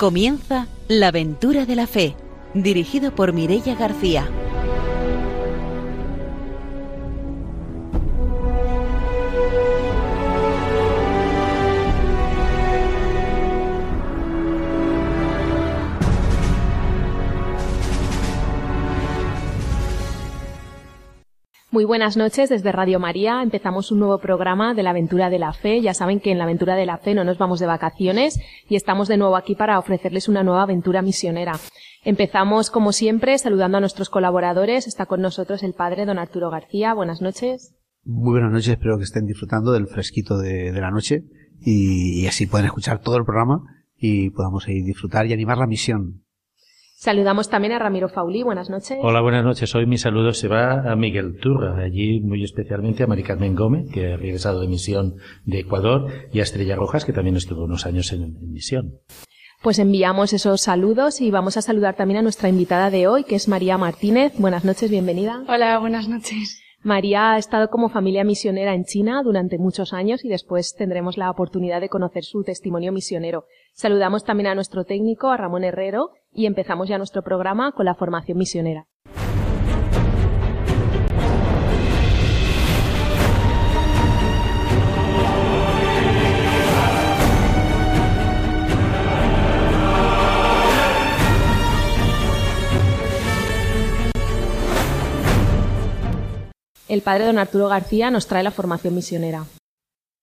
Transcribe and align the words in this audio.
Comienza 0.00 0.66
La 0.88 1.08
aventura 1.08 1.66
de 1.66 1.76
la 1.76 1.86
fe, 1.86 2.16
dirigido 2.54 3.14
por 3.14 3.34
Mirella 3.34 3.74
García. 3.74 4.26
Muy 21.80 21.86
buenas 21.86 22.18
noches 22.18 22.50
desde 22.50 22.72
Radio 22.72 23.00
María. 23.00 23.42
Empezamos 23.42 23.90
un 23.90 24.00
nuevo 24.00 24.18
programa 24.18 24.74
de 24.74 24.82
la 24.82 24.90
aventura 24.90 25.30
de 25.30 25.38
la 25.38 25.54
fe. 25.54 25.80
Ya 25.80 25.94
saben 25.94 26.20
que 26.20 26.30
en 26.30 26.36
la 26.36 26.44
aventura 26.44 26.76
de 26.76 26.84
la 26.84 26.98
fe 26.98 27.14
no 27.14 27.24
nos 27.24 27.38
vamos 27.38 27.58
de 27.58 27.64
vacaciones 27.64 28.38
y 28.68 28.76
estamos 28.76 29.08
de 29.08 29.16
nuevo 29.16 29.34
aquí 29.34 29.54
para 29.54 29.78
ofrecerles 29.78 30.28
una 30.28 30.42
nueva 30.42 30.64
aventura 30.64 31.00
misionera. 31.00 31.54
Empezamos, 32.04 32.70
como 32.70 32.92
siempre, 32.92 33.38
saludando 33.38 33.78
a 33.78 33.80
nuestros 33.80 34.10
colaboradores. 34.10 34.86
Está 34.86 35.06
con 35.06 35.22
nosotros 35.22 35.62
el 35.62 35.72
padre 35.72 36.04
don 36.04 36.18
Arturo 36.18 36.50
García. 36.50 36.92
Buenas 36.92 37.22
noches. 37.22 37.74
Muy 38.04 38.32
buenas 38.32 38.52
noches. 38.52 38.68
Espero 38.68 38.98
que 38.98 39.04
estén 39.04 39.24
disfrutando 39.24 39.72
del 39.72 39.86
fresquito 39.86 40.36
de, 40.36 40.72
la 40.72 40.90
noche 40.90 41.24
y, 41.62 42.26
así 42.26 42.46
pueden 42.46 42.66
escuchar 42.66 43.00
todo 43.00 43.16
el 43.16 43.24
programa 43.24 43.62
y 43.96 44.28
podamos 44.28 44.68
ir 44.68 44.84
disfrutar 44.84 45.26
y 45.28 45.32
animar 45.32 45.56
la 45.56 45.66
misión. 45.66 46.24
Saludamos 47.02 47.48
también 47.48 47.72
a 47.72 47.78
Ramiro 47.78 48.10
Fauli. 48.10 48.42
Buenas 48.42 48.68
noches. 48.68 48.98
Hola, 49.00 49.22
buenas 49.22 49.42
noches. 49.42 49.74
Hoy 49.74 49.86
mi 49.86 49.96
saludo 49.96 50.34
se 50.34 50.48
va 50.48 50.92
a 50.92 50.96
Miguel 50.96 51.38
Turra, 51.40 51.82
allí 51.82 52.20
muy 52.20 52.44
especialmente 52.44 53.02
a 53.02 53.06
Mari 53.06 53.22
Carmen 53.22 53.54
Gómez, 53.54 53.90
que 53.90 54.12
ha 54.12 54.16
regresado 54.18 54.60
de 54.60 54.68
misión 54.68 55.14
de 55.46 55.60
Ecuador, 55.60 56.12
y 56.30 56.40
a 56.40 56.42
Estrella 56.42 56.76
Rojas, 56.76 57.06
que 57.06 57.14
también 57.14 57.38
estuvo 57.38 57.64
unos 57.64 57.86
años 57.86 58.12
en, 58.12 58.24
en 58.24 58.52
misión. 58.52 58.98
Pues 59.62 59.78
enviamos 59.78 60.34
esos 60.34 60.60
saludos 60.60 61.22
y 61.22 61.30
vamos 61.30 61.56
a 61.56 61.62
saludar 61.62 61.96
también 61.96 62.18
a 62.18 62.22
nuestra 62.22 62.50
invitada 62.50 62.90
de 62.90 63.08
hoy, 63.08 63.24
que 63.24 63.36
es 63.36 63.48
María 63.48 63.78
Martínez. 63.78 64.34
Buenas 64.36 64.66
noches, 64.66 64.90
bienvenida. 64.90 65.42
Hola, 65.48 65.78
buenas 65.78 66.06
noches. 66.06 66.62
María 66.82 67.32
ha 67.32 67.38
estado 67.38 67.68
como 67.68 67.90
familia 67.90 68.24
misionera 68.24 68.74
en 68.74 68.84
China 68.84 69.22
durante 69.22 69.58
muchos 69.58 69.92
años 69.92 70.24
y 70.24 70.28
después 70.28 70.74
tendremos 70.74 71.18
la 71.18 71.30
oportunidad 71.30 71.82
de 71.82 71.90
conocer 71.90 72.24
su 72.24 72.42
testimonio 72.42 72.90
misionero. 72.90 73.44
Saludamos 73.74 74.24
también 74.24 74.46
a 74.46 74.54
nuestro 74.54 74.84
técnico, 74.84 75.28
a 75.28 75.36
Ramón 75.36 75.64
Herrero, 75.64 76.12
y 76.32 76.46
empezamos 76.46 76.88
ya 76.88 76.96
nuestro 76.96 77.22
programa 77.22 77.72
con 77.72 77.84
la 77.84 77.94
formación 77.94 78.38
misionera. 78.38 78.86
El 96.90 97.02
padre 97.02 97.26
don 97.26 97.38
Arturo 97.38 97.68
García 97.68 98.10
nos 98.10 98.26
trae 98.26 98.42
la 98.42 98.50
formación 98.50 98.96
misionera. 98.96 99.44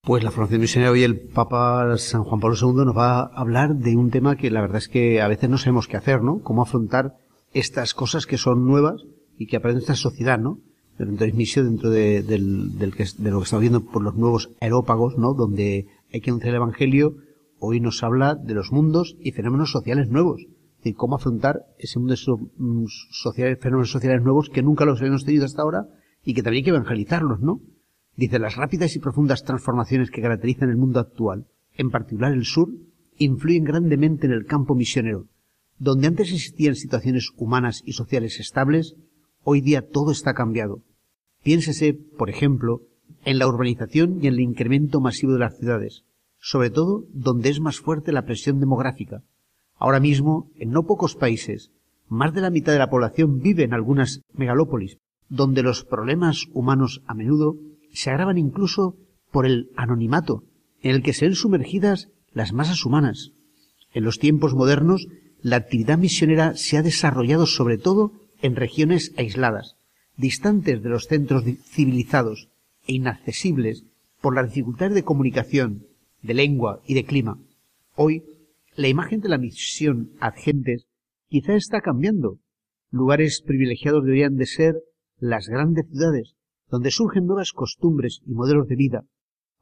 Pues 0.02 0.22
la 0.22 0.30
formación 0.30 0.60
misionera 0.60 0.92
hoy 0.92 1.02
el 1.02 1.18
Papa 1.18 1.96
San 1.96 2.24
Juan 2.24 2.40
Pablo 2.40 2.56
II 2.60 2.84
nos 2.84 2.96
va 2.96 3.20
a 3.20 3.24
hablar 3.24 3.76
de 3.76 3.96
un 3.96 4.10
tema 4.10 4.36
que 4.36 4.50
la 4.50 4.60
verdad 4.60 4.76
es 4.76 4.88
que 4.88 5.22
a 5.22 5.28
veces 5.28 5.48
no 5.48 5.56
sabemos 5.56 5.88
qué 5.88 5.96
hacer, 5.96 6.22
¿no? 6.22 6.40
Cómo 6.42 6.62
afrontar 6.62 7.16
estas 7.54 7.94
cosas 7.94 8.26
que 8.26 8.36
son 8.36 8.66
nuevas 8.66 9.02
y 9.38 9.46
que 9.46 9.56
aparecen 9.56 9.78
en 9.78 9.82
esta 9.82 9.94
sociedad, 9.94 10.38
¿no? 10.38 10.58
Dentro 10.98 11.24
de 11.26 11.32
misión, 11.32 11.66
dentro 11.66 11.88
de, 11.88 12.22
del, 12.22 12.76
del 12.76 12.90
lo 12.90 13.38
que 13.38 13.44
estamos 13.44 13.60
viendo 13.62 13.84
por 13.86 14.02
los 14.02 14.14
nuevos 14.14 14.50
aerópagos, 14.60 15.16
¿no? 15.16 15.32
Donde 15.32 15.86
hay 16.12 16.20
que 16.20 16.28
anunciar 16.28 16.50
el 16.50 16.56
Evangelio, 16.56 17.16
hoy 17.60 17.80
nos 17.80 18.02
habla 18.02 18.34
de 18.34 18.52
los 18.52 18.72
mundos 18.72 19.16
y 19.20 19.32
fenómenos 19.32 19.70
sociales 19.70 20.10
nuevos. 20.10 20.46
Y 20.84 20.92
cómo 20.92 21.16
afrontar 21.16 21.62
ese 21.78 21.98
mundo 21.98 22.14
mm, 22.58 22.84
sociales, 23.10 23.58
fenómenos 23.58 23.90
sociales 23.90 24.22
nuevos 24.22 24.50
que 24.50 24.62
nunca 24.62 24.84
los 24.84 25.00
habíamos 25.00 25.24
tenido 25.24 25.46
hasta 25.46 25.62
ahora 25.62 25.88
y 26.28 26.34
que 26.34 26.42
también 26.42 26.60
hay 26.60 26.64
que 26.64 26.76
evangelizarlos, 26.76 27.40
¿no? 27.40 27.62
Dice, 28.14 28.38
las 28.38 28.54
rápidas 28.54 28.94
y 28.94 28.98
profundas 28.98 29.44
transformaciones 29.44 30.10
que 30.10 30.20
caracterizan 30.20 30.68
el 30.68 30.76
mundo 30.76 31.00
actual, 31.00 31.46
en 31.74 31.88
particular 31.88 32.34
el 32.34 32.44
sur, 32.44 32.68
influyen 33.16 33.64
grandemente 33.64 34.26
en 34.26 34.34
el 34.34 34.44
campo 34.44 34.74
misionero. 34.74 35.24
Donde 35.78 36.06
antes 36.06 36.30
existían 36.30 36.74
situaciones 36.74 37.30
humanas 37.38 37.80
y 37.86 37.94
sociales 37.94 38.40
estables, 38.40 38.94
hoy 39.42 39.62
día 39.62 39.88
todo 39.88 40.12
está 40.12 40.34
cambiado. 40.34 40.82
Piénsese, 41.44 41.94
por 41.94 42.28
ejemplo, 42.28 42.82
en 43.24 43.38
la 43.38 43.48
urbanización 43.48 44.18
y 44.20 44.26
en 44.26 44.34
el 44.34 44.40
incremento 44.40 45.00
masivo 45.00 45.32
de 45.32 45.38
las 45.38 45.56
ciudades, 45.56 46.04
sobre 46.38 46.68
todo 46.68 47.06
donde 47.14 47.48
es 47.48 47.58
más 47.58 47.80
fuerte 47.80 48.12
la 48.12 48.26
presión 48.26 48.60
demográfica. 48.60 49.22
Ahora 49.76 49.98
mismo, 49.98 50.50
en 50.56 50.72
no 50.72 50.82
pocos 50.82 51.16
países, 51.16 51.70
más 52.06 52.34
de 52.34 52.42
la 52.42 52.50
mitad 52.50 52.74
de 52.74 52.80
la 52.80 52.90
población 52.90 53.38
vive 53.38 53.64
en 53.64 53.72
algunas 53.72 54.20
megalópolis, 54.34 54.98
donde 55.28 55.62
los 55.62 55.84
problemas 55.84 56.46
humanos 56.52 57.02
a 57.06 57.14
menudo 57.14 57.56
se 57.92 58.10
agravan 58.10 58.38
incluso 58.38 58.96
por 59.30 59.46
el 59.46 59.70
anonimato 59.76 60.44
en 60.82 60.92
el 60.92 61.02
que 61.02 61.12
se 61.12 61.26
ven 61.26 61.34
sumergidas 61.34 62.08
las 62.32 62.52
masas 62.52 62.84
humanas. 62.84 63.32
En 63.92 64.04
los 64.04 64.18
tiempos 64.18 64.54
modernos, 64.54 65.08
la 65.42 65.56
actividad 65.56 65.98
misionera 65.98 66.54
se 66.54 66.76
ha 66.76 66.82
desarrollado 66.82 67.46
sobre 67.46 67.78
todo 67.78 68.12
en 68.42 68.56
regiones 68.56 69.12
aisladas, 69.16 69.76
distantes 70.16 70.82
de 70.82 70.88
los 70.88 71.06
centros 71.06 71.44
civilizados 71.64 72.48
e 72.86 72.94
inaccesibles 72.94 73.84
por 74.20 74.34
las 74.34 74.48
dificultades 74.48 74.94
de 74.94 75.04
comunicación, 75.04 75.86
de 76.22 76.34
lengua 76.34 76.80
y 76.86 76.94
de 76.94 77.04
clima. 77.04 77.38
Hoy, 77.94 78.24
la 78.74 78.88
imagen 78.88 79.20
de 79.20 79.28
la 79.28 79.38
misión 79.38 80.10
ad 80.20 80.34
gentes 80.34 80.86
quizá 81.28 81.54
está 81.54 81.80
cambiando. 81.80 82.38
Lugares 82.90 83.42
privilegiados 83.44 84.04
deberían 84.04 84.36
de 84.36 84.46
ser 84.46 84.76
las 85.18 85.48
grandes 85.48 85.86
ciudades, 85.88 86.34
donde 86.70 86.90
surgen 86.90 87.26
nuevas 87.26 87.52
costumbres 87.52 88.20
y 88.24 88.34
modelos 88.34 88.68
de 88.68 88.76
vida, 88.76 89.04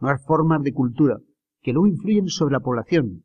nuevas 0.01 0.25
formas 0.25 0.63
de 0.63 0.73
cultura, 0.73 1.19
que 1.63 1.73
luego 1.73 1.87
influyen 1.87 2.29
sobre 2.29 2.53
la 2.53 2.61
población. 2.61 3.25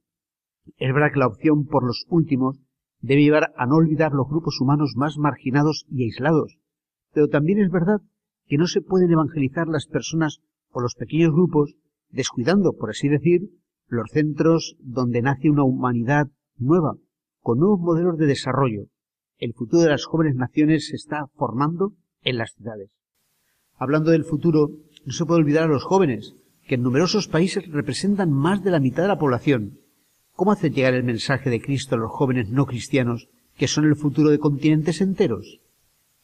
Es 0.78 0.94
verdad 0.94 1.12
que 1.14 1.20
la 1.20 1.28
opción 1.28 1.66
por 1.66 1.84
los 1.84 2.06
últimos 2.10 2.60
debe 3.02 3.24
llevar 3.24 3.54
a 3.58 3.66
no 3.66 3.76
olvidar 3.76 4.14
los 4.14 4.28
grupos 4.30 4.62
humanos 4.62 4.94
más 4.96 5.18
marginados 5.18 5.86
y 5.90 6.04
aislados, 6.04 6.58
pero 7.14 7.28
también 7.28 7.60
es 7.60 7.70
verdad 7.70 8.02
que 8.46 8.58
no 8.58 8.68
se 8.68 8.82
pueden 8.82 9.12
evangelizar 9.12 9.68
las 9.68 9.88
personas 9.88 10.40
o 10.72 10.82
los 10.82 10.96
pequeños 10.96 11.34
grupos 11.34 11.76
descuidando, 12.10 12.74
por 12.74 12.92
así 12.92 13.10
decir, 13.10 13.50
los 13.88 14.10
centros 14.12 14.76
donde 14.80 15.22
nace 15.22 15.50
una 15.50 15.64
humanidad 15.64 16.28
nueva, 16.58 16.96
con 17.42 17.60
nuevos 17.60 17.80
modelos 17.80 18.18
de 18.18 18.28
desarrollo. 18.28 18.86
El 19.38 19.54
futuro 19.54 19.82
de 19.82 19.90
las 19.90 20.06
jóvenes 20.06 20.36
naciones 20.36 20.88
se 20.88 20.96
está 20.96 21.28
formando 21.34 21.94
en 22.24 22.38
las 22.38 22.54
ciudades. 22.54 22.90
Hablando 23.78 24.12
del 24.12 24.26
futuro, 24.26 24.72
no 25.06 25.14
se 25.14 25.26
puede 25.26 25.42
olvidar 25.42 25.64
a 25.64 25.74
los 25.74 25.84
jóvenes, 25.84 26.36
que 26.68 26.76
en 26.76 26.84
numerosos 26.84 27.28
países 27.28 27.68
representan 27.68 28.32
más 28.32 28.64
de 28.64 28.72
la 28.72 28.80
mitad 28.80 29.04
de 29.04 29.10
la 29.10 29.20
población. 29.20 29.80
¿Cómo 30.34 30.52
hacer 30.52 30.72
llegar 30.72 30.94
el 30.94 31.04
mensaje 31.04 31.50
de 31.50 31.62
Cristo 31.62 31.96
a 31.96 31.98
los 31.98 32.12
jóvenes 32.12 32.50
no 32.50 32.66
cristianos, 32.66 33.30
que 33.58 33.68
son 33.68 33.86
el 33.86 33.96
futuro 33.96 34.30
de 34.30 34.40
continentes 34.40 35.02
enteros? 35.02 35.60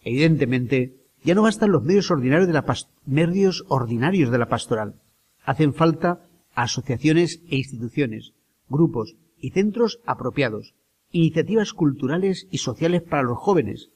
Evidentemente, 0.01 0.95
ya 1.23 1.35
no 1.35 1.41
bastan 1.41 1.71
los 1.71 1.83
medios 1.83 2.09
ordinarios 2.11 2.47
de 2.47 2.53
la, 2.53 2.65
medios 3.05 3.65
ordinarios 3.67 4.31
de 4.31 4.37
la 4.37 4.47
pastoral. 4.47 4.95
Hacen 5.43 5.73
falta 5.73 6.21
asociaciones 6.53 7.41
e 7.49 7.57
instituciones, 7.57 8.33
grupos 8.69 9.15
y 9.39 9.51
centros 9.51 9.99
apropiados, 10.05 10.73
iniciativas 11.11 11.73
culturales 11.73 12.47
y 12.51 12.59
sociales 12.59 13.01
para 13.01 13.23
los 13.23 13.37
jóvenes, 13.37 13.89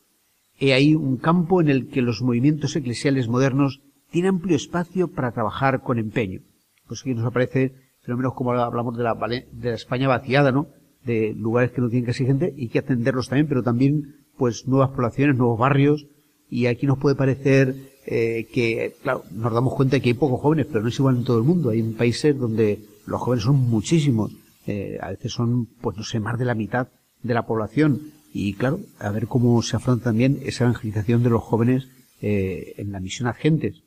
He 0.64 0.74
ahí 0.76 0.94
un 0.94 1.18
campo 1.18 1.60
en 1.60 1.70
el 1.70 1.90
que 1.90 2.04
los 2.04 2.22
movimientos 2.22 2.76
eclesiales 2.76 3.28
modernos 3.28 3.82
tienen 4.12 4.36
amplio 4.36 4.56
espacio 4.56 5.08
para 5.08 5.32
trabajar 5.32 5.82
con 5.82 5.98
empeño. 5.98 6.42
Pues 6.88 7.02
aquí 7.02 7.16
nos 7.16 7.26
aparece 7.26 7.74
fenómenos 8.04 8.36
como 8.36 8.52
hablamos 8.52 8.96
de 8.96 9.04
la, 9.04 9.16
de 9.16 9.70
la 9.70 9.76
España 9.76 10.08
vaciada, 10.08 10.52
¿no? 10.52 10.68
De 11.04 11.34
lugares 11.34 11.72
que 11.72 11.82
no 11.82 11.90
tienen 11.90 12.06
casi 12.06 12.28
gente 12.28 12.54
y 12.56 12.68
que 12.68 12.78
atenderlos 12.78 13.28
también, 13.28 13.48
pero 13.48 13.64
también 13.64 14.18
pues 14.38 14.68
nuevas 14.68 14.92
poblaciones, 14.92 15.36
nuevos 15.36 15.58
barrios 15.58 16.06
y 16.48 16.68
aquí 16.68 16.86
nos 16.86 17.00
puede 17.00 17.16
parecer 17.16 17.76
eh, 18.06 18.48
que, 18.54 18.94
claro, 19.02 19.24
nos 19.32 19.52
damos 19.52 19.74
cuenta 19.74 19.96
de 19.96 20.02
que 20.04 20.10
hay 20.10 20.14
pocos 20.14 20.42
jóvenes, 20.42 20.68
pero 20.68 20.84
no 20.84 20.90
es 20.90 21.00
igual 21.00 21.18
en 21.18 21.24
todo 21.24 21.40
el 21.40 21.44
mundo. 21.44 21.72
Hay 21.72 21.82
países 21.94 22.38
donde 22.38 22.86
los 23.08 23.20
jóvenes 23.20 23.46
son 23.46 23.56
muchísimos, 23.56 24.32
eh, 24.68 25.00
a 25.02 25.10
veces 25.10 25.32
son, 25.32 25.66
pues 25.82 25.98
no 25.98 26.04
sé, 26.04 26.20
más 26.20 26.38
de 26.38 26.46
la 26.46 26.54
mitad 26.54 26.90
de 27.24 27.34
la 27.34 27.48
población 27.48 28.12
y 28.34 28.54
claro, 28.54 28.80
a 29.00 29.12
ver 29.12 29.28
cómo 29.28 29.62
se 29.62 29.76
afronta 29.76 30.06
también 30.06 30.40
esa 30.44 30.64
evangelización 30.64 31.24
de 31.24 31.30
los 31.30 31.44
jóvenes 31.44 31.90
eh, 32.22 32.74
en 32.78 32.92
la 32.92 33.00
misión 33.00 33.28
agentes. 33.28 33.84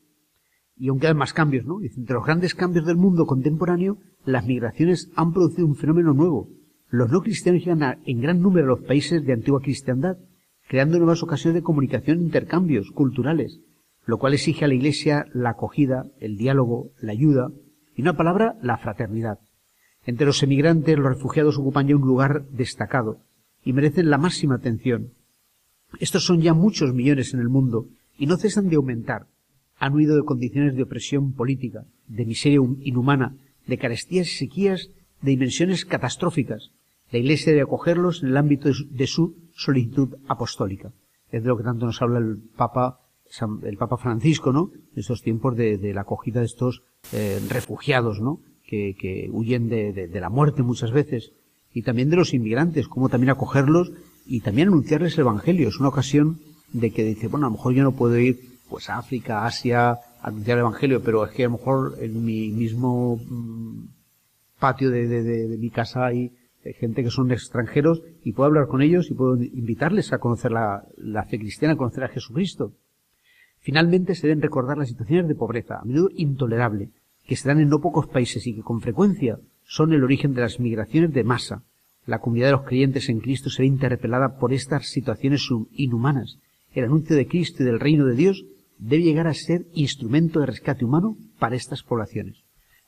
Y 0.76 0.88
aunque 0.88 1.06
hay 1.06 1.14
más 1.14 1.32
cambios, 1.32 1.64
¿no? 1.64 1.80
Entre 1.80 2.14
los 2.14 2.24
grandes 2.24 2.54
cambios 2.54 2.84
del 2.84 2.96
mundo 2.96 3.26
contemporáneo, 3.26 3.98
las 4.24 4.44
migraciones 4.44 5.10
han 5.16 5.32
producido 5.32 5.66
un 5.66 5.76
fenómeno 5.76 6.12
nuevo. 6.12 6.48
Los 6.90 7.10
no 7.10 7.22
cristianos 7.22 7.64
llegan 7.64 8.02
en 8.04 8.20
gran 8.20 8.40
número 8.40 8.66
a 8.66 8.76
los 8.76 8.86
países 8.86 9.24
de 9.24 9.32
antigua 9.32 9.60
cristiandad, 9.60 10.18
creando 10.68 10.98
nuevas 10.98 11.22
ocasiones 11.22 11.54
de 11.54 11.62
comunicación 11.62 12.18
e 12.18 12.24
intercambios 12.24 12.90
culturales, 12.90 13.60
lo 14.04 14.18
cual 14.18 14.34
exige 14.34 14.64
a 14.64 14.68
la 14.68 14.74
Iglesia 14.74 15.26
la 15.32 15.50
acogida, 15.50 16.06
el 16.20 16.36
diálogo, 16.36 16.90
la 17.00 17.12
ayuda 17.12 17.50
y 17.96 18.02
una 18.02 18.16
palabra, 18.16 18.56
la 18.60 18.76
fraternidad. 18.76 19.38
Entre 20.04 20.26
los 20.26 20.42
emigrantes, 20.42 20.98
los 20.98 21.14
refugiados 21.14 21.56
ocupan 21.56 21.86
ya 21.86 21.96
un 21.96 22.02
lugar 22.02 22.46
destacado 22.50 23.20
y 23.64 23.72
merecen 23.72 24.10
la 24.10 24.18
máxima 24.18 24.56
atención. 24.56 25.12
Estos 26.00 26.24
son 26.24 26.40
ya 26.40 26.54
muchos 26.54 26.92
millones 26.92 27.34
en 27.34 27.40
el 27.40 27.48
mundo 27.48 27.88
y 28.18 28.26
no 28.26 28.36
cesan 28.36 28.68
de 28.68 28.76
aumentar. 28.76 29.26
Han 29.78 29.94
huido 29.94 30.16
de 30.16 30.24
condiciones 30.24 30.76
de 30.76 30.82
opresión 30.82 31.32
política, 31.32 31.84
de 32.06 32.24
miseria 32.24 32.60
inhumana, 32.80 33.36
de 33.66 33.78
carestías 33.78 34.28
y 34.28 34.36
sequías 34.36 34.90
de 35.22 35.30
dimensiones 35.30 35.84
catastróficas. 35.84 36.70
La 37.10 37.18
Iglesia 37.18 37.52
debe 37.52 37.62
acogerlos 37.62 38.22
en 38.22 38.30
el 38.30 38.36
ámbito 38.36 38.70
de 38.90 39.06
su, 39.06 39.36
solicitud 39.54 40.16
apostólica. 40.28 40.92
Es 41.30 41.42
de 41.42 41.48
lo 41.48 41.56
que 41.56 41.64
tanto 41.64 41.86
nos 41.86 42.00
habla 42.02 42.18
el 42.18 42.38
Papa, 42.56 43.00
el 43.62 43.76
Papa 43.76 43.96
Francisco, 43.96 44.52
¿no? 44.52 44.70
En 44.74 44.98
estos 44.98 45.22
tiempos 45.22 45.56
de, 45.56 45.92
la 45.94 46.02
acogida 46.02 46.40
de 46.40 46.46
estos 46.46 46.82
eh, 47.12 47.40
refugiados, 47.48 48.20
¿no? 48.20 48.40
Que, 48.66 49.28
huyen 49.30 49.68
de, 49.68 49.92
de, 49.92 50.20
la 50.20 50.28
muerte 50.28 50.62
muchas 50.62 50.90
veces. 50.90 51.32
Y 51.74 51.82
también 51.82 52.08
de 52.08 52.16
los 52.16 52.32
inmigrantes, 52.32 52.88
como 52.88 53.10
también 53.10 53.30
acogerlos 53.30 53.92
y 54.24 54.40
también 54.40 54.68
anunciarles 54.68 55.14
el 55.14 55.20
Evangelio. 55.20 55.68
Es 55.68 55.80
una 55.80 55.88
ocasión 55.88 56.38
de 56.72 56.90
que 56.92 57.04
dice, 57.04 57.28
bueno, 57.28 57.46
a 57.46 57.50
lo 57.50 57.56
mejor 57.56 57.74
yo 57.74 57.82
no 57.82 57.92
puedo 57.92 58.16
ir 58.18 58.40
pues 58.70 58.88
a 58.88 58.98
África, 58.98 59.44
Asia, 59.44 59.90
a 59.90 60.00
anunciar 60.22 60.58
el 60.58 60.62
Evangelio, 60.62 61.02
pero 61.02 61.26
es 61.26 61.32
que 61.32 61.44
a 61.44 61.48
lo 61.48 61.58
mejor 61.58 61.96
en 62.00 62.24
mi 62.24 62.50
mismo 62.50 63.16
mm, 63.16 63.86
patio 64.58 64.90
de, 64.90 65.06
de, 65.06 65.58
mi 65.58 65.70
casa 65.70 66.06
hay 66.06 66.32
gente 66.80 67.02
que 67.02 67.10
son 67.10 67.30
extranjeros 67.30 68.02
y 68.22 68.32
puedo 68.32 68.46
hablar 68.46 68.68
con 68.68 68.80
ellos 68.80 69.10
y 69.10 69.14
puedo 69.14 69.36
invitarles 69.36 70.12
a 70.12 70.18
conocer 70.18 70.52
la, 70.52 70.84
la 70.96 71.24
fe 71.24 71.38
cristiana, 71.38 71.74
a 71.74 71.76
conocer 71.76 72.04
a 72.04 72.08
Jesucristo. 72.08 72.72
Finalmente 73.60 74.14
se 74.14 74.26
deben 74.26 74.42
recordar 74.42 74.78
las 74.78 74.88
situaciones 74.88 75.28
de 75.28 75.34
pobreza, 75.34 75.78
a 75.80 75.84
menudo 75.84 76.08
intolerable, 76.14 76.90
que 77.26 77.36
se 77.36 77.48
dan 77.48 77.60
en 77.60 77.68
no 77.68 77.80
pocos 77.80 78.06
países 78.06 78.46
y 78.46 78.54
que 78.54 78.62
con 78.62 78.80
frecuencia 78.80 79.38
son 79.66 79.92
el 79.92 80.04
origen 80.04 80.34
de 80.34 80.42
las 80.42 80.60
migraciones 80.60 81.12
de 81.12 81.24
masa. 81.24 81.62
La 82.06 82.20
comunidad 82.20 82.48
de 82.48 82.52
los 82.52 82.64
creyentes 82.64 83.08
en 83.08 83.20
Cristo 83.20 83.50
se 83.50 83.62
ve 83.62 83.68
interpelada 83.68 84.38
por 84.38 84.52
estas 84.52 84.88
situaciones 84.88 85.48
inhumanas. 85.72 86.38
El 86.72 86.84
anuncio 86.84 87.16
de 87.16 87.26
Cristo 87.26 87.62
y 87.62 87.66
del 87.66 87.80
reino 87.80 88.04
de 88.04 88.14
Dios 88.14 88.44
debe 88.78 89.02
llegar 89.02 89.26
a 89.26 89.34
ser 89.34 89.66
instrumento 89.74 90.40
de 90.40 90.46
rescate 90.46 90.84
humano 90.84 91.16
para 91.38 91.56
estas 91.56 91.82
poblaciones. 91.82 92.44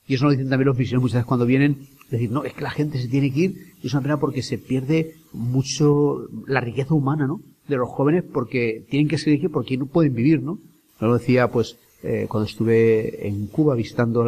Y 0.07 0.13
eso 0.13 0.25
lo 0.25 0.31
dicen 0.31 0.49
también 0.49 0.67
los 0.67 0.77
misioneros 0.77 1.03
muchas 1.03 1.15
veces 1.15 1.27
cuando 1.27 1.45
vienen, 1.45 1.87
decir, 2.09 2.31
no, 2.31 2.43
es 2.45 2.53
que 2.53 2.61
la 2.61 2.71
gente 2.71 2.97
se 2.97 3.09
tiene 3.09 3.31
que 3.31 3.39
ir, 3.39 3.73
y 3.81 3.87
es 3.87 3.93
una 3.93 4.03
pena 4.03 4.19
porque 4.19 4.41
se 4.41 4.57
pierde 4.57 5.15
mucho 5.33 6.27
la 6.45 6.61
riqueza 6.61 6.93
humana, 6.93 7.27
¿no? 7.27 7.41
De 7.67 7.75
los 7.75 7.89
jóvenes 7.89 8.23
porque 8.23 8.85
tienen 8.89 9.09
que 9.09 9.17
seguir 9.17 9.51
porque 9.51 9.77
no 9.77 9.87
pueden 9.87 10.13
vivir, 10.13 10.41
¿no? 10.41 10.59
Lo 10.99 11.17
decía, 11.17 11.49
pues, 11.49 11.77
eh, 12.03 12.27
cuando 12.29 12.47
estuve 12.47 13.27
en 13.27 13.47
Cuba 13.47 13.75
visitando 13.75 14.23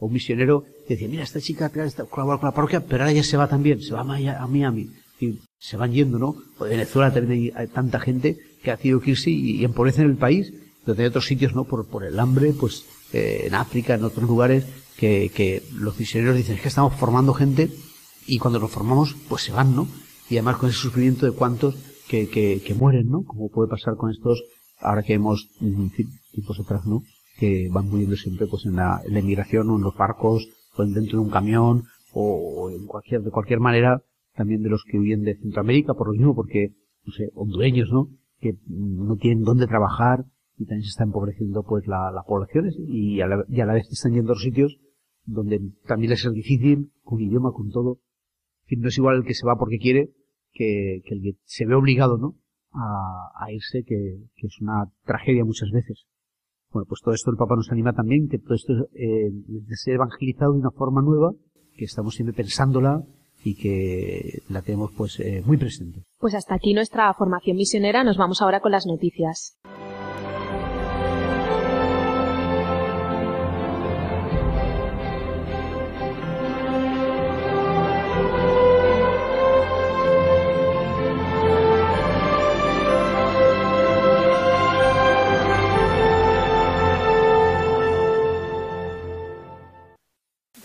a 0.00 0.04
un 0.04 0.12
misionero, 0.12 0.64
decía, 0.88 1.08
mira, 1.08 1.22
esta 1.22 1.40
chica 1.40 1.70
colabora 2.08 2.38
con 2.38 2.48
la 2.48 2.54
parroquia, 2.54 2.80
pero 2.80 3.04
ahora 3.04 3.12
ya 3.12 3.22
se 3.22 3.36
va 3.36 3.48
también, 3.48 3.80
se 3.82 3.94
va 3.94 4.00
a 4.00 4.46
Miami. 4.46 4.90
Y 5.20 5.38
se 5.58 5.76
van 5.76 5.92
yendo, 5.92 6.18
¿no? 6.18 6.34
Pues 6.56 6.72
en 6.72 6.78
Venezuela 6.78 7.12
también 7.12 7.52
hay, 7.54 7.66
tanta 7.66 8.00
gente 8.00 8.38
que 8.62 8.70
ha 8.70 8.76
tenido 8.76 9.00
que 9.00 9.10
irse 9.10 9.30
y, 9.30 9.60
y 9.60 9.64
empobrecen 9.64 10.06
el 10.06 10.16
país, 10.16 10.52
donde 10.86 11.02
hay 11.02 11.08
otros 11.08 11.26
sitios, 11.26 11.54
¿no? 11.54 11.64
Por, 11.64 11.86
por 11.86 12.04
el 12.04 12.18
hambre, 12.18 12.54
pues, 12.58 12.86
eh, 13.12 13.42
en 13.46 13.54
África, 13.54 13.94
en 13.94 14.04
otros 14.04 14.26
lugares, 14.26 14.64
que, 14.96 15.30
que 15.34 15.62
los 15.72 15.98
misioneros 15.98 16.36
dicen 16.36 16.56
es 16.56 16.62
que 16.62 16.68
estamos 16.68 16.94
formando 16.94 17.32
gente 17.32 17.70
y 18.26 18.38
cuando 18.38 18.58
los 18.58 18.70
formamos 18.70 19.16
pues 19.28 19.42
se 19.42 19.52
van, 19.52 19.74
¿no? 19.74 19.88
Y 20.28 20.36
además 20.36 20.58
con 20.58 20.68
ese 20.68 20.78
sufrimiento 20.78 21.24
de 21.24 21.32
cuantos 21.32 21.74
que, 22.06 22.28
que, 22.28 22.60
que 22.64 22.74
mueren, 22.74 23.08
¿no? 23.08 23.22
Como 23.24 23.48
puede 23.48 23.68
pasar 23.68 23.96
con 23.96 24.10
estos, 24.10 24.42
ahora 24.78 25.02
que 25.02 25.14
hemos, 25.14 25.48
tiempos 25.58 26.60
atrás, 26.60 26.84
¿no? 26.86 27.02
Que 27.40 27.68
van 27.72 27.88
muriendo 27.88 28.14
siempre 28.16 28.46
pues 28.46 28.66
en 28.66 28.76
la, 28.76 29.00
en 29.04 29.14
la 29.14 29.20
inmigración 29.20 29.68
o 29.70 29.76
en 29.76 29.82
los 29.82 29.96
barcos 29.96 30.46
o 30.76 30.84
dentro 30.84 31.18
de 31.18 31.24
un 31.24 31.30
camión 31.30 31.84
o, 32.12 32.70
en 32.70 32.86
cualquier, 32.86 33.22
de 33.22 33.30
cualquier 33.30 33.60
manera 33.60 34.02
también 34.34 34.62
de 34.62 34.68
los 34.68 34.84
que 34.84 34.98
huyen 34.98 35.22
de 35.22 35.36
Centroamérica 35.36 35.94
por 35.94 36.08
lo 36.08 36.12
mismo 36.12 36.34
porque, 36.34 36.74
no 37.04 37.12
sé, 37.12 37.30
hondureños, 37.34 37.90
¿no? 37.90 38.10
Que 38.38 38.54
no 38.68 39.16
tienen 39.16 39.42
dónde 39.42 39.66
trabajar 39.66 40.24
y 40.56 40.66
también 40.66 40.82
se 40.82 40.90
está 40.90 41.04
empobreciendo 41.04 41.64
pues 41.64 41.86
la, 41.86 42.12
la 42.12 42.22
población 42.22 42.70
y 42.88 43.20
a 43.22 43.26
la, 43.26 43.44
y 43.48 43.60
a 43.60 43.66
la 43.66 43.72
vez 43.72 43.88
están 43.90 44.12
yendo 44.12 44.32
a 44.32 44.34
los 44.34 44.42
sitios 44.42 44.78
donde 45.24 45.60
también 45.86 46.12
es 46.12 46.28
difícil, 46.32 46.90
con 47.02 47.20
idioma, 47.20 47.52
con 47.52 47.70
todo. 47.70 48.00
En 48.62 48.66
fin, 48.66 48.80
no 48.80 48.88
es 48.88 48.98
igual 48.98 49.16
el 49.16 49.24
que 49.24 49.34
se 49.34 49.46
va 49.46 49.56
porque 49.56 49.78
quiere 49.78 50.10
que, 50.52 50.96
el 50.96 51.22
que 51.22 51.32
se 51.44 51.66
ve 51.66 51.74
obligado, 51.74 52.18
¿no? 52.18 52.36
A, 52.72 53.50
irse, 53.52 53.82
que, 53.84 54.18
es 54.36 54.60
una 54.60 54.90
tragedia 55.04 55.44
muchas 55.44 55.70
veces. 55.70 56.06
Bueno, 56.72 56.86
pues 56.88 57.00
todo 57.02 57.14
esto 57.14 57.30
el 57.30 57.36
Papa 57.36 57.56
nos 57.56 57.70
anima 57.70 57.92
también, 57.92 58.28
que 58.28 58.38
todo 58.38 58.54
esto 58.54 58.72
eh, 58.94 59.30
de 59.32 59.76
ser 59.76 59.94
evangelizado 59.94 60.52
de 60.52 60.60
una 60.60 60.70
forma 60.70 61.02
nueva, 61.02 61.32
que 61.74 61.84
estamos 61.84 62.14
siempre 62.14 62.34
pensándola 62.34 63.02
y 63.42 63.56
que 63.56 64.42
la 64.48 64.62
tenemos 64.62 64.92
pues 64.96 65.18
eh, 65.20 65.42
muy 65.44 65.56
presente. 65.56 66.02
Pues 66.18 66.34
hasta 66.34 66.54
aquí 66.54 66.74
nuestra 66.74 67.12
formación 67.14 67.56
misionera, 67.56 68.04
nos 68.04 68.16
vamos 68.16 68.42
ahora 68.42 68.60
con 68.60 68.72
las 68.72 68.86
noticias. 68.86 69.58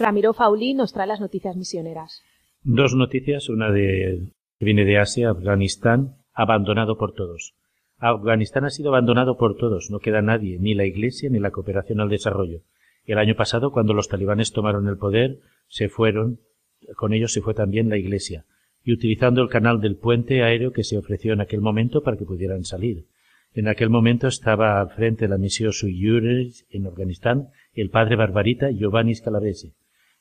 Ramiro 0.06 0.34
Fauli 0.34 0.76
nos 0.76 0.94
trae 0.94 1.08
las 1.08 1.20
noticias 1.20 1.56
misioneras. 1.56 2.22
Dos 2.62 2.94
noticias, 2.94 3.50
una 3.50 3.72
de 3.72 4.30
que 4.60 4.66
viene 4.66 4.86
de 4.86 5.00
Asia, 5.00 5.32
Afganistán, 5.32 6.18
abandonado 6.32 6.96
por 6.96 7.16
todos. 7.16 7.56
Afganistán 7.98 8.66
ha 8.66 8.70
sido 8.70 8.90
abandonado 8.90 9.36
por 9.36 9.58
todos, 9.58 9.90
no 9.90 9.98
queda 9.98 10.22
nadie, 10.22 10.60
ni 10.60 10.76
la 10.76 10.86
Iglesia 10.86 11.32
ni 11.32 11.40
la 11.40 11.50
cooperación 11.50 12.02
al 12.02 12.10
desarrollo. 12.10 12.60
El 13.06 13.18
año 13.18 13.36
pasado, 13.36 13.72
cuando 13.72 13.96
los 13.96 14.08
talibanes 14.08 14.52
tomaron 14.52 14.88
el 14.88 14.98
poder, 15.00 15.40
se 15.70 15.90
fueron, 15.90 16.40
con 16.98 17.12
ellos 17.12 17.34
se 17.34 17.42
fue 17.42 17.56
también 17.56 17.90
la 17.90 17.98
Iglesia, 17.98 18.46
y 18.84 18.94
utilizando 18.94 19.42
el 19.42 19.50
canal 19.50 19.82
del 19.82 19.96
puente 19.96 20.44
aéreo 20.44 20.72
que 20.72 20.84
se 20.84 21.00
ofreció 21.00 21.34
en 21.34 21.42
aquel 21.42 21.62
momento 21.62 22.04
para 22.04 22.16
que 22.16 22.26
pudieran 22.26 22.64
salir. 22.64 23.08
En 23.56 23.68
aquel 23.68 23.90
momento 23.90 24.28
estaba 24.28 24.80
al 24.82 24.92
frente 24.92 25.26
de 25.26 25.30
la 25.30 25.40
misión 25.40 25.74
Suyures 25.74 26.68
en 26.70 26.86
Afganistán 26.86 27.48
el 27.74 27.90
padre 27.90 28.18
Barbarita 28.18 28.70
Giovanni 28.70 29.16
Scalabese. 29.16 29.74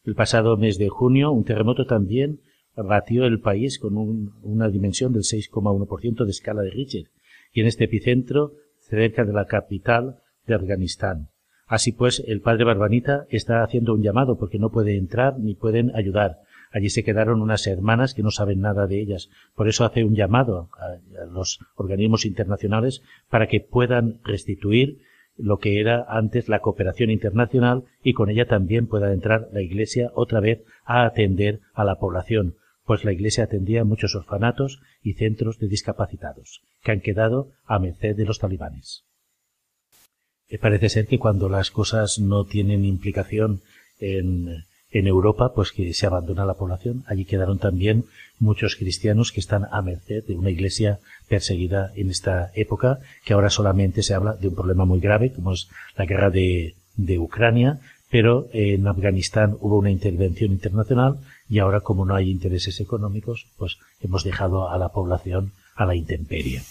El 0.04 0.14
pasado 0.14 0.56
mes 0.56 0.78
de 0.78 0.88
junio, 0.88 1.32
un 1.32 1.44
terremoto 1.44 1.86
también 1.86 2.40
batió 2.76 3.24
el 3.24 3.40
país 3.40 3.78
con 3.78 3.96
una 4.42 4.68
dimensión 4.68 5.12
del 5.12 5.22
6,1% 5.22 6.24
de 6.24 6.30
escala 6.30 6.62
de 6.62 6.70
Richter, 6.70 7.04
y 7.52 7.60
en 7.60 7.66
este 7.66 7.84
epicentro, 7.84 8.52
cerca 8.80 9.24
de 9.24 9.32
la 9.32 9.46
capital 9.46 10.18
de 10.46 10.54
Afganistán. 10.54 11.28
Así 11.66 11.92
pues, 11.92 12.22
el 12.26 12.42
padre 12.42 12.64
Barbanita 12.64 13.26
está 13.30 13.62
haciendo 13.62 13.94
un 13.94 14.02
llamado 14.02 14.36
porque 14.36 14.58
no 14.58 14.70
puede 14.70 14.96
entrar 14.98 15.38
ni 15.38 15.54
pueden 15.54 15.94
ayudar. 15.96 16.40
Allí 16.70 16.90
se 16.90 17.04
quedaron 17.04 17.40
unas 17.40 17.66
hermanas 17.66 18.12
que 18.12 18.22
no 18.22 18.30
saben 18.30 18.60
nada 18.60 18.86
de 18.86 19.00
ellas. 19.00 19.30
Por 19.54 19.68
eso 19.68 19.84
hace 19.84 20.04
un 20.04 20.14
llamado 20.14 20.68
a 20.78 21.24
los 21.26 21.60
organismos 21.76 22.26
internacionales 22.26 23.02
para 23.30 23.46
que 23.46 23.60
puedan 23.60 24.20
restituir 24.24 24.98
lo 25.36 25.58
que 25.58 25.80
era 25.80 26.04
antes 26.08 26.48
la 26.48 26.60
cooperación 26.60 27.10
internacional 27.10 27.84
y 28.02 28.12
con 28.12 28.30
ella 28.30 28.46
también 28.46 28.86
pueda 28.86 29.12
entrar 29.12 29.48
la 29.52 29.62
Iglesia 29.62 30.10
otra 30.14 30.40
vez 30.40 30.62
a 30.84 31.04
atender 31.04 31.60
a 31.72 31.84
la 31.84 31.98
población, 31.98 32.56
pues 32.84 33.04
la 33.04 33.12
Iglesia 33.12 33.44
atendía 33.44 33.84
muchos 33.84 34.14
orfanatos 34.14 34.80
y 35.02 35.14
centros 35.14 35.58
de 35.58 35.68
discapacitados, 35.68 36.62
que 36.82 36.92
han 36.92 37.00
quedado 37.00 37.52
a 37.64 37.78
merced 37.78 38.14
de 38.14 38.24
los 38.24 38.38
talibanes. 38.38 39.04
Eh, 40.48 40.58
parece 40.58 40.88
ser 40.88 41.06
que 41.06 41.18
cuando 41.18 41.48
las 41.48 41.70
cosas 41.70 42.18
no 42.18 42.44
tienen 42.44 42.84
implicación 42.84 43.62
en 43.98 44.64
en 44.94 45.08
Europa, 45.08 45.52
pues 45.54 45.72
que 45.72 45.92
se 45.92 46.06
abandona 46.06 46.46
la 46.46 46.54
población. 46.54 47.02
Allí 47.06 47.24
quedaron 47.24 47.58
también 47.58 48.04
muchos 48.38 48.76
cristianos 48.76 49.32
que 49.32 49.40
están 49.40 49.66
a 49.70 49.82
merced 49.82 50.24
de 50.24 50.36
una 50.36 50.50
iglesia 50.50 51.00
perseguida 51.28 51.92
en 51.96 52.10
esta 52.10 52.52
época, 52.54 53.00
que 53.24 53.34
ahora 53.34 53.50
solamente 53.50 54.04
se 54.04 54.14
habla 54.14 54.34
de 54.34 54.48
un 54.48 54.54
problema 54.54 54.84
muy 54.84 55.00
grave, 55.00 55.32
como 55.32 55.52
es 55.52 55.68
la 55.96 56.06
guerra 56.06 56.30
de, 56.30 56.76
de 56.96 57.18
Ucrania, 57.18 57.80
pero 58.08 58.46
en 58.52 58.86
Afganistán 58.86 59.56
hubo 59.60 59.78
una 59.78 59.90
intervención 59.90 60.52
internacional 60.52 61.18
y 61.50 61.58
ahora 61.58 61.80
como 61.80 62.06
no 62.06 62.14
hay 62.14 62.30
intereses 62.30 62.78
económicos, 62.80 63.48
pues 63.58 63.78
hemos 64.00 64.22
dejado 64.22 64.70
a 64.70 64.78
la 64.78 64.90
población 64.90 65.52
a 65.74 65.86
la 65.86 65.96
intemperie. 65.96 66.62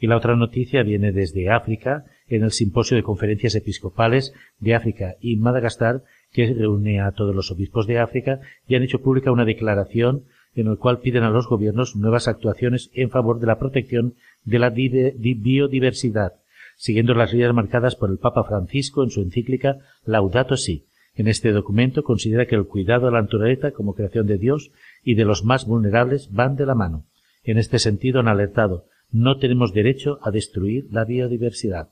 Y 0.00 0.08
la 0.08 0.16
otra 0.16 0.34
noticia 0.34 0.82
viene 0.82 1.12
desde 1.12 1.50
África, 1.50 2.04
en 2.28 2.42
el 2.42 2.50
simposio 2.50 2.96
de 2.96 3.04
conferencias 3.04 3.54
episcopales 3.54 4.32
de 4.58 4.74
África 4.74 5.14
y 5.20 5.36
Madagascar 5.36 6.02
que 6.32 6.52
reúne 6.52 7.00
a 7.00 7.12
todos 7.12 7.34
los 7.34 7.50
obispos 7.50 7.86
de 7.86 7.98
África 7.98 8.40
y 8.66 8.74
han 8.74 8.82
hecho 8.82 9.00
pública 9.00 9.32
una 9.32 9.44
declaración 9.44 10.24
en 10.54 10.68
la 10.68 10.76
cual 10.76 11.00
piden 11.00 11.22
a 11.22 11.30
los 11.30 11.46
gobiernos 11.46 11.96
nuevas 11.96 12.28
actuaciones 12.28 12.90
en 12.94 13.10
favor 13.10 13.38
de 13.40 13.46
la 13.46 13.58
protección 13.58 14.14
de 14.44 14.58
la 14.58 14.70
biodiversidad, 14.70 16.34
siguiendo 16.76 17.14
las 17.14 17.32
líneas 17.32 17.54
marcadas 17.54 17.96
por 17.96 18.10
el 18.10 18.18
Papa 18.18 18.44
Francisco 18.44 19.04
en 19.04 19.10
su 19.10 19.20
encíclica 19.20 19.78
Laudato 20.04 20.56
Si, 20.56 20.86
En 21.14 21.28
este 21.28 21.52
documento 21.52 22.02
considera 22.02 22.46
que 22.46 22.54
el 22.54 22.66
cuidado 22.66 23.06
de 23.06 23.12
la 23.12 23.22
naturaleza 23.22 23.72
como 23.72 23.94
creación 23.94 24.26
de 24.26 24.38
Dios 24.38 24.70
y 25.02 25.14
de 25.14 25.24
los 25.24 25.44
más 25.44 25.66
vulnerables 25.66 26.32
van 26.32 26.56
de 26.56 26.66
la 26.66 26.74
mano. 26.74 27.04
En 27.42 27.58
este 27.58 27.78
sentido 27.78 28.20
han 28.20 28.28
alertado 28.28 28.86
no 29.10 29.38
tenemos 29.38 29.72
derecho 29.72 30.18
a 30.22 30.30
destruir 30.30 30.86
la 30.90 31.04
biodiversidad. 31.04 31.88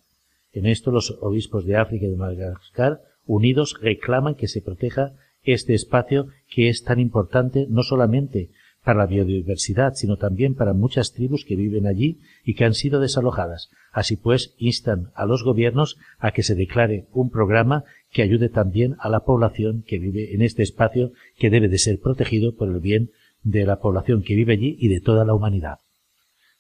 En 0.52 0.66
esto 0.66 0.90
los 0.90 1.16
obispos 1.21 1.64
de 1.64 1.76
África 1.76 2.07
y 2.07 2.11
de 2.11 2.16
Madagascar 2.16 3.00
unidos 3.26 3.76
reclaman 3.80 4.35
que 4.35 4.49
se 4.49 4.62
proteja 4.62 5.12
este 5.42 5.75
espacio 5.75 6.28
que 6.49 6.68
es 6.68 6.83
tan 6.83 6.99
importante 6.99 7.66
no 7.68 7.83
solamente 7.83 8.50
para 8.87 9.00
la 9.00 9.06
biodiversidad, 9.06 9.95
sino 9.95 10.16
también 10.16 10.54
para 10.54 10.73
muchas 10.73 11.12
tribus 11.12 11.45
que 11.45 11.56
viven 11.56 11.88
allí 11.88 12.21
y 12.45 12.54
que 12.54 12.64
han 12.64 12.75
sido 12.75 13.00
desalojadas. 13.00 13.68
Así 13.90 14.16
pues, 14.16 14.54
instan 14.59 15.11
a 15.14 15.26
los 15.26 15.42
gobiernos 15.42 15.97
a 16.18 16.30
que 16.30 16.45
se 16.45 16.54
declare 16.54 17.06
un 17.12 17.30
programa 17.30 17.83
que 18.12 18.23
ayude 18.23 18.49
también 18.49 18.95
a 19.00 19.09
la 19.09 19.25
población 19.25 19.83
que 19.87 19.99
vive 19.99 20.35
en 20.35 20.42
este 20.42 20.62
espacio 20.62 21.12
que 21.37 21.50
debe 21.50 21.68
de 21.68 21.78
ser 21.78 21.99
protegido 21.99 22.54
por 22.54 22.68
el 22.68 22.78
bien 22.78 23.11
de 23.42 23.64
la 23.64 23.80
población 23.80 24.23
que 24.23 24.37
vive 24.37 24.52
allí 24.52 24.76
y 24.78 24.88
de 24.88 25.00
toda 25.00 25.25
la 25.25 25.35
humanidad. 25.35 25.78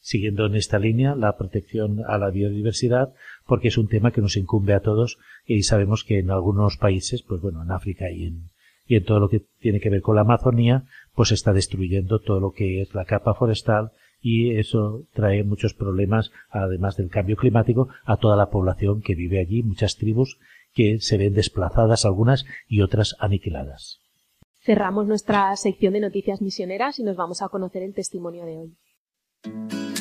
Siguiendo 0.06 0.46
en 0.46 0.54
esta 0.54 0.78
línea, 0.78 1.16
la 1.16 1.36
protección 1.36 2.04
a 2.06 2.16
la 2.16 2.30
biodiversidad, 2.30 3.12
porque 3.44 3.66
es 3.66 3.76
un 3.76 3.88
tema 3.88 4.12
que 4.12 4.20
nos 4.20 4.36
incumbe 4.36 4.72
a 4.72 4.78
todos 4.78 5.18
y 5.44 5.64
sabemos 5.64 6.04
que 6.04 6.20
en 6.20 6.30
algunos 6.30 6.76
países, 6.76 7.24
pues 7.24 7.40
bueno, 7.40 7.60
en 7.64 7.72
África 7.72 8.08
y 8.08 8.26
en, 8.26 8.50
y 8.86 8.94
en 8.94 9.04
todo 9.04 9.18
lo 9.18 9.28
que 9.28 9.42
tiene 9.58 9.80
que 9.80 9.90
ver 9.90 10.02
con 10.02 10.14
la 10.14 10.20
Amazonía, 10.20 10.84
pues 11.16 11.32
está 11.32 11.52
destruyendo 11.52 12.20
todo 12.20 12.38
lo 12.38 12.52
que 12.52 12.82
es 12.82 12.94
la 12.94 13.04
capa 13.04 13.34
forestal 13.34 13.90
y 14.20 14.54
eso 14.54 15.08
trae 15.12 15.42
muchos 15.42 15.74
problemas, 15.74 16.30
además 16.50 16.96
del 16.96 17.10
cambio 17.10 17.34
climático, 17.34 17.88
a 18.04 18.16
toda 18.16 18.36
la 18.36 18.48
población 18.48 19.02
que 19.02 19.16
vive 19.16 19.40
allí, 19.40 19.64
muchas 19.64 19.96
tribus 19.96 20.38
que 20.72 21.00
se 21.00 21.18
ven 21.18 21.34
desplazadas 21.34 22.04
algunas 22.04 22.46
y 22.68 22.82
otras 22.82 23.16
aniquiladas. 23.18 23.98
Cerramos 24.60 25.08
nuestra 25.08 25.56
sección 25.56 25.94
de 25.94 26.00
noticias 26.00 26.40
misioneras 26.40 27.00
y 27.00 27.02
nos 27.02 27.16
vamos 27.16 27.42
a 27.42 27.48
conocer 27.48 27.82
el 27.82 27.92
testimonio 27.92 28.44
de 28.44 28.56
hoy. 28.56 29.95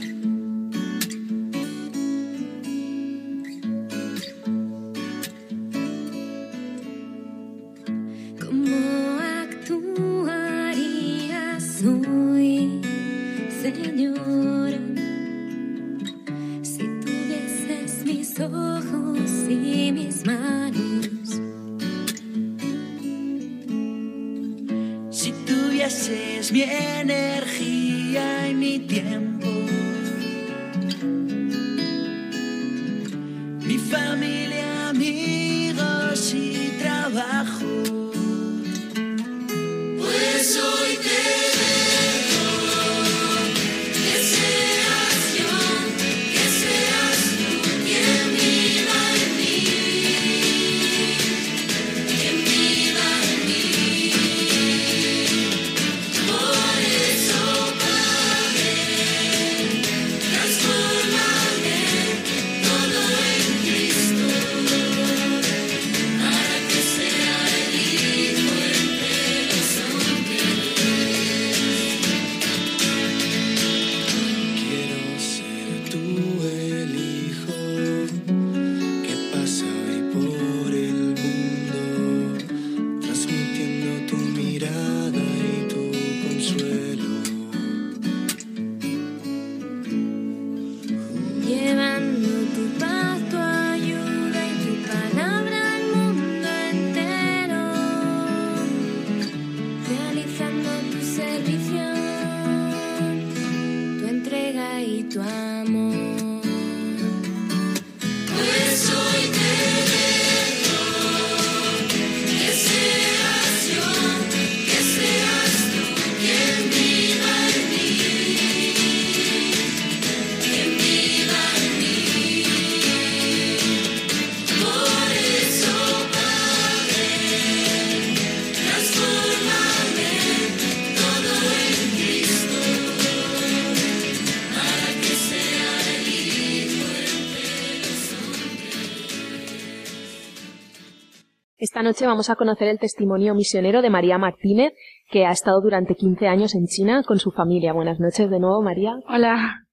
Esta 141.75 141.83
noche 141.83 142.07
vamos 142.07 142.29
a 142.29 142.37
conocer 142.37 142.69
el 142.69 142.79
testimonio 142.79 143.35
misionero 143.35 143.81
de 143.81 143.89
María 143.89 144.17
Martínez, 144.17 144.71
que 145.11 145.25
ha 145.25 145.31
estado 145.31 145.59
durante 145.59 145.95
15 145.95 146.25
años 146.25 146.55
en 146.55 146.67
China 146.67 147.03
con 147.05 147.19
su 147.19 147.31
familia. 147.31 147.73
Buenas 147.73 147.99
noches 147.99 148.29
de 148.29 148.39
nuevo, 148.39 148.61
María. 148.61 148.93
Hola. 149.09 149.65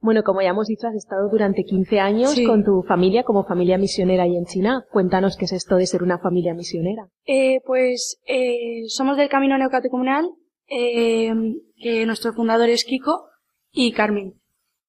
Bueno, 0.00 0.24
como 0.24 0.42
ya 0.42 0.48
hemos 0.48 0.66
dicho, 0.66 0.88
has 0.88 0.96
estado 0.96 1.28
durante 1.30 1.62
15 1.62 2.00
años 2.00 2.34
con 2.44 2.64
tu 2.64 2.82
familia 2.82 3.22
como 3.22 3.44
familia 3.44 3.78
misionera 3.78 4.24
ahí 4.24 4.36
en 4.36 4.46
China. 4.46 4.84
Cuéntanos 4.90 5.36
qué 5.36 5.44
es 5.44 5.52
esto 5.52 5.76
de 5.76 5.86
ser 5.86 6.02
una 6.02 6.18
familia 6.18 6.54
misionera. 6.54 7.06
Eh, 7.24 7.60
pues 7.64 8.20
eh, 8.26 8.82
somos 8.88 9.16
del 9.16 9.28
Camino 9.28 9.56
Neocatecumenal, 9.56 10.28
eh, 10.66 11.32
que 11.76 12.04
nuestro 12.04 12.32
fundador 12.32 12.68
es 12.68 12.84
Kiko 12.84 13.28
y 13.70 13.92
Carmen. 13.92 14.40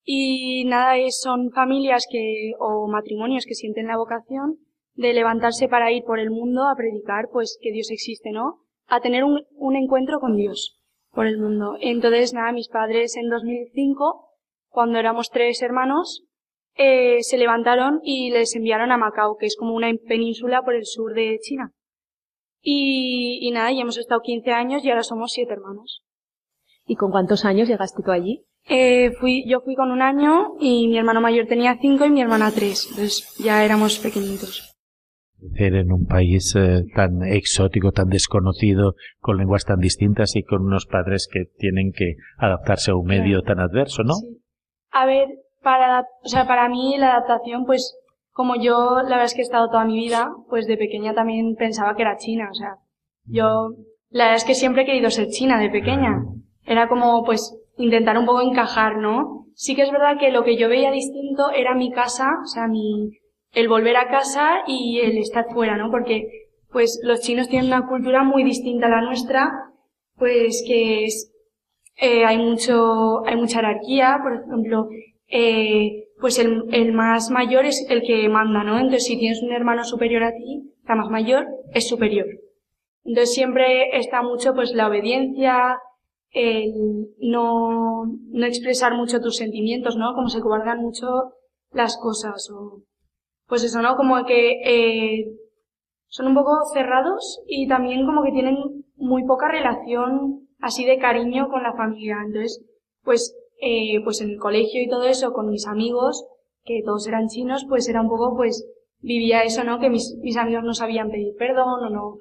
Y 0.03 0.65
nada, 0.65 0.95
son 1.11 1.51
familias 1.51 2.07
que, 2.09 2.53
o 2.57 2.87
matrimonios 2.87 3.45
que 3.45 3.53
sienten 3.53 3.85
la 3.85 3.97
vocación 3.97 4.64
de 4.95 5.13
levantarse 5.13 5.67
para 5.67 5.91
ir 5.91 6.03
por 6.03 6.19
el 6.19 6.31
mundo 6.31 6.63
a 6.67 6.75
predicar, 6.75 7.29
pues 7.31 7.57
que 7.61 7.71
Dios 7.71 7.91
existe, 7.91 8.31
¿no? 8.31 8.61
A 8.87 9.01
tener 9.01 9.23
un, 9.23 9.45
un 9.51 9.75
encuentro 9.75 10.19
con 10.19 10.35
Dios 10.35 10.79
por 11.11 11.27
el 11.27 11.37
mundo. 11.37 11.77
Entonces, 11.79 12.33
nada, 12.33 12.51
mis 12.51 12.69
padres 12.69 13.15
en 13.17 13.29
2005, 13.29 14.29
cuando 14.69 14.99
éramos 14.99 15.29
tres 15.29 15.61
hermanos, 15.61 16.23
eh, 16.75 17.23
se 17.23 17.37
levantaron 17.37 17.99
y 18.03 18.31
les 18.31 18.55
enviaron 18.55 18.91
a 18.91 18.97
Macao, 18.97 19.37
que 19.37 19.45
es 19.45 19.55
como 19.55 19.73
una 19.73 19.91
península 20.07 20.63
por 20.63 20.75
el 20.75 20.85
sur 20.85 21.13
de 21.13 21.39
China. 21.41 21.71
Y, 22.61 23.39
y 23.41 23.51
nada, 23.51 23.71
ya 23.71 23.81
hemos 23.81 23.97
estado 23.97 24.21
15 24.21 24.51
años 24.51 24.83
y 24.83 24.89
ahora 24.89 25.03
somos 25.03 25.31
siete 25.31 25.53
hermanos. 25.53 26.03
¿Y 26.85 26.95
con 26.95 27.11
cuántos 27.11 27.45
años 27.45 27.67
llegaste 27.67 28.03
tú 28.03 28.11
allí? 28.11 28.45
Eh, 28.67 29.11
fui, 29.19 29.47
yo 29.47 29.61
fui 29.61 29.75
con 29.75 29.91
un 29.91 30.01
año 30.01 30.55
y 30.59 30.87
mi 30.87 30.97
hermano 30.97 31.21
mayor 31.21 31.47
tenía 31.47 31.77
cinco 31.79 32.05
y 32.05 32.09
mi 32.09 32.21
hermana 32.21 32.51
tres. 32.51 32.87
Entonces 32.89 33.35
ya 33.37 33.63
éramos 33.63 33.99
pequeñitos 33.99 34.74
en 35.55 35.91
un 35.91 36.05
país 36.05 36.55
eh, 36.55 36.83
tan 36.95 37.23
exótico, 37.23 37.91
tan 37.91 38.09
desconocido, 38.09 38.95
con 39.19 39.37
lenguas 39.37 39.65
tan 39.65 39.79
distintas 39.79 40.35
y 40.35 40.43
con 40.43 40.63
unos 40.63 40.85
padres 40.85 41.27
que 41.31 41.45
tienen 41.57 41.91
que 41.91 42.15
adaptarse 42.37 42.91
a 42.91 42.95
un 42.95 43.05
medio 43.05 43.41
tan 43.41 43.59
adverso, 43.59 44.03
¿no? 44.03 44.13
Sí. 44.15 44.41
A 44.91 45.05
ver, 45.05 45.27
para, 45.61 46.01
o 46.01 46.27
sea, 46.27 46.47
para 46.47 46.69
mí 46.69 46.95
la 46.97 47.11
adaptación, 47.11 47.65
pues, 47.65 47.97
como 48.31 48.55
yo 48.55 48.95
la 48.97 49.09
verdad 49.09 49.25
es 49.25 49.33
que 49.33 49.41
he 49.41 49.43
estado 49.43 49.69
toda 49.69 49.85
mi 49.85 49.95
vida, 49.95 50.29
pues 50.49 50.67
de 50.67 50.77
pequeña 50.77 51.13
también 51.13 51.55
pensaba 51.55 51.95
que 51.95 52.03
era 52.03 52.17
china, 52.17 52.49
o 52.51 52.53
sea, 52.53 52.77
yo, 53.25 53.71
la 54.09 54.25
verdad 54.25 54.37
es 54.37 54.45
que 54.45 54.55
siempre 54.55 54.83
he 54.83 54.85
querido 54.85 55.09
ser 55.09 55.27
china 55.27 55.59
de 55.59 55.69
pequeña. 55.69 56.23
Era 56.65 56.87
como, 56.87 57.23
pues, 57.23 57.57
intentar 57.77 58.17
un 58.17 58.25
poco 58.25 58.41
encajar, 58.41 58.97
¿no? 58.97 59.47
Sí 59.53 59.75
que 59.75 59.83
es 59.83 59.91
verdad 59.91 60.17
que 60.19 60.31
lo 60.31 60.43
que 60.43 60.57
yo 60.57 60.69
veía 60.69 60.91
distinto 60.91 61.51
era 61.51 61.75
mi 61.75 61.91
casa, 61.91 62.29
o 62.43 62.47
sea, 62.47 62.67
mi, 62.67 63.11
el 63.55 63.69
volver 63.69 63.95
a 63.97 64.09
casa 64.09 64.59
y 64.67 64.99
el 64.99 65.17
estar 65.17 65.45
fuera, 65.51 65.77
¿no? 65.77 65.89
Porque 65.89 66.49
pues 66.71 66.99
los 67.03 67.21
chinos 67.21 67.47
tienen 67.47 67.67
una 67.67 67.87
cultura 67.87 68.23
muy 68.23 68.43
distinta 68.43 68.87
a 68.87 68.89
la 68.89 69.01
nuestra, 69.01 69.49
pues 70.17 70.63
que 70.67 71.05
es, 71.05 71.31
eh, 71.95 72.25
hay 72.25 72.37
mucho, 72.37 73.25
hay 73.25 73.37
mucha 73.37 73.59
jerarquía, 73.59 74.19
por 74.21 74.33
ejemplo, 74.33 74.89
eh, 75.29 76.09
pues 76.19 76.37
el, 76.37 76.65
el 76.73 76.91
más 76.91 77.31
mayor 77.31 77.65
es 77.65 77.85
el 77.89 78.01
que 78.01 78.27
manda, 78.27 78.63
¿no? 78.63 78.75
Entonces 78.77 79.05
si 79.05 79.17
tienes 79.17 79.41
un 79.41 79.53
hermano 79.53 79.85
superior 79.85 80.23
a 80.23 80.33
ti, 80.33 80.73
la 80.85 80.95
más 80.95 81.09
mayor 81.09 81.47
es 81.73 81.87
superior. 81.87 82.27
Entonces 83.05 83.33
siempre 83.33 83.97
está 83.97 84.21
mucho 84.21 84.53
pues 84.53 84.73
la 84.73 84.89
obediencia, 84.89 85.79
el 86.31 86.73
no, 87.19 88.03
no 88.05 88.45
expresar 88.45 88.95
mucho 88.95 89.21
tus 89.21 89.37
sentimientos, 89.37 89.95
¿no? 89.95 90.13
Como 90.13 90.27
se 90.27 90.41
guardan 90.41 90.81
mucho 90.81 91.07
las 91.71 91.97
cosas 91.97 92.49
o, 92.51 92.81
pues 93.47 93.63
eso, 93.63 93.81
¿no? 93.81 93.95
Como 93.95 94.25
que, 94.25 94.61
eh, 94.63 95.25
son 96.07 96.27
un 96.27 96.35
poco 96.35 96.63
cerrados 96.73 97.41
y 97.47 97.67
también 97.67 98.05
como 98.05 98.23
que 98.23 98.31
tienen 98.31 98.85
muy 98.95 99.25
poca 99.25 99.49
relación 99.49 100.47
así 100.59 100.85
de 100.85 100.97
cariño 100.97 101.49
con 101.49 101.63
la 101.63 101.73
familia. 101.73 102.17
Entonces, 102.25 102.63
pues, 103.03 103.35
eh, 103.61 104.01
pues 104.03 104.21
en 104.21 104.29
el 104.31 104.39
colegio 104.39 104.81
y 104.81 104.87
todo 104.87 105.03
eso, 105.03 105.33
con 105.33 105.49
mis 105.49 105.67
amigos, 105.67 106.25
que 106.63 106.81
todos 106.85 107.07
eran 107.07 107.27
chinos, 107.27 107.65
pues 107.67 107.89
era 107.89 108.01
un 108.01 108.09
poco, 108.09 108.35
pues, 108.35 108.65
vivía 108.99 109.43
eso, 109.43 109.63
¿no? 109.63 109.79
Que 109.79 109.89
mis, 109.89 110.15
mis 110.21 110.37
amigos 110.37 110.63
no 110.63 110.73
sabían 110.73 111.11
pedir 111.11 111.35
perdón 111.37 111.83
o 111.83 111.89
no, 111.89 112.17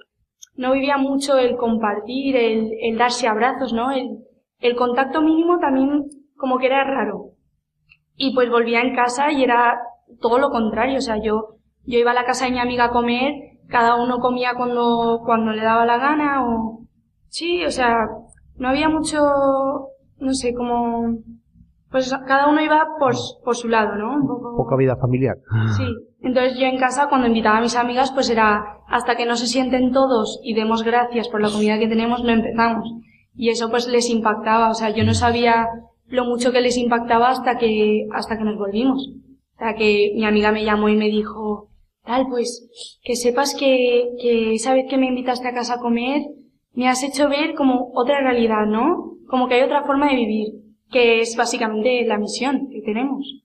no 0.57 0.73
vivía 0.73 0.99
mucho 0.99 1.39
el 1.39 1.57
compartir, 1.57 2.37
el, 2.37 2.73
el 2.81 2.99
darse 2.99 3.27
abrazos, 3.27 3.73
¿no? 3.73 3.91
El, 3.93 4.19
el 4.59 4.77
contacto 4.77 5.23
mínimo 5.23 5.59
también 5.59 6.05
como 6.37 6.59
que 6.59 6.67
era 6.67 6.85
raro. 6.85 7.31
Y 8.17 8.35
pues 8.35 8.51
volvía 8.51 8.81
en 8.81 8.95
casa 8.95 9.33
y 9.33 9.43
era 9.43 9.81
todo 10.21 10.39
lo 10.39 10.51
contrario, 10.51 10.99
o 10.99 11.03
sea, 11.03 11.17
yo, 11.23 11.57
yo 11.85 11.99
iba 11.99 12.11
a 12.11 12.15
la 12.15 12.25
casa 12.25 12.47
de 12.47 12.53
mi 12.53 12.59
amiga 12.59 12.87
a 12.87 12.91
comer, 12.91 13.33
cada 13.69 13.97
uno 13.97 14.19
comía 14.19 14.55
cuando, 14.57 15.23
cuando 15.25 15.53
le 15.53 15.63
daba 15.63 15.87
la 15.87 15.99
gana 15.99 16.47
o, 16.47 16.81
sí, 17.29 17.65
o 17.65 17.71
sea, 17.71 18.07
no 18.57 18.69
había 18.69 18.89
mucho, 18.89 19.21
no 20.19 20.35
sé, 20.35 20.55
como, 20.55 21.19
pues 21.91 22.13
cada 22.27 22.49
uno 22.49 22.61
iba 22.61 22.87
por, 22.99 23.15
por 23.45 23.57
su 23.57 23.69
lado, 23.69 23.97
¿no? 23.97 24.15
Un 24.15 24.27
poco... 24.27 24.57
Poca 24.57 24.77
vida 24.77 24.97
familiar. 24.97 25.37
Sí. 25.77 25.85
Entonces 26.21 26.59
yo 26.59 26.67
en 26.67 26.79
casa 26.79 27.09
cuando 27.09 27.27
invitaba 27.27 27.59
a 27.59 27.61
mis 27.61 27.77
amigas 27.77 28.11
pues 28.11 28.31
era 28.31 28.79
hasta 28.89 29.15
que 29.15 29.27
no 29.27 29.37
se 29.37 29.47
sienten 29.47 29.93
todos 29.93 30.41
y 30.43 30.55
demos 30.55 30.83
gracias 30.83 31.29
por 31.29 31.43
la 31.43 31.51
comida 31.51 31.79
que 31.79 31.87
tenemos 31.87 32.25
no 32.25 32.31
empezamos. 32.31 32.91
Y 33.37 33.51
eso 33.51 33.71
pues 33.71 33.87
les 33.89 34.09
impactaba, 34.11 34.71
o 34.71 34.75
sea, 34.75 34.91
yo 34.91 35.05
no 35.05 35.13
sabía 35.15 35.69
lo 36.07 36.25
mucho 36.25 36.51
que 36.51 36.61
les 36.61 36.77
impactaba 36.79 37.29
hasta 37.29 37.59
que, 37.59 38.07
hasta 38.13 38.39
que 38.39 38.45
nos 38.45 38.57
volvimos. 38.57 39.13
O 39.57 39.59
sea, 39.59 39.75
que 39.75 40.13
mi 40.15 40.25
amiga 40.25 40.53
me 40.53 40.65
llamó 40.65 40.89
y 40.89 40.97
me 40.97 41.07
dijo, 41.09 41.69
tal, 42.05 42.27
pues, 42.29 42.69
que 43.03 43.15
sepas 43.17 43.55
que, 43.55 44.11
que 44.21 44.55
esa 44.55 44.75
vez 44.75 44.87
que 44.89 44.99
me 44.99 45.07
invitaste 45.07 45.49
a 45.49 45.55
casa 45.55 45.75
a 45.75 45.79
comer, 45.81 46.23
me 46.75 46.89
has 46.89 47.03
hecho 47.05 47.29
ver 47.29 47.55
como 47.55 47.93
otra 47.95 48.21
realidad, 48.21 48.67
¿no? 48.67 49.13
Como 49.29 49.49
que 49.49 49.55
hay 49.55 49.63
otra 49.63 49.85
forma 49.85 50.09
de 50.09 50.17
vivir, 50.17 50.49
que 50.91 51.21
es 51.21 51.37
básicamente 51.37 52.05
la 52.05 52.19
misión 52.19 52.69
que 52.71 52.83
tenemos. 52.83 53.41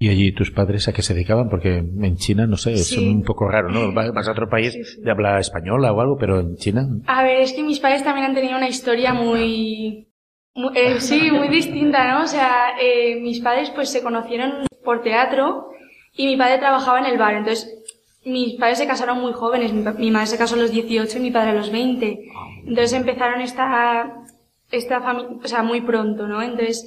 ¿Y 0.00 0.10
allí 0.10 0.30
tus 0.32 0.52
padres 0.52 0.86
a 0.86 0.92
qué 0.92 1.02
se 1.02 1.12
dedicaban? 1.12 1.48
Porque 1.48 1.78
en 1.78 2.16
China, 2.16 2.46
no 2.46 2.56
sé, 2.56 2.74
es 2.74 2.86
Sí. 2.88 3.04
un 3.08 3.24
poco 3.24 3.48
raro, 3.48 3.68
¿no? 3.68 3.92
Vas 3.92 4.12
vas 4.12 4.28
a 4.28 4.32
otro 4.32 4.48
país 4.48 4.72
Sí, 4.74 4.84
sí. 4.84 5.00
de 5.00 5.10
habla 5.10 5.40
española 5.40 5.92
o 5.92 6.00
algo, 6.00 6.16
pero 6.18 6.38
en 6.38 6.54
China... 6.56 6.86
A 7.08 7.24
ver, 7.24 7.40
es 7.40 7.52
que 7.52 7.64
mis 7.64 7.80
padres 7.80 8.04
también 8.04 8.26
han 8.26 8.34
tenido 8.34 8.56
una 8.56 8.68
historia 8.68 9.12
muy, 9.12 10.06
muy- 10.54 10.70
eh, 10.78 11.00
sí, 11.00 11.32
muy 11.32 11.48
distinta, 11.48 12.12
¿no? 12.16 12.22
O 12.22 12.26
sea, 12.28 12.76
eh, 12.80 13.18
mis 13.20 13.40
padres 13.40 13.70
pues 13.70 13.88
se 13.90 14.00
conocieron 14.00 14.67
por 14.88 15.02
teatro 15.02 15.68
y 16.16 16.24
mi 16.24 16.38
padre 16.38 16.56
trabajaba 16.56 16.98
en 16.98 17.04
el 17.04 17.18
bar. 17.18 17.34
Entonces, 17.34 17.70
mis 18.24 18.54
padres 18.54 18.78
se 18.78 18.86
casaron 18.86 19.20
muy 19.20 19.34
jóvenes. 19.34 19.70
Mi, 19.74 19.82
mi 19.82 20.10
madre 20.10 20.28
se 20.28 20.38
casó 20.38 20.54
a 20.54 20.58
los 20.58 20.70
18 20.70 21.18
y 21.18 21.20
mi 21.20 21.30
padre 21.30 21.50
a 21.50 21.54
los 21.60 21.70
20. 21.70 22.18
Entonces 22.66 22.94
empezaron 22.94 23.42
esta, 23.42 24.24
esta 24.70 25.02
familia, 25.02 25.36
o 25.44 25.46
sea, 25.46 25.62
muy 25.62 25.82
pronto, 25.82 26.26
¿no? 26.26 26.40
Entonces, 26.40 26.86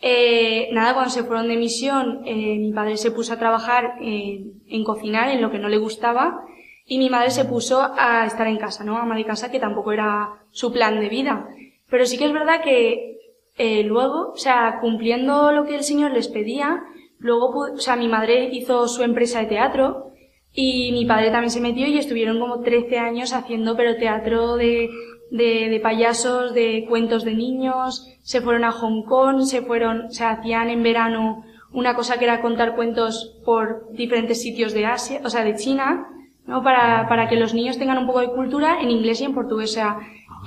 eh, 0.00 0.68
nada, 0.70 0.94
cuando 0.94 1.10
se 1.10 1.24
fueron 1.24 1.48
de 1.48 1.56
misión, 1.56 2.22
eh, 2.24 2.56
mi 2.56 2.72
padre 2.72 2.96
se 2.96 3.10
puso 3.10 3.32
a 3.32 3.38
trabajar 3.40 3.96
en, 4.00 4.62
en 4.68 4.84
cocinar, 4.84 5.28
en 5.30 5.42
lo 5.42 5.50
que 5.50 5.58
no 5.58 5.68
le 5.68 5.78
gustaba, 5.78 6.44
y 6.86 6.98
mi 6.98 7.10
madre 7.10 7.32
se 7.32 7.46
puso 7.46 7.82
a 7.82 8.26
estar 8.26 8.46
en 8.46 8.58
casa, 8.58 8.84
¿no? 8.84 8.96
Ama 8.96 9.16
de 9.16 9.24
casa, 9.24 9.50
que 9.50 9.58
tampoco 9.58 9.90
era 9.90 10.34
su 10.52 10.72
plan 10.72 11.00
de 11.00 11.08
vida. 11.08 11.48
Pero 11.90 12.06
sí 12.06 12.16
que 12.16 12.26
es 12.26 12.32
verdad 12.32 12.62
que 12.62 13.16
eh, 13.58 13.82
luego, 13.82 14.30
o 14.34 14.36
sea, 14.36 14.78
cumpliendo 14.80 15.50
lo 15.50 15.64
que 15.64 15.74
el 15.74 15.82
Señor 15.82 16.12
les 16.12 16.28
pedía, 16.28 16.84
luego, 17.20 17.72
o 17.74 17.78
sea, 17.78 17.96
mi 17.96 18.08
madre 18.08 18.48
hizo 18.52 18.88
su 18.88 19.02
empresa 19.02 19.40
de 19.40 19.46
teatro 19.46 20.10
y 20.52 20.90
mi 20.92 21.06
padre 21.06 21.30
también 21.30 21.50
se 21.50 21.60
metió 21.60 21.86
y 21.86 21.98
estuvieron 21.98 22.40
como 22.40 22.60
13 22.60 22.98
años 22.98 23.32
haciendo, 23.32 23.76
pero 23.76 23.96
teatro 23.96 24.56
de, 24.56 24.90
de, 25.30 25.80
payasos, 25.82 26.54
de 26.54 26.86
cuentos 26.88 27.24
de 27.24 27.34
niños, 27.34 28.08
se 28.22 28.40
fueron 28.40 28.64
a 28.64 28.72
Hong 28.72 29.04
Kong, 29.04 29.42
se 29.42 29.62
fueron, 29.62 30.06
o 30.06 30.10
sea, 30.10 30.30
hacían 30.30 30.70
en 30.70 30.82
verano 30.82 31.44
una 31.72 31.94
cosa 31.94 32.18
que 32.18 32.24
era 32.24 32.40
contar 32.40 32.74
cuentos 32.74 33.40
por 33.44 33.92
diferentes 33.92 34.42
sitios 34.42 34.72
de 34.72 34.86
Asia, 34.86 35.20
o 35.22 35.30
sea, 35.30 35.44
de 35.44 35.54
China, 35.54 36.08
¿no? 36.46 36.64
Para, 36.64 37.08
para 37.08 37.28
que 37.28 37.36
los 37.36 37.54
niños 37.54 37.78
tengan 37.78 37.98
un 37.98 38.06
poco 38.06 38.20
de 38.20 38.32
cultura 38.32 38.80
en 38.80 38.90
inglés 38.90 39.20
y 39.20 39.24
en 39.24 39.34
portugués, 39.34 39.70
o 39.70 39.74
sea, 39.74 39.98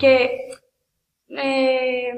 que, 0.02 0.50
eh, 1.30 2.12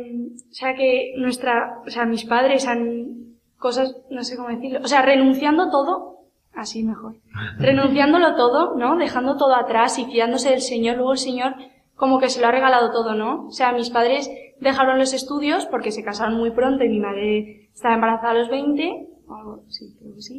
o 0.50 0.54
sea, 0.54 0.74
que 0.74 1.13
nuestra, 1.18 1.82
o 1.86 1.89
sea, 1.89 2.06
mis 2.06 2.26
padres 2.26 2.65
han 2.68 3.24
cosas, 3.67 3.88
no 4.12 4.23
sé 4.23 4.38
cómo 4.38 4.49
decirlo, 4.49 4.80
o 4.84 4.88
sea, 4.88 5.01
renunciando 5.01 5.69
todo, 5.69 6.19
así 6.54 6.84
mejor, 6.84 7.15
renunciándolo 7.60 8.36
todo, 8.36 8.75
¿no? 8.75 8.95
Dejando 8.97 9.38
todo 9.38 9.56
atrás 9.56 9.97
y 9.99 10.06
fiándose 10.06 10.49
del 10.51 10.62
Señor, 10.62 10.95
luego 10.97 11.13
el 11.13 11.17
Señor 11.30 11.56
como 11.95 12.19
que 12.19 12.30
se 12.30 12.41
lo 12.41 12.47
ha 12.47 12.51
regalado 12.51 12.91
todo, 12.91 13.15
¿no? 13.15 13.47
O 13.47 13.51
sea, 13.51 13.71
mis 13.71 13.89
padres 13.89 14.30
dejaron 14.60 14.99
los 14.99 15.13
estudios 15.13 15.65
porque 15.65 15.91
se 15.91 16.04
casaron 16.04 16.36
muy 16.38 16.51
pronto 16.51 16.84
y 16.84 16.89
mi 16.89 16.99
madre 16.99 17.69
estaba 17.73 17.95
embarazada 17.95 18.32
a 18.32 18.39
los 18.41 18.49
20, 18.49 19.08
o 19.28 19.36
algo, 19.36 19.63
sí, 19.69 19.95
creo 19.99 20.13
que 20.15 20.21
sí. 20.21 20.38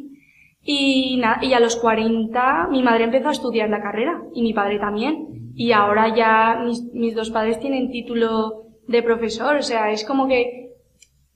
Y, 0.69 1.17
na- 1.17 1.39
y 1.41 1.53
a 1.53 1.59
los 1.59 1.75
40 1.77 2.67
mi 2.71 2.81
madre 2.83 3.05
empezó 3.05 3.29
a 3.29 3.31
estudiar 3.31 3.69
la 3.69 3.81
carrera 3.81 4.21
y 4.33 4.41
mi 4.41 4.53
padre 4.53 4.79
también. 4.79 5.51
Y 5.55 5.71
ahora 5.71 6.15
ya 6.15 6.61
mis, 6.63 6.83
mis 6.93 7.15
dos 7.15 7.31
padres 7.31 7.59
tienen 7.59 7.89
título 7.89 8.65
de 8.87 9.01
profesor, 9.03 9.55
o 9.57 9.61
sea, 9.61 9.91
es 9.91 10.05
como 10.05 10.27
que 10.27 10.66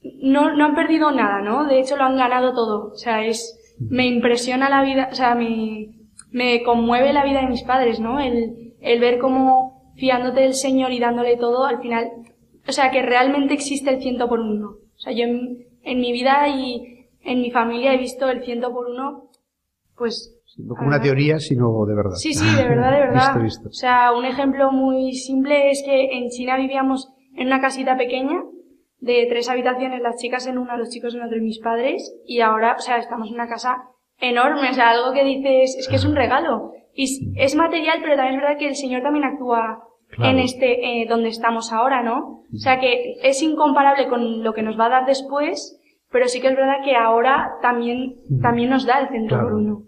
no, 0.03 0.55
no 0.55 0.65
han 0.65 0.75
perdido 0.75 1.11
nada, 1.11 1.41
¿no? 1.41 1.65
De 1.65 1.79
hecho 1.79 1.95
lo 1.95 2.03
han 2.03 2.17
ganado 2.17 2.53
todo. 2.53 2.91
O 2.91 2.95
sea, 2.95 3.25
es, 3.25 3.75
me 3.79 4.07
impresiona 4.07 4.69
la 4.69 4.83
vida, 4.83 5.09
o 5.11 5.15
sea, 5.15 5.35
me, 5.35 5.89
me 6.31 6.63
conmueve 6.63 7.13
la 7.13 7.23
vida 7.23 7.41
de 7.41 7.47
mis 7.47 7.63
padres, 7.63 7.99
¿no? 7.99 8.19
El, 8.19 8.73
el 8.79 8.99
ver 8.99 9.19
cómo 9.19 9.93
fiándote 9.95 10.41
del 10.41 10.53
Señor 10.53 10.91
y 10.91 10.99
dándole 10.99 11.37
todo, 11.37 11.65
al 11.65 11.79
final, 11.81 12.09
o 12.67 12.71
sea, 12.71 12.89
que 12.91 13.01
realmente 13.01 13.53
existe 13.53 13.89
el 13.91 14.01
ciento 14.01 14.27
por 14.27 14.39
uno. 14.39 14.69
O 14.95 14.99
sea, 14.99 15.13
yo 15.13 15.25
en, 15.25 15.67
en 15.83 15.99
mi 15.99 16.11
vida 16.11 16.47
y 16.47 17.07
en 17.23 17.41
mi 17.41 17.51
familia 17.51 17.93
he 17.93 17.97
visto 17.97 18.27
el 18.29 18.43
ciento 18.43 18.71
por 18.71 18.87
uno, 18.87 19.29
pues, 19.95 20.35
No 20.57 20.75
como 20.75 20.87
una 20.87 21.01
teoría, 21.01 21.37
sino 21.37 21.85
de 21.85 21.95
verdad. 21.95 22.15
Sí, 22.15 22.33
sí, 22.33 22.45
de 22.55 22.67
verdad, 22.67 22.91
de 22.91 22.99
verdad. 23.07 23.35
Visto, 23.35 23.43
visto. 23.43 23.69
O 23.69 23.73
sea, 23.73 24.13
un 24.13 24.25
ejemplo 24.25 24.71
muy 24.71 25.13
simple 25.13 25.69
es 25.69 25.83
que 25.85 26.17
en 26.17 26.29
China 26.29 26.57
vivíamos 26.57 27.09
en 27.35 27.47
una 27.47 27.61
casita 27.61 27.95
pequeña 27.97 28.41
de 29.01 29.25
tres 29.29 29.49
habitaciones, 29.49 30.01
las 30.01 30.15
chicas 30.17 30.47
en 30.47 30.57
una, 30.57 30.77
los 30.77 30.89
chicos 30.89 31.13
en 31.15 31.23
otra 31.23 31.37
y 31.37 31.41
mis 31.41 31.59
padres, 31.59 32.15
y 32.25 32.39
ahora, 32.39 32.75
o 32.77 32.81
sea, 32.81 32.97
estamos 32.97 33.27
en 33.27 33.33
una 33.33 33.49
casa 33.49 33.83
enorme, 34.19 34.69
o 34.69 34.73
sea, 34.73 34.91
algo 34.91 35.11
que 35.13 35.23
dices, 35.23 35.75
es 35.77 35.87
que 35.89 35.95
es 35.97 36.05
un 36.05 36.15
regalo. 36.15 36.71
Y 36.93 37.33
es, 37.39 37.55
material, 37.55 37.99
pero 38.01 38.15
también 38.15 38.35
es 38.35 38.41
verdad 38.41 38.57
que 38.59 38.67
el 38.67 38.75
Señor 38.75 39.01
también 39.01 39.25
actúa 39.25 39.83
Claro. 40.09 40.31
en 40.31 40.39
este, 40.39 41.01
eh, 41.01 41.05
donde 41.07 41.29
estamos 41.29 41.71
ahora, 41.71 42.03
¿no? 42.03 42.41
O 42.53 42.57
sea, 42.57 42.79
que 42.81 43.15
es 43.23 43.41
incomparable 43.41 44.07
con 44.09 44.43
lo 44.43 44.53
que 44.53 44.61
nos 44.61 44.77
va 44.77 44.87
a 44.87 44.89
dar 44.89 45.05
después, 45.05 45.79
pero 46.11 46.27
sí 46.27 46.41
que 46.41 46.49
es 46.49 46.55
verdad 46.55 46.83
que 46.83 46.95
ahora 46.97 47.53
también, 47.61 48.15
también 48.41 48.69
nos 48.69 48.85
da 48.85 48.99
el 48.99 49.07
centro 49.07 49.37
Claro. 49.37 49.43
por 49.49 49.53
uno. 49.57 49.83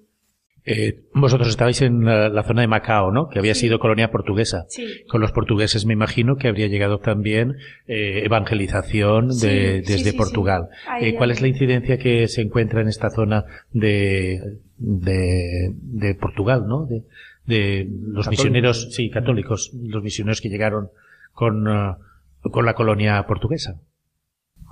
Eh, 0.66 1.02
vosotros 1.14 1.50
estabais 1.50 1.82
en 1.82 2.06
la, 2.06 2.30
la 2.30 2.44
zona 2.44 2.62
de 2.62 2.68
Macao, 2.68 3.12
¿no? 3.12 3.28
Que 3.28 3.40
había 3.40 3.54
Sí. 3.54 3.62
sido 3.62 3.80
colonia 3.80 4.12
portuguesa. 4.12 4.66
Sí. 4.70 4.86
Con 5.10 5.20
los 5.20 5.32
portugueses 5.34 5.86
me 5.86 5.92
imagino 5.94 6.38
que 6.38 6.48
habría 6.48 6.68
llegado 6.68 7.00
también 7.00 7.58
eh, 7.88 8.22
evangelización 8.24 9.28
de, 9.28 9.84
sí, 9.86 9.94
desde 9.94 10.12
sí, 10.12 10.18
Portugal. 10.18 10.70
sí. 10.72 10.78
Ahí 10.90 11.06
Eh, 11.10 11.16
¿Cuál 11.16 11.32
es 11.32 11.42
la 11.42 11.48
incidencia 11.50 11.98
que 11.98 12.28
se 12.30 12.42
encuentra 12.42 12.80
en 12.82 12.88
esta 12.88 13.10
zona 13.10 13.44
de, 13.74 14.58
de, 14.78 15.72
de 15.82 16.16
Portugal, 16.16 16.64
¿no? 16.68 16.86
De, 16.86 17.04
de 17.46 17.86
los 17.90 18.26
Católicos. 18.26 18.30
misioneros, 18.30 18.88
sí, 18.94 19.10
católicos, 19.10 19.72
los 19.84 20.02
misioneros 20.02 20.40
que 20.40 20.48
llegaron 20.50 20.90
con, 21.34 21.68
ah, 21.68 21.98
con 22.42 22.66
la 22.66 22.74
colonia 22.74 23.22
portuguesa. 23.28 23.82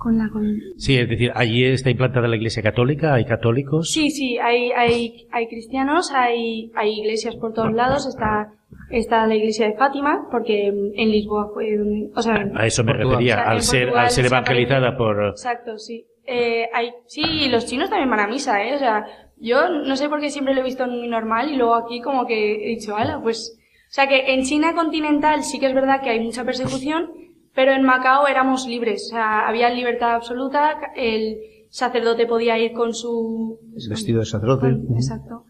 Con 0.02 0.18
la, 0.18 0.28
con, 0.30 0.44
Sí, 0.78 0.96
es 0.98 1.08
decir, 1.08 1.30
allí 1.34 1.62
está 1.64 1.88
implantada 1.88 2.26
la 2.26 2.34
Iglesia 2.34 2.60
Católica, 2.60 3.14
hay 3.14 3.24
católicos. 3.24 3.90
Sí, 3.92 4.10
sí, 4.10 4.36
hay, 4.38 4.72
hay, 4.72 5.28
hay 5.30 5.46
cristianos, 5.46 6.10
hay, 6.12 6.72
hay 6.74 6.98
iglesias 6.98 7.36
por 7.36 7.52
todos 7.52 7.72
lados, 7.72 8.06
está, 8.08 8.52
está 8.90 9.26
la 9.28 9.36
iglesia 9.36 9.68
de 9.68 9.74
Fátima, 9.74 10.26
porque 10.30 10.66
en 10.66 11.10
Lisboa 11.10 11.50
fue 11.54 11.76
donde, 11.76 12.10
o 12.16 12.20
sea, 12.20 12.50
A 12.54 12.66
eso 12.66 12.82
me 12.82 12.94
Portugal. 12.94 13.10
refería, 13.18 13.34
O 13.34 13.38
sea, 13.38 13.50
al 13.50 13.62
ser, 13.62 13.80
Portugal 13.82 14.04
al 14.04 14.10
ser 14.10 14.24
se 14.24 14.28
evangelizada 14.34 14.96
por... 14.96 15.28
exacto, 15.28 15.78
sí. 15.78 16.04
Eh, 16.26 16.68
hay, 16.74 16.90
sí, 17.06 17.22
y 17.22 17.48
los 17.48 17.66
chinos 17.66 17.88
también 17.88 18.10
van 18.10 18.20
a 18.20 18.26
misa, 18.26 18.60
eh, 18.64 18.74
o 18.74 18.78
sea, 18.78 19.06
yo 19.38 19.68
no 19.68 19.94
sé 19.96 20.08
por 20.08 20.20
qué 20.20 20.30
siempre 20.30 20.54
lo 20.54 20.60
he 20.62 20.64
visto 20.64 20.84
muy 20.88 21.06
normal 21.06 21.48
y 21.50 21.56
luego 21.56 21.74
aquí 21.76 22.00
como 22.00 22.26
que 22.26 22.64
he 22.64 22.68
dicho, 22.70 22.96
ala, 22.96 23.20
pues, 23.22 23.56
o 23.88 23.94
sea 23.94 24.08
que 24.08 24.34
en 24.34 24.42
China 24.42 24.74
continental 24.74 25.42
sí 25.44 25.60
que 25.60 25.66
es 25.66 25.74
verdad 25.74 26.00
que 26.02 26.10
hay 26.10 26.20
mucha 26.20 26.44
persecución, 26.44 27.10
pero 27.54 27.72
en 27.72 27.82
Macao 27.84 28.26
éramos 28.26 28.66
libres. 28.66 29.06
O 29.06 29.10
sea, 29.10 29.46
había 29.48 29.70
libertad 29.70 30.14
absoluta, 30.14 30.78
el 30.96 31.38
sacerdote 31.70 32.26
podía 32.26 32.58
ir 32.58 32.72
con 32.72 32.94
su... 32.94 33.58
Vestido 33.88 34.20
de 34.20 34.26
sacerdote. 34.26 34.62
con- 34.86 34.96
exacto. 34.96 35.44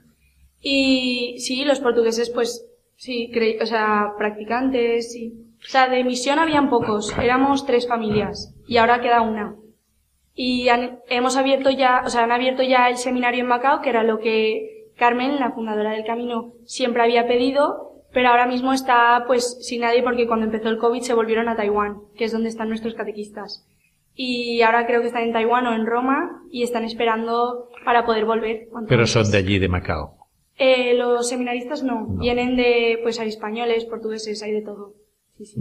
Y 0.61 1.37
sí, 1.39 1.65
los 1.65 1.81
portugueses 1.81 2.31
pues 2.31 2.67
sí, 2.97 3.31
cre- 3.33 3.61
o 3.61 3.67
sea, 3.67 4.13
practicantes, 4.17 5.13
sí. 5.13 5.33
O 5.65 5.69
sea, 5.69 5.89
de 5.89 6.03
misión 6.05 6.39
habían 6.39 6.71
pocos, 6.71 7.17
éramos 7.19 7.67
tres 7.67 7.87
familias 7.89 8.55
y 8.67 8.77
ahora 8.79 9.01
queda 9.01 9.21
una. 9.23 9.57
Y 10.35 10.69
han- 10.69 11.01
hemos 11.09 11.37
abierto 11.37 11.71
ya, 11.71 12.03
o 12.07 12.09
sea, 12.09 12.25
han 12.25 12.33
abierto 12.33 12.63
ya 12.63 12.89
el 12.89 12.97
seminario 12.97 13.41
en 13.41 13.49
Macao, 13.49 13.81
que 13.81 13.91
era 13.91 14.03
lo 14.03 14.19
que 14.19 14.89
Carmen, 14.97 15.39
la 15.41 15.53
fundadora 15.53 15.93
del 15.93 16.05
camino, 16.05 16.53
siempre 16.65 17.03
había 17.03 17.27
pedido, 17.27 17.92
pero 18.13 18.29
ahora 18.29 18.47
mismo 18.47 18.73
está 18.73 19.25
pues 19.27 19.59
sin 19.67 19.81
nadie 19.83 20.03
porque 20.03 20.27
cuando 20.27 20.47
empezó 20.47 20.69
el 20.69 20.79
COVID 20.79 21.01
se 21.01 21.15
volvieron 21.15 21.49
a 21.49 21.57
Taiwán, 21.57 21.99
que 22.17 22.25
es 22.25 22.33
donde 22.33 22.49
están 22.49 22.69
nuestros 22.69 22.95
catequistas. 22.95 23.67
Y 24.15 24.61
ahora 24.63 24.87
creo 24.87 25.01
que 25.01 25.07
están 25.07 25.23
en 25.23 25.33
Taiwán 25.33 25.67
o 25.67 25.75
en 25.75 25.87
Roma 25.87 26.43
y 26.51 26.63
están 26.63 26.85
esperando 26.85 27.69
para 27.85 28.05
poder 28.05 28.27
volver. 28.27 28.69
Pero 28.87 29.07
son 29.07 29.31
de 29.31 29.39
allí, 29.39 29.59
de 29.59 29.69
Macao. 29.69 30.17
Eh, 30.59 30.95
los 30.95 31.29
seminaristas 31.29 31.83
no. 31.83 32.07
Vienen 32.19 32.57
de, 32.57 32.99
pues 33.03 33.19
hay 33.19 33.29
españoles, 33.29 33.87
portugueses, 33.87 34.43
hay 34.43 34.53
de 34.53 34.63
todo. 34.63 34.93
Sí, 35.39 35.47
sí. 35.47 35.61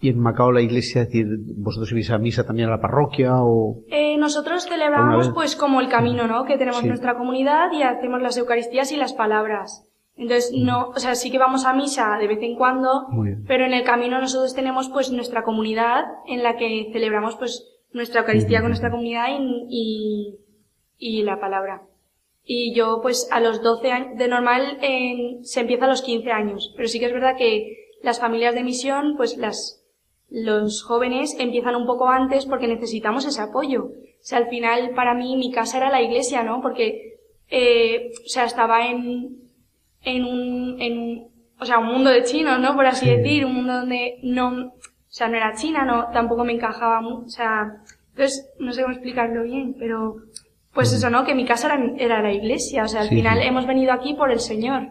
Y 0.00 0.08
en 0.10 0.18
Macao 0.18 0.50
la 0.52 0.60
iglesia, 0.60 1.02
es 1.02 1.08
decir, 1.08 1.26
vosotros 1.56 1.90
ibais 1.92 2.10
a 2.10 2.18
misa 2.18 2.44
también 2.44 2.68
a 2.68 2.72
la 2.72 2.80
parroquia 2.80 3.32
o... 3.36 3.78
Eh, 3.88 4.16
nosotros 4.18 4.64
¿Alguna 4.66 4.84
celebramos 4.84 5.28
pues 5.30 5.56
como 5.56 5.80
el 5.80 5.88
camino, 5.88 6.26
¿no? 6.26 6.44
Que 6.44 6.58
tenemos 6.58 6.80
Sí. 6.80 6.88
nuestra 6.88 7.16
comunidad 7.16 7.70
y 7.72 7.82
hacemos 7.82 8.20
las 8.20 8.36
Eucaristías 8.36 8.90
y 8.92 8.96
las 8.96 9.14
palabras. 9.14 9.85
Entonces, 10.16 10.52
no, 10.54 10.88
o 10.88 10.98
sea, 10.98 11.14
sí 11.14 11.30
que 11.30 11.38
vamos 11.38 11.64
a 11.66 11.74
misa 11.74 12.16
de 12.18 12.26
vez 12.26 12.38
en 12.42 12.56
cuando, 12.56 13.06
pero 13.46 13.66
en 13.66 13.74
el 13.74 13.84
camino 13.84 14.18
nosotros 14.18 14.54
tenemos 14.54 14.88
pues 14.88 15.10
nuestra 15.12 15.42
comunidad 15.44 16.04
en 16.26 16.42
la 16.42 16.56
que 16.56 16.88
celebramos 16.92 17.36
pues 17.36 17.70
nuestra 17.92 18.20
Eucaristía 18.20 18.60
con 18.60 18.68
nuestra 18.70 18.90
comunidad 18.90 19.26
y, 19.38 20.36
y, 20.98 21.18
y 21.18 21.22
la 21.22 21.38
palabra. 21.38 21.82
Y 22.44 22.74
yo 22.74 23.00
pues 23.02 23.28
a 23.30 23.40
los 23.40 23.62
12 23.62 23.90
años, 23.92 24.16
de 24.18 24.28
normal 24.28 24.78
en- 24.80 25.44
se 25.44 25.60
empieza 25.60 25.84
a 25.84 25.88
los 25.88 26.00
15 26.02 26.30
años, 26.30 26.72
pero 26.76 26.88
sí 26.88 26.98
que 26.98 27.06
es 27.06 27.12
verdad 27.12 27.36
que 27.36 27.76
las 28.02 28.18
familias 28.20 28.54
de 28.54 28.62
misión 28.64 29.16
pues 29.18 29.36
las, 29.36 29.84
los 30.30 30.82
jóvenes 30.82 31.36
empiezan 31.38 31.76
un 31.76 31.86
poco 31.86 32.08
antes 32.08 32.46
porque 32.46 32.68
necesitamos 32.68 33.26
ese 33.26 33.42
apoyo. 33.42 33.84
O 33.84 34.28
sea, 34.28 34.38
al 34.38 34.48
final 34.48 34.90
para 34.94 35.12
mí 35.14 35.36
mi 35.36 35.52
casa 35.52 35.76
era 35.76 35.90
la 35.90 36.00
iglesia, 36.02 36.42
¿no? 36.42 36.60
Porque, 36.62 37.18
eh, 37.50 38.10
o 38.24 38.28
sea, 38.28 38.44
estaba 38.44 38.86
en, 38.86 39.42
en 40.02 40.24
un, 40.24 40.80
en 40.80 40.98
un, 40.98 41.28
o 41.58 41.64
sea, 41.64 41.78
un 41.78 41.86
mundo 41.86 42.10
de 42.10 42.22
chinos, 42.24 42.60
¿no? 42.60 42.74
Por 42.76 42.86
así 42.86 43.08
decir, 43.08 43.44
un 43.44 43.54
mundo 43.54 43.72
donde 43.80 44.18
no, 44.22 44.48
o 44.66 44.72
sea, 45.08 45.28
no 45.28 45.36
era 45.36 45.54
China, 45.54 45.84
no, 45.84 46.08
tampoco 46.12 46.44
me 46.44 46.52
encajaba 46.52 47.00
mucho, 47.00 47.24
o 47.26 47.28
sea, 47.28 47.72
entonces, 48.10 48.48
no 48.58 48.72
sé 48.72 48.82
cómo 48.82 48.94
explicarlo 48.94 49.42
bien, 49.42 49.74
pero, 49.78 50.16
pues 50.72 50.92
eso, 50.92 51.10
¿no? 51.10 51.24
Que 51.24 51.34
mi 51.34 51.44
casa 51.44 51.66
era, 51.74 51.92
era 51.98 52.22
la 52.22 52.32
iglesia, 52.32 52.84
o 52.84 52.88
sea, 52.88 53.00
al 53.02 53.08
Sí, 53.08 53.16
final 53.16 53.40
sí. 53.40 53.46
hemos 53.46 53.66
venido 53.66 53.92
aquí 53.92 54.14
por 54.14 54.30
el 54.30 54.40
Señor. 54.40 54.88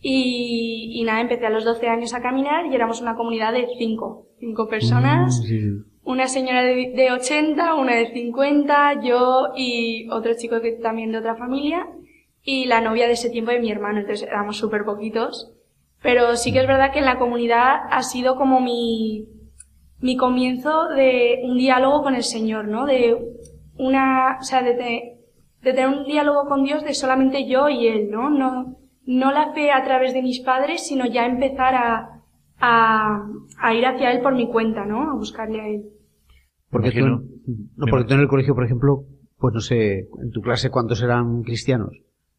Y, 0.00 0.92
y 1.00 1.04
nada, 1.04 1.20
empecé 1.22 1.46
a 1.46 1.50
los 1.50 1.64
12 1.64 1.88
años 1.88 2.12
a 2.12 2.20
caminar 2.20 2.66
y 2.66 2.74
éramos 2.74 3.00
una 3.00 3.14
comunidad 3.16 3.52
de 3.54 3.66
cinco, 3.78 4.26
cinco 4.38 4.68
personas, 4.68 5.40
Sí, 5.42 5.58
sí. 5.60 5.66
una 6.02 6.28
señora 6.28 6.62
de, 6.62 6.92
de 6.94 7.10
80, 7.12 7.74
una 7.74 7.94
de 7.96 8.12
50, 8.12 9.00
yo 9.02 9.48
y 9.56 10.06
otro 10.10 10.32
chico 10.36 10.60
que 10.60 10.72
también 10.72 11.10
de 11.12 11.18
otra 11.18 11.36
familia 11.36 11.86
y 12.44 12.66
la 12.66 12.80
novia 12.80 13.06
de 13.06 13.14
ese 13.14 13.30
tiempo 13.30 13.50
de 13.50 13.60
mi 13.60 13.70
hermano, 13.70 14.00
entonces 14.00 14.28
éramos 14.28 14.56
súper 14.58 14.84
poquitos. 14.84 15.52
Pero 16.02 16.36
sí 16.36 16.52
que 16.52 16.60
es 16.60 16.66
verdad 16.66 16.92
que 16.92 16.98
en 16.98 17.06
la 17.06 17.18
comunidad 17.18 17.76
ha 17.90 18.02
sido 18.02 18.36
como 18.36 18.60
mi, 18.60 19.26
mi 20.00 20.16
comienzo 20.16 20.88
de 20.88 21.40
un 21.44 21.56
diálogo 21.56 22.02
con 22.02 22.14
el 22.14 22.22
Señor, 22.22 22.68
¿no? 22.68 22.84
De 22.84 23.16
una, 23.78 24.36
o 24.38 24.42
sea, 24.42 24.62
de, 24.62 24.74
te- 24.74 25.18
de 25.62 25.72
tener 25.72 25.88
un 25.88 26.04
diálogo 26.04 26.46
con 26.46 26.62
Dios 26.64 26.84
de 26.84 26.92
solamente 26.92 27.48
yo 27.48 27.70
y 27.70 27.86
Él, 27.86 28.10
¿no? 28.10 28.28
No, 28.28 28.76
no 29.06 29.32
la 29.32 29.52
fe 29.54 29.72
a 29.72 29.82
través 29.82 30.12
de 30.12 30.20
mis 30.22 30.40
padres, 30.40 30.86
sino 30.86 31.06
ya 31.06 31.24
empezar 31.24 31.74
a, 31.74 32.20
a, 32.58 33.26
a 33.58 33.74
ir 33.74 33.86
hacia 33.86 34.12
Él 34.12 34.20
por 34.20 34.34
mi 34.34 34.48
cuenta, 34.48 34.84
¿no? 34.84 35.10
A 35.10 35.14
buscarle 35.14 35.60
a 35.62 35.68
Él. 35.68 35.84
Porque 36.70 36.88
tú, 36.90 37.06
no, 37.76 37.86
porque 37.90 38.04
tú 38.08 38.14
en 38.14 38.20
el 38.20 38.28
colegio, 38.28 38.54
por 38.54 38.64
ejemplo, 38.64 39.04
pues 39.38 39.54
no 39.54 39.60
sé, 39.60 40.00
en 40.22 40.30
tu 40.32 40.42
clase 40.42 40.70
cuántos 40.70 41.02
eran 41.02 41.42
cristianos, 41.42 41.90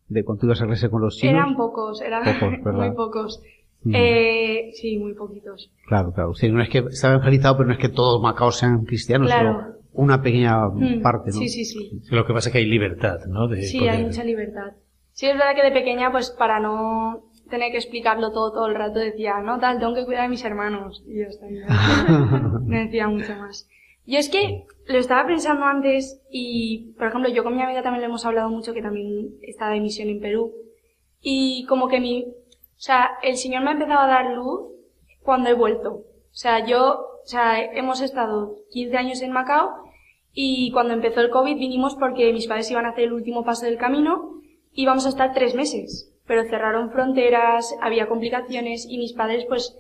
de 0.08 0.24
cuando 0.24 0.46
ibas 0.46 0.62
a 0.62 0.65
clase 0.68 0.89
con 0.89 1.02
los 1.02 1.18
chinos. 1.18 1.34
Eran 1.36 1.56
pocos, 1.56 2.02
eran 2.02 2.24
muy 2.74 2.91
pocos. 2.91 3.41
Mm. 3.84 3.91
Eh, 3.96 4.70
sí, 4.74 4.98
muy 4.98 5.13
poquitos. 5.13 5.72
Claro, 5.88 6.12
claro. 6.12 6.34
Sí, 6.34 6.50
no 6.50 6.62
es 6.62 6.70
que 6.70 6.80
estaba 6.80 7.15
evangelizado, 7.15 7.58
pero 7.58 7.68
no 7.68 7.74
es 7.74 7.80
que 7.80 7.89
todos 7.89 8.22
Macao 8.22 8.52
sean 8.52 8.84
cristianos, 8.86 9.28
Claro. 9.28 9.50
sino 9.60 9.76
una 9.94 10.22
pequeña 10.22 10.68
Mm, 10.68 11.02
parte, 11.02 11.30
¿no? 11.32 11.38
Sí, 11.39 11.50
sí, 11.50 11.65
sí. 11.65 12.02
Lo 12.10 12.26
que 12.26 12.34
pasa 12.34 12.50
es 12.50 12.54
que 12.54 12.60
hay 12.60 12.65
libertad, 12.65 13.20
¿no? 13.28 13.48
De 13.48 13.62
Sí, 13.62 13.80
poder- 13.80 13.91
hay 13.96 14.04
mucha 14.06 14.24
libertad. 14.24 14.74
Sí, 15.13 15.28
es 15.28 15.38
verdad 15.38 15.56
que 15.56 15.63
de 15.63 15.72
pequeña, 15.72 16.12
pues 16.12 16.32
para 16.32 16.60
no 16.60 17.26
tener 17.50 17.72
que 17.72 17.78
explicarlo 17.78 18.32
todo 18.32 18.52
todo 18.52 18.65
el 18.68 18.76
rato, 18.76 19.00
decía, 19.00 19.39
no, 19.39 19.60
tal, 19.60 19.80
tengo 19.80 19.94
que 19.94 20.04
cuidar 20.04 20.24
de 20.24 20.30
mis 20.30 20.44
hermanos. 20.44 21.04
Y 21.08 21.20
yo 21.20 21.28
estaba 21.28 21.52
no 21.52 22.68
decía 22.86 23.08
mucho 23.08 23.36
más. 23.36 23.70
Yo 24.06 24.20
es 24.20 24.30
que 24.30 24.65
lo 24.88 25.00
estaba 25.00 25.26
pensando 25.26 25.65
antes 25.65 26.22
y, 26.30 26.94
por 26.98 27.08
ejemplo, 27.08 27.30
yo 27.30 27.44
con 27.44 27.56
mi 27.56 27.63
amiga 27.63 27.82
también 27.82 28.02
lo 28.02 28.08
hemos 28.08 28.26
hablado 28.26 28.50
mucho, 28.50 28.74
que 28.74 28.82
también 28.82 29.36
está 29.41 29.70
de 29.70 29.80
misión 29.80 30.10
en 30.10 30.20
Perú. 30.20 30.54
Y 31.22 31.65
como 31.65 31.88
que 31.88 32.00
mi, 32.00 32.24
o 32.24 32.80
sea, 32.80 33.18
el 33.24 33.38
Señor 33.38 33.63
me 33.63 33.70
ha 33.70 33.74
empezado 33.74 34.02
a 34.02 34.08
dar 34.08 34.32
luz 34.32 34.72
cuando 35.24 35.50
he 35.50 35.54
vuelto. 35.54 35.89
O 35.91 36.38
sea, 36.38 36.65
yo, 36.65 37.08
o 37.24 37.26
sea, 37.28 37.63
hemos 37.63 38.02
estado 38.02 38.58
15 38.72 38.98
años 38.98 39.22
en 39.22 39.32
Macao 39.32 39.72
y 40.34 40.72
cuando 40.72 40.94
empezó 40.94 41.22
el 41.22 41.32
COVID 41.32 41.58
vinimos 41.58 41.96
porque 41.96 42.32
mis 42.32 42.46
padres 42.46 42.70
iban 42.70 42.86
a 42.86 42.89
hacer 42.89 43.06
el 43.06 43.13
último 43.13 43.44
paso 43.44 43.65
del 43.65 43.78
camino 43.78 44.41
y 44.72 44.84
íbamos 44.84 45.06
a 45.06 45.10
estar 45.10 45.34
tres 45.34 45.56
meses. 45.56 46.12
Pero 46.28 46.44
cerraron 46.44 46.91
fronteras, 46.91 47.76
había 47.82 48.08
complicaciones 48.08 48.86
y 48.88 48.98
mis 48.98 49.13
padres 49.13 49.46
pues 49.48 49.78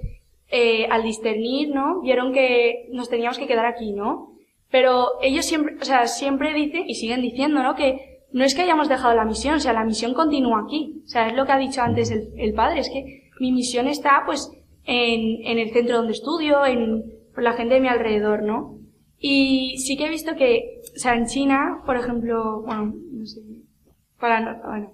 eh, 0.49 0.87
al 0.89 1.03
discernir, 1.03 1.73
¿no? 1.73 2.01
Vieron 2.01 2.33
que 2.33 2.87
nos 2.91 3.09
teníamos 3.09 3.37
que 3.37 3.47
quedar 3.47 3.65
aquí, 3.65 3.91
¿no? 3.91 4.33
Pero 4.69 5.21
ellos 5.21 5.45
siempre, 5.45 5.75
o 5.81 5.85
sea, 5.85 6.07
siempre 6.07 6.53
dicen 6.53 6.83
y 6.87 6.95
siguen 6.95 7.21
diciendo, 7.21 7.63
¿no? 7.63 7.75
Que 7.75 8.15
no 8.31 8.43
es 8.43 8.53
que 8.53 8.61
hayamos 8.63 8.89
dejado 8.89 9.15
la 9.15 9.25
misión, 9.25 9.55
o 9.55 9.59
sea, 9.59 9.73
la 9.73 9.85
misión 9.85 10.13
continúa 10.13 10.63
aquí. 10.65 11.01
O 11.05 11.07
sea, 11.07 11.27
es 11.27 11.33
lo 11.33 11.45
que 11.45 11.51
ha 11.53 11.57
dicho 11.57 11.81
antes 11.81 12.11
el, 12.11 12.53
padre, 12.53 12.81
es 12.81 12.89
que 12.89 13.29
mi 13.39 13.51
misión 13.51 13.87
está, 13.87 14.23
pues, 14.25 14.51
en, 14.85 15.57
el 15.57 15.71
centro 15.71 15.97
donde 15.97 16.11
estudio, 16.11 16.65
en 16.65 17.03
la 17.37 17.53
gente 17.53 17.75
de 17.75 17.81
mi 17.81 17.87
alrededor, 17.87 18.43
¿no? 18.43 18.77
Y 19.17 19.77
sí 19.77 19.97
que 19.97 20.07
he 20.07 20.09
visto 20.09 20.35
que, 20.35 20.81
o 20.95 20.99
sea, 20.99 21.15
en 21.15 21.25
China, 21.27 21.81
por 21.85 21.95
ejemplo, 21.95 22.61
bueno, 22.63 22.93
no 23.11 23.25
sé, 23.25 23.39
para, 24.19 24.41
no- 24.41 24.61
bueno, 24.67 24.91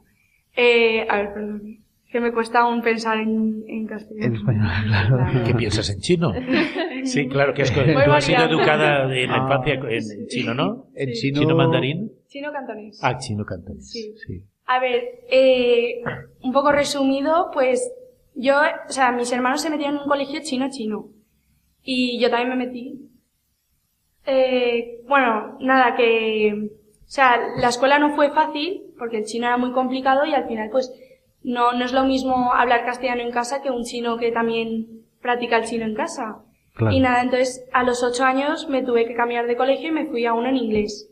eh, 0.56 1.08
a 1.10 1.18
ver, 1.18 1.34
perdón, 1.34 1.81
que 2.12 2.19
me 2.19 2.32
cuesta 2.34 2.60
aún 2.60 2.82
pensar 2.82 3.17
en, 3.17 3.63
en 3.67 3.88
castellano. 3.88 4.26
En 4.28 4.36
español, 4.36 4.67
claro. 4.88 5.43
¿Qué 5.45 5.54
piensas 5.56 5.89
en 5.89 6.00
chino? 6.00 6.34
Sí, 7.04 7.28
claro 7.28 7.52
que 7.56 7.63
has, 7.63 7.74
tú 7.74 7.80
has 8.12 8.24
sido 8.24 8.43
educada 8.45 9.12
en 9.17 9.32
la 9.32 9.38
Ah. 9.38 9.41
infancia 9.41 9.74
en 9.74 10.28
chino, 10.28 10.54
¿no? 10.54 10.86
En 10.93 11.08
Sí. 11.15 11.21
chino... 11.32 11.41
¿Chino 11.41 11.56
mandarín? 11.56 12.12
Chino 12.28 12.52
cantonés. 12.52 13.00
Ah, 13.02 13.17
chino 13.17 13.43
cantonés. 13.43 13.89
Sí. 13.89 14.13
Sí. 14.28 14.43
A 14.67 14.80
ver, 14.80 15.04
eh, 15.32 16.04
un 16.43 16.52
poco 16.54 16.71
resumido, 16.71 17.50
pues 17.52 17.91
yo, 18.36 18.54
o 18.88 18.91
sea, 18.91 19.12
mis 19.12 19.32
hermanos 19.32 19.62
se 19.63 19.71
metieron 19.71 19.95
en 19.95 20.02
un 20.04 20.08
colegio 20.10 20.41
chino-chino. 20.43 21.08
Y 21.84 22.19
yo 22.21 22.30
también 22.30 22.50
me 22.50 22.67
metí. 22.67 23.10
Eh, 24.28 25.02
bueno, 25.08 25.58
nada, 25.60 25.95
que, 25.95 26.54
o 26.54 27.08
sea, 27.08 27.39
la 27.60 27.69
escuela 27.69 27.97
no 27.97 28.15
fue 28.15 28.30
fácil, 28.32 28.93
porque 29.00 29.17
el 29.17 29.26
chino 29.26 29.47
era 29.47 29.58
muy 29.58 29.71
complicado 29.71 30.24
y 30.26 30.34
al 30.34 30.47
final, 30.47 30.69
pues, 30.71 30.93
no, 31.43 31.73
no 31.73 31.86
es 31.86 31.93
lo 31.93 32.04
mismo 32.04 32.54
hablar 32.54 32.86
castellano 32.86 33.21
en 33.21 33.32
casa 33.32 33.62
que 33.62 33.71
un 33.71 33.84
chino 33.84 34.17
que 34.17 34.32
también 34.32 35.04
practica 35.21 35.58
el 35.58 35.65
chino 35.65 35.86
en 35.86 35.95
casa. 35.95 36.39
Claro. 36.75 36.95
Y 36.95 36.99
nada, 36.99 37.21
entonces 37.21 37.65
a 37.73 37.84
los 37.84 38.04
ocho 38.04 38.23
años 38.23 38.67
me 38.69 38.84
tuve 38.84 39.06
que 39.06 39.15
cambiar 39.15 39.47
de 39.47 39.58
colegio 39.58 39.89
y 39.89 39.91
me 39.91 40.06
fui 40.06 40.25
a 40.25 40.34
uno 40.34 40.49
en 40.49 40.58
inglés. 40.58 41.10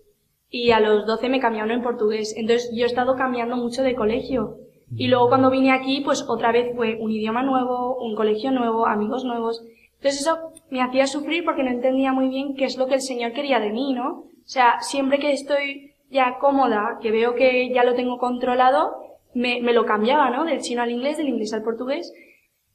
Y 0.50 0.72
a 0.72 0.80
los 0.80 1.06
doce 1.06 1.30
me 1.30 1.40
cambié 1.40 1.62
a 1.62 1.66
uno 1.66 1.74
en 1.74 1.84
portugués. 1.84 2.34
Entonces 2.38 2.72
yo 2.74 2.84
he 2.84 2.88
estado 2.88 3.16
cambiando 3.16 3.56
mucho 3.56 3.84
de 3.84 3.96
colegio. 3.96 4.58
Y 4.96 5.08
luego 5.08 5.30
cuando 5.30 5.52
vine 5.52 5.72
aquí, 5.72 6.02
pues 6.02 6.26
otra 6.28 6.52
vez 6.52 6.76
fue 6.76 6.98
un 7.00 7.12
idioma 7.12 7.44
nuevo, 7.44 7.98
un 7.98 8.16
colegio 8.16 8.52
nuevo, 8.52 8.88
amigos 8.88 9.24
nuevos. 9.24 9.64
Entonces 9.98 10.22
eso 10.22 10.54
me 10.72 10.82
hacía 10.82 11.06
sufrir 11.06 11.44
porque 11.44 11.64
no 11.64 11.70
entendía 11.70 12.14
muy 12.14 12.30
bien 12.30 12.56
qué 12.56 12.66
es 12.66 12.78
lo 12.78 12.88
que 12.88 12.96
el 12.96 13.02
Señor 13.02 13.34
quería 13.34 13.60
de 13.60 13.72
mí, 13.72 13.94
¿no? 13.94 14.10
O 14.10 14.52
sea, 14.52 14.80
siempre 14.80 15.20
que 15.20 15.32
estoy 15.32 15.94
ya 16.10 16.40
cómoda, 16.40 16.98
que 17.02 17.12
veo 17.12 17.36
que 17.36 17.72
ya 17.72 17.84
lo 17.84 17.94
tengo 17.94 18.18
controlado, 18.18 19.09
me, 19.34 19.62
lo 19.74 19.86
cambiaba, 19.86 20.30
¿no? 20.30 20.46
Del 20.46 20.62
chino 20.62 20.82
al 20.82 20.92
inglés, 20.92 21.18
del 21.18 21.30
inglés 21.30 21.54
al 21.54 21.64
portugués. 21.64 22.14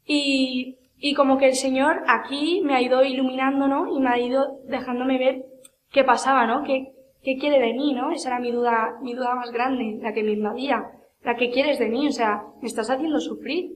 Y, 0.04 0.78
y 0.98 1.14
como 1.14 1.38
que 1.38 1.46
el 1.46 1.54
Señor 1.54 2.02
aquí 2.06 2.60
me 2.64 2.74
ha 2.74 2.82
ido 2.82 3.04
iluminando, 3.04 3.68
¿no? 3.68 3.94
Y 3.94 4.00
me 4.00 4.10
ha 4.10 4.18
ido 4.18 4.60
dejándome 4.66 5.18
ver 5.18 5.44
qué 5.90 6.04
pasaba, 6.04 6.46
¿no? 6.46 6.62
¿Qué, 6.64 6.92
qué 7.22 7.36
quiere 7.38 7.58
de 7.58 7.74
mí, 7.74 7.94
¿no? 7.94 8.10
Esa 8.10 8.30
era 8.30 8.40
mi 8.40 8.52
duda, 8.52 8.98
mi 9.02 9.14
duda 9.14 9.34
más 9.34 9.50
grande, 9.50 9.98
la 10.00 10.12
que 10.12 10.22
me 10.22 10.32
invadía. 10.32 10.84
La 11.22 11.36
que 11.36 11.50
quieres 11.50 11.78
de 11.78 11.88
mí, 11.88 12.06
o 12.06 12.12
sea, 12.12 12.42
me 12.60 12.68
estás 12.68 12.90
haciendo 12.90 13.18
sufrir. 13.20 13.72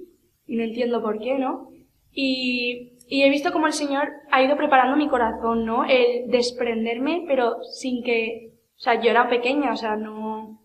y 0.47 0.57
no 0.57 0.65
entiendo 0.65 1.03
por 1.03 1.19
qué, 1.19 1.39
¿no? 1.39 1.69
Y, 2.13 2.93
y 3.09 3.23
he 3.23 3.31
visto 3.31 3.53
como 3.53 3.67
el 3.67 3.73
Señor 3.73 4.09
ha 4.31 4.43
ido 4.43 4.57
preparando 4.57 4.97
mi 4.97 5.09
corazón, 5.09 5.65
¿no? 5.65 5.85
El 5.85 6.31
desprenderme, 6.31 7.25
pero 7.27 7.63
sin 7.63 8.03
que, 8.03 8.53
o 8.77 8.81
sea, 8.81 9.01
yo 9.01 9.11
era 9.11 9.29
pequeña, 9.29 9.73
o 9.73 9.77
sea, 9.77 9.97
no, 9.97 10.58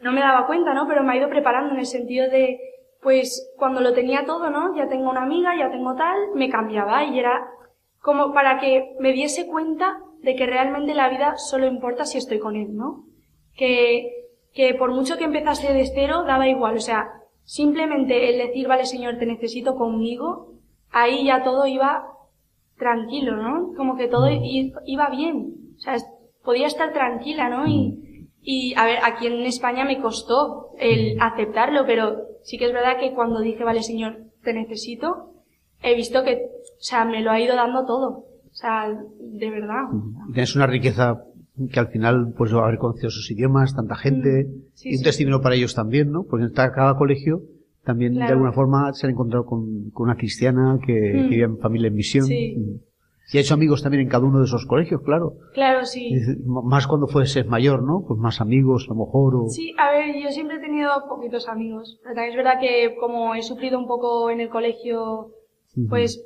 no 0.00 0.12
me 0.12 0.20
daba 0.20 0.46
cuenta, 0.46 0.74
¿no? 0.74 0.86
Pero 0.88 1.02
me 1.02 1.12
ha 1.12 1.16
ido 1.16 1.28
preparando 1.28 1.72
en 1.74 1.80
el 1.80 1.86
sentido 1.86 2.28
de, 2.30 2.58
pues, 3.02 3.52
cuando 3.56 3.80
lo 3.80 3.92
tenía 3.92 4.24
todo, 4.24 4.50
¿no? 4.50 4.74
Ya 4.76 4.88
tengo 4.88 5.10
una 5.10 5.22
amiga, 5.22 5.56
ya 5.56 5.70
tengo 5.70 5.94
tal, 5.94 6.16
me 6.34 6.48
cambiaba 6.48 7.04
y 7.04 7.18
era 7.18 7.48
como 8.00 8.32
para 8.32 8.58
que 8.58 8.96
me 8.98 9.12
diese 9.12 9.46
cuenta 9.46 10.00
de 10.22 10.34
que 10.34 10.46
realmente 10.46 10.94
la 10.94 11.08
vida 11.08 11.36
solo 11.36 11.66
importa 11.66 12.04
si 12.04 12.18
estoy 12.18 12.38
con 12.38 12.56
él, 12.56 12.74
¿no? 12.74 13.04
Que, 13.54 14.26
que 14.54 14.74
por 14.74 14.90
mucho 14.90 15.18
que 15.18 15.24
empezase 15.24 15.72
de 15.72 15.86
cero, 15.94 16.24
daba 16.26 16.48
igual, 16.48 16.76
o 16.76 16.80
sea, 16.80 17.10
simplemente 17.44 18.30
el 18.30 18.38
decir, 18.38 18.68
vale 18.68 18.86
Señor, 18.86 19.18
te 19.18 19.26
necesito 19.26 19.74
conmigo, 19.76 20.54
ahí 20.90 21.26
ya 21.26 21.42
todo 21.42 21.66
iba 21.66 22.06
tranquilo, 22.78 23.36
¿no? 23.36 23.74
Como 23.76 23.96
que 23.96 24.08
todo 24.08 24.28
iba 24.30 25.10
bien, 25.10 25.54
o 25.76 25.80
sea, 25.80 25.96
podía 26.42 26.66
estar 26.66 26.92
tranquila, 26.92 27.48
¿no? 27.50 27.66
Y, 27.66 28.09
y 28.42 28.74
a 28.76 28.84
ver, 28.86 28.98
aquí 29.04 29.26
en 29.26 29.40
España 29.42 29.84
me 29.84 30.00
costó 30.00 30.70
el 30.78 31.16
aceptarlo, 31.20 31.84
pero 31.86 32.16
sí 32.42 32.56
que 32.58 32.66
es 32.66 32.72
verdad 32.72 32.98
que 32.98 33.12
cuando 33.14 33.40
dije, 33.40 33.64
vale 33.64 33.82
Señor, 33.82 34.18
te 34.42 34.52
necesito, 34.54 35.34
he 35.82 35.94
visto 35.94 36.24
que, 36.24 36.34
o 36.34 36.82
sea, 36.82 37.04
me 37.04 37.22
lo 37.22 37.30
ha 37.30 37.40
ido 37.40 37.54
dando 37.56 37.84
todo. 37.84 38.08
O 38.50 38.52
sea, 38.54 38.88
de 39.20 39.50
verdad. 39.50 39.84
Tienes 40.32 40.56
una 40.56 40.66
riqueza 40.66 41.22
que 41.72 41.78
al 41.78 41.88
final, 41.88 42.32
pues, 42.36 42.52
haber 42.52 42.78
conocido 42.78 43.10
sus 43.10 43.30
idiomas, 43.30 43.74
tanta 43.76 43.94
gente, 43.94 44.44
Mm, 44.48 44.62
sí, 44.74 44.88
y 44.88 44.92
un 44.92 44.98
sí. 44.98 45.04
testimonio 45.04 45.40
para 45.42 45.54
ellos 45.54 45.74
también, 45.74 46.10
¿no? 46.10 46.24
Porque 46.24 46.46
en 46.46 46.52
cada 46.52 46.96
colegio 46.96 47.42
también 47.84 48.14
de 48.14 48.24
alguna 48.24 48.52
forma 48.52 48.92
se 48.92 49.06
han 49.06 49.12
encontrado 49.12 49.44
con, 49.46 49.90
con 49.90 50.04
una 50.08 50.16
cristiana 50.16 50.78
que, 50.84 50.92
Mm. 50.92 51.22
que 51.22 51.28
vive 51.28 51.44
en 51.44 51.58
familia 51.58 51.88
en 51.88 51.94
misión. 51.94 52.24
Sí. 52.26 52.56
Mm. 52.56 52.89
Y 53.32 53.38
ha 53.38 53.40
hecho 53.40 53.54
amigos 53.54 53.82
también 53.82 54.02
en 54.02 54.08
cada 54.08 54.24
uno 54.24 54.38
de 54.40 54.44
esos 54.44 54.66
colegios, 54.66 55.02
claro. 55.02 55.34
Claro, 55.54 55.84
sí. 55.84 56.10
Más 56.44 56.86
cuando 56.86 57.06
fueses 57.06 57.46
mayor, 57.46 57.82
¿no? 57.82 58.04
Pues 58.06 58.18
más 58.18 58.40
amigos, 58.40 58.86
a 58.88 58.94
lo 58.94 59.04
mejor, 59.06 59.36
o... 59.36 59.48
Sí, 59.48 59.72
a 59.78 59.90
ver, 59.92 60.16
yo 60.20 60.30
siempre 60.30 60.56
he 60.56 60.60
tenido 60.60 60.90
poquitos 61.08 61.48
amigos. 61.48 61.98
Pero 62.02 62.14
también 62.16 62.30
es 62.32 62.36
verdad 62.36 62.60
que 62.60 62.96
como 62.98 63.34
he 63.34 63.42
sufrido 63.42 63.78
un 63.78 63.86
poco 63.86 64.30
en 64.30 64.40
el 64.40 64.48
colegio, 64.48 65.30
pues... 65.88 66.24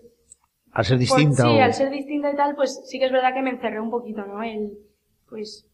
Al 0.73 0.85
ser 0.85 0.99
distinta 0.99 1.43
sí, 1.45 1.49
o... 1.49 1.63
al 1.63 1.73
ser 1.75 1.91
distinta 1.91 2.33
y 2.33 2.37
tal, 2.37 2.57
pues 2.57 2.83
sí 2.87 2.99
que 2.99 3.05
es 3.07 3.13
verdad 3.13 3.35
que 3.35 3.43
me 3.43 3.51
encerré 3.51 3.81
un 3.81 3.91
poquito, 3.91 4.25
¿no? 4.27 4.43
El, 4.43 4.73
pues, 5.29 5.69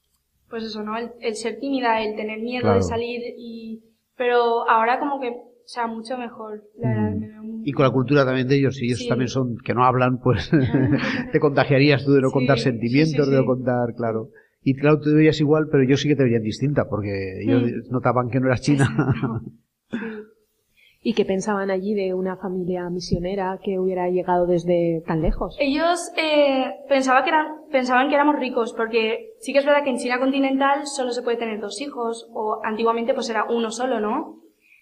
pues 0.51 0.65
eso, 0.65 0.83
¿no? 0.83 0.97
El, 0.99 1.13
el 1.21 1.37
ser 1.37 1.59
tímida, 1.59 2.03
el 2.03 2.17
tener 2.17 2.41
miedo 2.41 2.63
Claro. 2.63 2.77
de 2.77 2.83
salir 2.83 3.23
y... 3.39 3.83
Pero 4.17 4.69
ahora 4.69 4.99
como 4.99 5.19
que, 5.21 5.29
o 5.29 5.45
sea, 5.65 5.87
mucho 5.87 6.19
mejor. 6.19 6.65
La 6.77 6.89
verdad, 6.91 7.40
Y 7.65 7.73
con 7.73 7.85
la 7.85 7.91
cultura 7.91 8.25
también 8.25 8.49
de 8.49 8.57
ellos, 8.57 8.77
si 8.77 8.87
ellos 8.87 8.99
Sí. 9.01 9.09
también 9.09 9.29
son, 9.29 9.57
que 9.65 9.75
no 9.75 9.85
hablan, 9.85 10.19
pues 10.21 10.51
te 11.33 11.41
contagiaría 11.41 11.99
tú 12.05 12.13
de 12.13 12.21
no 12.23 12.29
Sí, 12.29 12.35
contar 12.35 12.59
sí, 12.59 12.65
sentimientos, 12.65 13.27
sí, 13.27 13.33
de 13.33 13.39
no 13.39 13.45
contar, 13.45 13.95
claro. 13.97 14.29
Y 14.63 14.75
claro, 14.75 14.99
tú 15.01 15.11
te 15.11 15.17
veías 15.17 15.41
igual, 15.41 15.69
pero 15.71 15.85
yo 15.85 15.97
sí 15.97 16.07
que 16.09 16.17
te 16.17 16.25
veían 16.25 16.43
distinta, 16.43 16.85
porque 16.89 17.43
ellos 17.43 17.63
notaban 17.91 18.29
que 18.29 18.41
no 18.41 18.47
eras 18.47 18.61
china. 18.61 18.87
¿Y 21.03 21.15
qué 21.15 21.25
pensaban 21.25 21.71
allí 21.71 21.95
de 21.95 22.13
una 22.13 22.37
familia 22.37 22.91
misionera 22.91 23.59
que 23.65 23.79
hubiera 23.79 24.11
llegado 24.11 24.47
desde 24.47 25.03
tan 25.07 25.23
lejos? 25.23 25.57
Ellos 25.59 25.99
eh, 26.19 26.67
pensaba 26.91 27.23
que 27.25 27.31
eran, 27.31 27.47
pensaban 27.73 28.11
que 28.11 28.17
éramos 28.17 28.39
ricos, 28.39 28.75
porque 28.77 29.31
sí 29.41 29.55
que 29.55 29.61
es 29.61 29.65
verdad 29.65 29.83
que 29.83 29.89
en 29.91 29.97
China 29.97 30.19
continental 30.19 30.87
solo 30.87 31.13
se 31.13 31.23
puede 31.23 31.39
tener 31.39 31.59
dos 31.59 31.81
hijos, 31.81 32.29
o 32.35 32.61
antiguamente 32.63 33.15
pues 33.15 33.31
era 33.31 33.45
uno 33.49 33.71
solo, 33.71 33.99
¿no? 33.99 34.41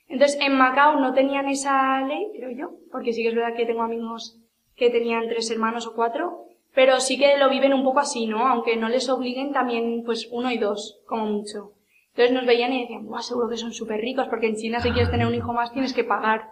Entonces 0.08 0.38
en 0.40 0.56
Macao 0.56 0.98
no 0.98 1.12
tenían 1.12 1.48
esa 1.48 2.00
ley, 2.02 2.30
creo 2.34 2.50
yo, 2.50 2.70
porque 2.90 3.12
sí 3.12 3.22
que 3.22 3.28
es 3.28 3.34
verdad 3.34 3.54
que 3.54 3.66
tengo 3.66 3.82
amigos 3.82 4.38
que 4.74 4.90
tenían 4.90 5.28
tres 5.28 5.50
hermanos 5.50 5.86
o 5.86 5.94
cuatro, 5.94 6.46
pero 6.74 7.00
sí 7.00 7.18
que 7.18 7.36
lo 7.36 7.50
viven 7.50 7.74
un 7.74 7.84
poco 7.84 8.00
así, 8.00 8.26
¿no? 8.26 8.46
Aunque 8.46 8.76
no 8.76 8.88
les 8.88 9.08
obliguen 9.08 9.52
también 9.52 10.02
pues 10.04 10.28
uno 10.30 10.50
y 10.50 10.58
dos, 10.58 11.00
como 11.06 11.26
mucho. 11.26 11.72
Entonces 12.10 12.32
nos 12.34 12.46
veían 12.46 12.72
y 12.72 12.82
decían, 12.82 13.06
Buah, 13.06 13.22
seguro 13.22 13.48
que 13.48 13.56
son 13.56 13.72
súper 13.72 14.00
ricos, 14.00 14.28
porque 14.28 14.48
en 14.48 14.56
China 14.56 14.80
si 14.80 14.90
quieres 14.90 15.10
tener 15.10 15.26
un 15.26 15.34
hijo 15.34 15.52
más 15.52 15.72
tienes 15.72 15.92
que 15.92 16.04
pagar 16.04 16.48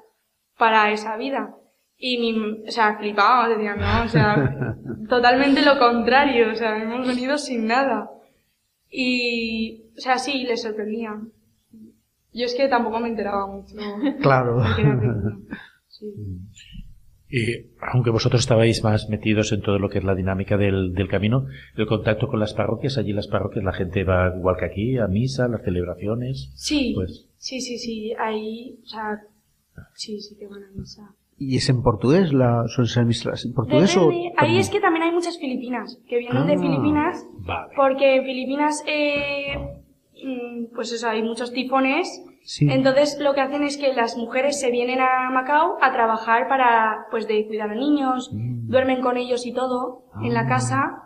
para 0.59 0.93
esa 0.93 1.17
vida. 1.17 1.55
Y 1.99 2.19
mi, 2.19 2.63
o 2.67 2.71
sea, 2.71 2.99
flipábamos, 2.99 3.57
decían, 3.57 3.81
no, 3.81 4.05
o 4.05 4.09
sea, 4.09 4.77
totalmente 5.09 5.63
lo 5.63 5.79
contrario, 5.79 6.53
o 6.53 6.55
sea, 6.55 6.83
hemos 6.83 7.07
venido 7.07 7.39
sin 7.39 7.67
nada. 7.67 8.11
Y, 8.91 9.85
o 9.97 10.01
sea, 10.01 10.19
sí, 10.19 10.45
les 10.45 10.63
sorprendía. 10.63 11.19
Yo 12.37 12.45
es 12.45 12.55
que 12.55 12.69
tampoco 12.69 13.01
me 13.01 13.09
enteraba 13.09 13.47
mucho. 13.47 13.75
claro. 14.21 14.59
Sí. 15.89 16.07
Y 17.29 17.71
aunque 17.93 18.11
vosotros 18.11 18.43
estabais 18.43 18.85
más 18.85 19.09
metidos 19.09 19.51
en 19.53 19.63
todo 19.63 19.79
lo 19.79 19.89
que 19.89 19.99
es 19.99 20.05
la 20.05 20.15
dinámica 20.15 20.57
del, 20.57 20.93
del 20.93 21.09
camino, 21.09 21.47
el 21.77 21.87
contacto 21.87 22.29
con 22.29 22.39
las 22.39 22.53
parroquias, 22.55 22.99
allí 22.99 23.13
las 23.15 23.27
parroquias 23.29 23.65
la 23.65 23.73
gente 23.73 24.05
va 24.05 24.33
igual 24.37 24.57
que 24.59 24.67
aquí, 24.67 24.99
a 24.99 25.07
misa, 25.09 25.49
las 25.49 25.63
celebraciones. 25.65 26.53
Sí, 26.55 26.93
Pues- 26.95 27.27
sí, 27.39 27.61
sí, 27.63 27.79
sí, 27.79 28.13
ahí, 28.19 28.79
o 28.85 28.87
sea, 28.87 29.23
sí, 29.95 30.21
sí 30.21 30.37
que 30.39 30.47
van 30.47 30.63
a 30.65 30.71
misa. 30.77 31.15
¿Y 31.39 31.57
es 31.57 31.69
en 31.69 31.83
portugués? 31.83 32.33
La, 32.33 32.65
¿Suelen 32.69 32.89
ser 32.91 33.05
misas 33.07 33.45
en 33.45 33.53
portugués 33.55 33.97
o...? 33.97 34.11
Ahí 34.37 34.59
es 34.59 34.69
que 34.71 34.81
también 34.81 35.03
hay 35.05 35.13
muchas 35.13 35.37
filipinas, 35.39 35.99
que 36.09 36.19
vienen 36.19 36.47
de 36.47 36.55
Ah. 36.55 36.61
Filipinas, 36.61 37.27
Vale. 37.41 37.73
porque 37.75 38.17
en 38.17 38.25
Filipinas, 38.25 38.85
eh, 38.87 39.55
pues 40.75 40.93
eso, 40.93 41.09
hay 41.09 41.23
muchos 41.23 41.53
tifones, 41.53 42.23
Sí. 42.49 42.69
Entonces 42.71 43.19
lo 43.21 43.35
que 43.35 43.41
hacen 43.41 43.65
es 43.65 43.77
que 43.77 43.93
las 43.93 44.17
mujeres 44.17 44.61
se 44.61 44.71
vienen 44.71 45.01
a 45.01 45.31
Macao 45.33 45.79
a 45.83 45.93
trabajar 45.93 46.47
para, 46.47 47.07
pues, 47.11 47.27
de 47.27 47.45
cuidar 47.45 47.71
a 47.71 47.75
niños, 47.75 48.31
Mm. 48.33 48.69
duermen 48.69 49.01
con 49.03 49.17
ellos 49.17 49.45
y 49.47 49.53
todo 49.53 50.05
en 50.23 50.33
la 50.33 50.43
Ah. 50.43 50.47
casa. 50.47 51.03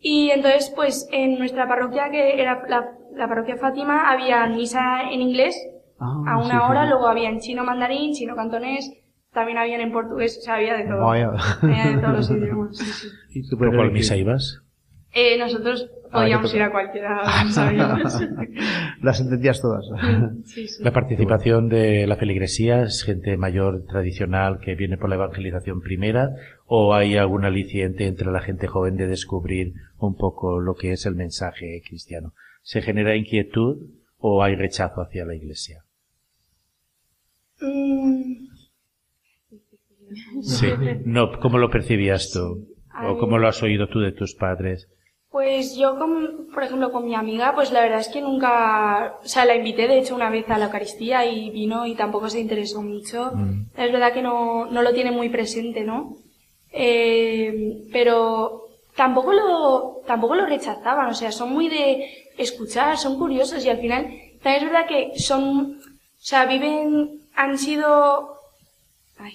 Y 0.00 0.30
entonces, 0.30 0.72
pues, 0.74 1.06
en 1.12 1.38
nuestra 1.38 1.68
parroquia, 1.68 2.10
que 2.10 2.42
era 2.42 2.64
la, 2.68 2.90
la 3.14 3.28
parroquia 3.28 3.56
Fátima, 3.58 4.10
había 4.10 4.44
misa 4.48 5.02
en 5.12 5.20
inglés 5.20 5.54
Ah, 6.00 6.32
a 6.32 6.38
una 6.38 6.58
sí, 6.58 6.66
hora, 6.68 6.86
luego 6.86 7.06
había 7.06 7.28
en 7.28 7.38
chino 7.38 7.62
mandarín, 7.62 8.12
chino 8.12 8.34
cantonés, 8.34 8.90
también 9.32 9.58
habían 9.58 9.82
en 9.82 9.92
portugués, 9.92 10.36
o 10.38 10.40
sea, 10.42 10.54
había 10.54 10.74
de 10.74 10.82
todo. 10.88 10.98
Vaya. 11.06 11.30
Había 11.62 11.90
de 11.92 12.02
todos 12.02 12.16
los 12.16 12.30
idiomas, 12.32 12.76
sí, 12.76 12.84
sí. 12.86 13.08
¿Y 13.38 13.48
tú 13.48 13.56
¿Por 13.56 13.72
cuál 13.72 13.92
misa 13.92 14.16
ibas? 14.16 14.62
Eh, 15.12 15.38
nosotros 15.38 15.88
Ah, 16.12 16.20
podíamos 16.20 16.50
que 16.50 16.56
ir 16.58 16.62
a 16.62 16.70
cualquiera. 16.70 17.22
Las 19.02 19.20
entendías 19.20 19.62
todas. 19.62 19.86
Sí, 20.44 20.68
sí. 20.68 20.84
La 20.84 20.92
participación 20.92 21.68
de 21.68 22.06
la 22.06 22.16
feligresía 22.16 22.82
es 22.82 23.02
gente 23.02 23.36
mayor 23.38 23.86
tradicional 23.86 24.60
que 24.60 24.74
viene 24.74 24.98
por 24.98 25.08
la 25.08 25.14
evangelización 25.16 25.80
primera 25.80 26.30
o 26.66 26.94
hay 26.94 27.16
algún 27.16 27.44
aliciente 27.46 28.06
entre 28.06 28.30
la 28.30 28.40
gente 28.40 28.66
joven 28.66 28.96
de 28.96 29.06
descubrir 29.06 29.72
un 29.98 30.16
poco 30.16 30.60
lo 30.60 30.74
que 30.74 30.92
es 30.92 31.06
el 31.06 31.14
mensaje 31.14 31.82
cristiano. 31.86 32.34
¿Se 32.62 32.82
genera 32.82 33.16
inquietud 33.16 33.78
o 34.18 34.42
hay 34.42 34.54
rechazo 34.54 35.00
hacia 35.00 35.24
la 35.24 35.34
iglesia? 35.34 35.84
Mm, 37.60 38.52
Sí. 40.42 40.66
No, 41.04 41.38
¿cómo 41.40 41.58
lo 41.58 41.70
percibías 41.70 42.30
tú? 42.32 42.68
¿O 43.02 43.18
cómo 43.18 43.38
lo 43.38 43.48
has 43.48 43.62
oído 43.62 43.88
tú 43.88 44.00
de 44.00 44.12
tus 44.12 44.34
padres? 44.34 44.88
Pues 45.32 45.76
yo, 45.76 45.98
con, 45.98 46.48
por 46.52 46.62
ejemplo, 46.62 46.92
con 46.92 47.06
mi 47.06 47.14
amiga, 47.14 47.54
pues 47.54 47.72
la 47.72 47.80
verdad 47.80 48.00
es 48.00 48.08
que 48.08 48.20
nunca, 48.20 49.18
o 49.24 49.26
sea, 49.26 49.46
la 49.46 49.56
invité 49.56 49.88
de 49.88 49.98
hecho 49.98 50.14
una 50.14 50.28
vez 50.28 50.44
a 50.50 50.58
la 50.58 50.66
Eucaristía 50.66 51.24
y 51.24 51.48
vino 51.48 51.86
y 51.86 51.94
tampoco 51.94 52.28
se 52.28 52.38
interesó 52.38 52.82
mucho. 52.82 53.32
Mm. 53.34 53.70
Es 53.74 53.90
verdad 53.90 54.12
que 54.12 54.20
no, 54.20 54.66
no 54.66 54.82
lo 54.82 54.92
tiene 54.92 55.10
muy 55.10 55.30
presente, 55.30 55.84
¿no? 55.84 56.18
Eh, 56.70 57.82
pero 57.90 58.66
tampoco 58.94 59.32
lo, 59.32 60.02
tampoco 60.06 60.34
lo 60.34 60.44
rechazaban, 60.44 61.08
o 61.08 61.14
sea, 61.14 61.32
son 61.32 61.50
muy 61.50 61.68
de 61.68 62.28
escuchar, 62.36 62.98
son 62.98 63.18
curiosos 63.18 63.64
y 63.64 63.70
al 63.70 63.78
final, 63.78 64.02
también 64.42 64.64
es 64.64 64.70
verdad 64.70 64.86
que 64.86 65.18
son, 65.18 65.78
o 65.78 66.24
sea, 66.24 66.44
viven, 66.44 67.22
han 67.34 67.56
sido, 67.56 68.36
ay, 69.18 69.32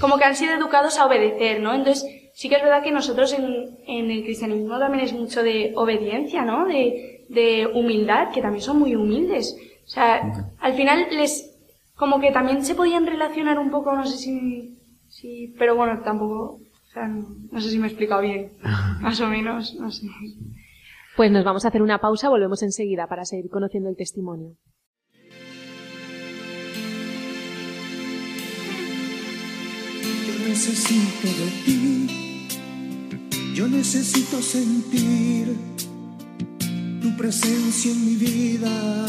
como 0.00 0.18
que 0.18 0.24
han 0.24 0.34
sido 0.34 0.54
educados 0.54 0.98
a 0.98 1.06
obedecer, 1.06 1.60
¿no? 1.60 1.72
Entonces, 1.72 2.19
sí 2.32 2.48
que 2.48 2.56
es 2.56 2.62
verdad 2.62 2.82
que 2.82 2.92
nosotros 2.92 3.32
en, 3.32 3.78
en 3.86 4.10
el 4.10 4.24
cristianismo 4.24 4.78
también 4.78 5.04
es 5.04 5.12
mucho 5.12 5.42
de 5.42 5.72
obediencia, 5.76 6.44
¿no? 6.44 6.66
De, 6.66 7.26
de 7.28 7.66
humildad, 7.66 8.32
que 8.32 8.42
también 8.42 8.62
son 8.62 8.78
muy 8.78 8.94
humildes. 8.94 9.56
O 9.84 9.88
sea, 9.88 10.54
al 10.58 10.74
final 10.74 11.06
les, 11.12 11.56
como 11.94 12.20
que 12.20 12.32
también 12.32 12.64
se 12.64 12.74
podían 12.74 13.06
relacionar 13.06 13.58
un 13.58 13.70
poco, 13.70 13.94
no 13.94 14.04
sé 14.06 14.16
si, 14.18 14.78
si 15.08 15.54
pero 15.58 15.76
bueno, 15.76 16.00
tampoco, 16.02 16.60
o 16.60 16.92
sea, 16.92 17.06
no, 17.06 17.28
no 17.50 17.60
sé 17.60 17.70
si 17.70 17.78
me 17.78 17.86
he 17.86 17.90
explicado 17.90 18.22
bien, 18.22 18.52
más 19.00 19.20
o 19.20 19.28
menos, 19.28 19.74
no 19.74 19.90
sé. 19.90 20.06
Pues 21.16 21.30
nos 21.30 21.44
vamos 21.44 21.64
a 21.64 21.68
hacer 21.68 21.82
una 21.82 21.98
pausa, 21.98 22.28
volvemos 22.28 22.62
enseguida 22.62 23.06
para 23.06 23.24
seguir 23.24 23.50
conociendo 23.50 23.90
el 23.90 23.96
testimonio. 23.96 24.56
Yo 30.26 30.48
necesito 30.48 31.26
de 31.26 31.50
ti, 31.64 32.19
yo 33.54 33.68
necesito 33.68 34.40
sentir 34.40 35.56
tu 37.00 37.16
presencia 37.16 37.90
en 37.90 38.04
mi 38.04 38.16
vida. 38.16 39.06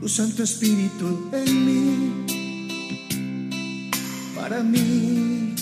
tu 0.00 0.08
Santo 0.08 0.42
Espíritu 0.42 1.30
en 1.32 1.66
mí. 1.66 2.26
Para 4.34 4.62
mí 4.62 5.54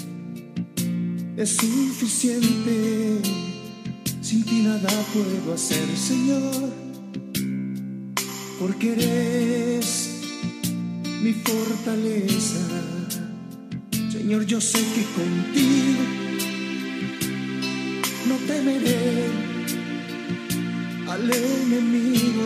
es 1.37 1.57
suficiente, 1.57 3.21
sin 4.23 4.45
ti 4.45 4.63
nada 4.63 4.89
puedo 5.13 5.55
hacer, 5.55 5.87
Señor, 5.97 6.73
porque 8.59 8.93
eres 8.93 10.23
mi 11.23 11.33
fortaleza. 11.33 12.96
Señor, 14.27 14.45
yo 14.45 14.61
sé 14.61 14.81
que 14.81 15.05
contigo 15.15 16.03
no 18.27 18.35
temeré 18.49 19.29
al 21.09 21.31
enemigo. 21.31 22.43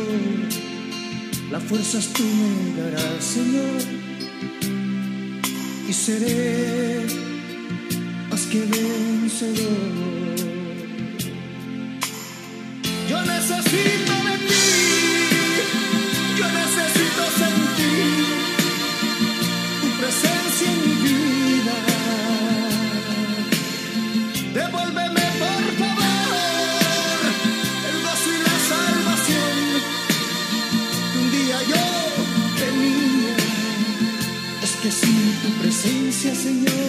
Las 1.50 1.62
fuerzas 1.62 2.08
tú 2.12 2.22
me 2.22 2.82
darás, 2.82 3.24
Señor, 3.24 3.80
y 5.88 5.92
seré 5.94 7.06
más 8.28 8.42
que 8.42 8.60
vencedor. 8.60 10.36
Yo 13.08 13.22
necesito 13.24 14.09
Señor, 36.40 36.79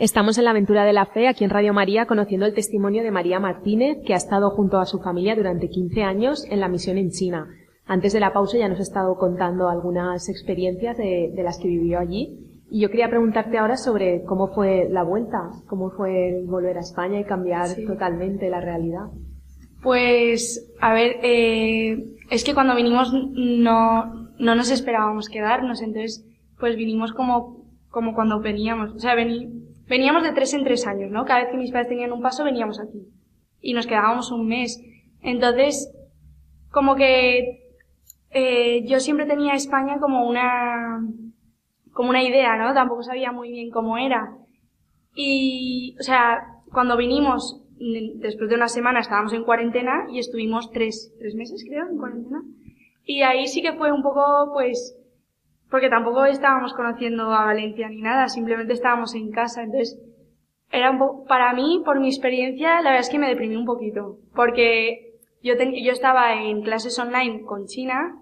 Estamos 0.00 0.38
en 0.38 0.44
la 0.44 0.50
aventura 0.52 0.84
de 0.84 0.94
la 0.94 1.04
fe 1.04 1.28
aquí 1.28 1.44
en 1.44 1.50
Radio 1.50 1.74
María 1.74 2.06
conociendo 2.06 2.46
el 2.46 2.54
testimonio 2.54 3.02
de 3.02 3.10
María 3.10 3.38
Martínez, 3.38 3.98
que 4.06 4.14
ha 4.14 4.16
estado 4.16 4.48
junto 4.50 4.78
a 4.78 4.86
su 4.86 4.98
familia 5.00 5.36
durante 5.36 5.68
15 5.68 6.02
años 6.02 6.46
en 6.48 6.60
la 6.60 6.68
misión 6.68 6.96
en 6.96 7.10
China. 7.10 7.48
Antes 7.84 8.14
de 8.14 8.20
la 8.20 8.32
pausa 8.32 8.56
ya 8.56 8.68
nos 8.68 8.78
ha 8.78 8.82
estado 8.82 9.16
contando 9.18 9.68
algunas 9.68 10.28
experiencias 10.30 10.96
de, 10.96 11.32
de 11.34 11.42
las 11.42 11.58
que 11.58 11.68
vivió 11.68 11.98
allí. 11.98 12.38
Y 12.70 12.80
yo 12.80 12.88
quería 12.88 13.10
preguntarte 13.10 13.58
ahora 13.58 13.76
sobre 13.76 14.22
cómo 14.24 14.48
fue 14.54 14.88
la 14.90 15.02
vuelta, 15.02 15.50
cómo 15.66 15.90
fue 15.90 16.44
volver 16.46 16.78
a 16.78 16.80
España 16.80 17.20
y 17.20 17.24
cambiar 17.24 17.66
Sí. 17.66 17.84
totalmente 17.84 18.48
la 18.48 18.60
realidad. 18.62 19.06
Pues, 19.82 20.72
a 20.80 20.94
ver, 20.94 21.16
eh, 21.22 22.04
es 22.30 22.42
que 22.44 22.54
cuando 22.54 22.74
vinimos 22.74 23.12
no, 23.12 24.30
no 24.38 24.54
nos 24.54 24.70
esperábamos 24.70 25.28
quedarnos, 25.28 25.82
entonces, 25.82 26.24
pues 26.58 26.76
vinimos 26.76 27.12
como, 27.12 27.64
como 27.90 28.14
cuando 28.14 28.40
veníamos. 28.40 28.94
O 28.94 28.98
sea, 28.98 29.14
vení- 29.16 29.66
veníamos 29.90 30.22
de 30.22 30.32
tres 30.32 30.54
en 30.54 30.62
tres 30.62 30.86
años, 30.86 31.10
¿no? 31.10 31.24
Cada 31.24 31.40
vez 31.40 31.50
que 31.50 31.56
mis 31.56 31.72
padres 31.72 31.88
tenían 31.88 32.12
un 32.12 32.22
paso, 32.22 32.44
veníamos 32.44 32.80
aquí. 32.80 33.08
Y 33.60 33.74
nos 33.74 33.88
quedábamos 33.88 34.30
un 34.30 34.46
mes. 34.46 34.80
Entonces, 35.20 35.92
como 36.70 36.94
que, 36.94 37.74
eh, 38.30 38.84
yo 38.86 39.00
siempre 39.00 39.26
tenía 39.26 39.54
España 39.54 39.98
como 39.98 40.28
una, 40.28 41.00
como 41.92 42.10
una 42.10 42.22
idea, 42.22 42.56
¿no? 42.56 42.72
Tampoco 42.72 43.02
sabía 43.02 43.32
muy 43.32 43.50
bien 43.50 43.70
cómo 43.70 43.98
era. 43.98 44.32
Y, 45.14 45.96
o 45.98 46.04
sea, 46.04 46.38
cuando 46.72 46.96
vinimos, 46.96 47.60
después 47.76 48.48
de 48.48 48.54
una 48.54 48.68
semana 48.68 49.00
estábamos 49.00 49.32
en 49.32 49.42
cuarentena 49.42 50.06
y 50.12 50.20
estuvimos 50.20 50.70
tres, 50.70 51.12
tres 51.18 51.34
meses, 51.34 51.64
creo, 51.68 51.88
en 51.88 51.98
cuarentena. 51.98 52.42
Y 53.04 53.22
ahí 53.22 53.48
sí 53.48 53.60
que 53.60 53.72
fue 53.72 53.90
un 53.90 54.02
poco, 54.02 54.52
pues, 54.52 54.96
porque 55.70 55.88
tampoco 55.88 56.24
estábamos 56.24 56.74
conociendo 56.74 57.32
a 57.32 57.44
Valencia 57.46 57.88
ni 57.88 58.00
nada, 58.02 58.28
simplemente 58.28 58.72
estábamos 58.72 59.14
en 59.14 59.30
casa, 59.30 59.62
entonces, 59.62 59.98
era 60.72 60.90
un 60.90 60.98
poco, 60.98 61.24
para 61.26 61.52
mí, 61.52 61.82
por 61.84 61.98
mi 62.00 62.08
experiencia, 62.08 62.76
la 62.82 62.90
verdad 62.90 63.00
es 63.00 63.10
que 63.10 63.18
me 63.18 63.28
deprimí 63.28 63.56
un 63.56 63.64
poquito, 63.66 64.18
porque 64.34 65.14
yo, 65.42 65.56
ten- 65.56 65.74
yo 65.74 65.92
estaba 65.92 66.34
en 66.42 66.62
clases 66.62 66.98
online 66.98 67.42
con 67.42 67.66
China 67.66 68.16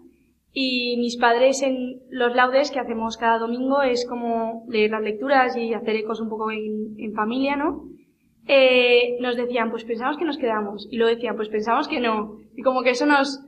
y 0.52 0.96
mis 0.98 1.16
padres 1.18 1.62
en 1.62 2.00
los 2.10 2.34
laudes 2.34 2.70
que 2.70 2.80
hacemos 2.80 3.16
cada 3.18 3.38
domingo 3.38 3.82
es 3.82 4.06
como 4.08 4.64
leer 4.68 4.90
las 4.92 5.02
lecturas 5.02 5.56
y 5.56 5.74
hacer 5.74 5.96
ecos 5.96 6.20
un 6.20 6.28
poco 6.30 6.50
en, 6.50 6.94
en 6.98 7.12
familia, 7.12 7.54
¿no? 7.56 7.84
Eh, 8.46 9.18
nos 9.20 9.36
decían, 9.36 9.70
pues 9.70 9.84
pensamos 9.84 10.16
que 10.16 10.24
nos 10.24 10.38
quedamos. 10.38 10.88
Y 10.90 10.96
luego 10.96 11.14
decían, 11.14 11.36
pues 11.36 11.50
pensamos 11.50 11.86
que 11.86 12.00
no. 12.00 12.38
Y 12.56 12.62
como 12.62 12.82
que 12.82 12.90
eso 12.90 13.04
nos, 13.04 13.44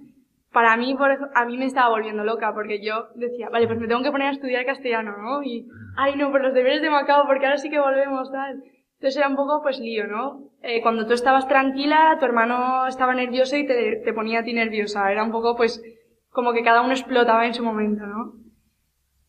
para 0.53 0.77
mí, 0.77 0.95
por, 0.97 1.11
a 1.35 1.45
mí 1.47 1.57
me 1.57 1.67
estaba 1.67 1.91
volviendo 1.91 2.25
loca 2.25 2.53
porque 2.55 2.83
yo 2.85 3.09
decía, 3.15 3.49
vale, 3.51 3.67
pues 3.67 3.79
me 3.79 3.87
tengo 3.89 4.03
que 4.03 4.11
poner 4.11 4.29
a 4.29 4.33
estudiar 4.33 4.65
castellano, 4.67 5.17
¿no? 5.17 5.43
Y, 5.43 5.69
ay 5.97 6.17
no, 6.17 6.31
por 6.31 6.43
los 6.43 6.55
deberes 6.55 6.83
de 6.83 6.91
Macao 6.91 7.25
porque 7.27 7.47
ahora 7.47 7.59
sí 7.59 7.71
que 7.71 7.79
volvemos, 7.81 8.31
tal. 8.33 8.63
Entonces 8.95 9.17
era 9.17 9.29
un 9.29 9.37
poco, 9.37 9.63
pues, 9.63 9.79
lío, 9.81 10.07
¿no? 10.07 10.51
Eh, 10.63 10.83
cuando 10.83 11.07
tú 11.07 11.15
estabas 11.15 11.49
tranquila, 11.49 12.17
tu 12.19 12.27
hermano 12.27 12.87
estaba 12.87 13.15
nervioso 13.15 13.57
y 13.57 13.67
te, 13.67 13.97
te 14.05 14.13
ponía 14.13 14.41
a 14.41 14.45
ti 14.45 14.53
nerviosa. 14.53 15.11
Era 15.11 15.25
un 15.25 15.31
poco, 15.33 15.57
pues, 15.57 15.83
como 16.29 16.53
que 16.53 16.63
cada 16.63 16.83
uno 16.83 16.93
explotaba 16.93 17.47
en 17.47 17.55
su 17.55 17.65
momento, 17.65 18.05
¿no? 18.07 18.35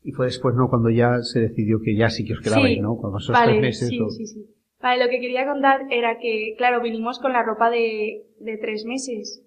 Y 0.03 0.11
fue 0.11 0.25
después, 0.25 0.55
¿no? 0.55 0.67
Cuando 0.69 0.89
ya 0.89 1.19
se 1.21 1.39
decidió 1.39 1.79
que 1.81 1.95
ya 1.95 2.09
sí 2.09 2.25
que 2.25 2.33
os 2.33 2.41
quedabais, 2.41 2.81
¿no? 2.81 2.97
Cuando 2.97 3.19
vale, 3.31 3.51
tres 3.51 3.61
meses. 3.61 3.89
sí, 3.89 4.01
o- 4.01 4.09
sí, 4.09 4.25
sí. 4.25 4.45
Vale, 4.81 5.03
lo 5.05 5.09
que 5.09 5.19
quería 5.21 5.45
contar 5.47 5.81
era 5.91 6.17
que, 6.17 6.55
claro, 6.57 6.81
vinimos 6.81 7.19
con 7.19 7.31
la 7.33 7.43
ropa 7.43 7.69
de, 7.69 8.23
de 8.39 8.57
tres 8.57 8.83
meses. 8.85 9.43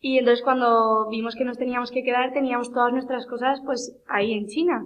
Y 0.00 0.18
entonces 0.18 0.44
cuando 0.44 1.08
vimos 1.08 1.34
que 1.34 1.44
nos 1.44 1.58
teníamos 1.58 1.90
que 1.90 2.02
quedar, 2.02 2.32
teníamos 2.32 2.70
todas 2.72 2.92
nuestras 2.92 3.26
cosas, 3.26 3.60
pues, 3.64 3.96
ahí 4.06 4.32
en 4.32 4.46
China. 4.46 4.84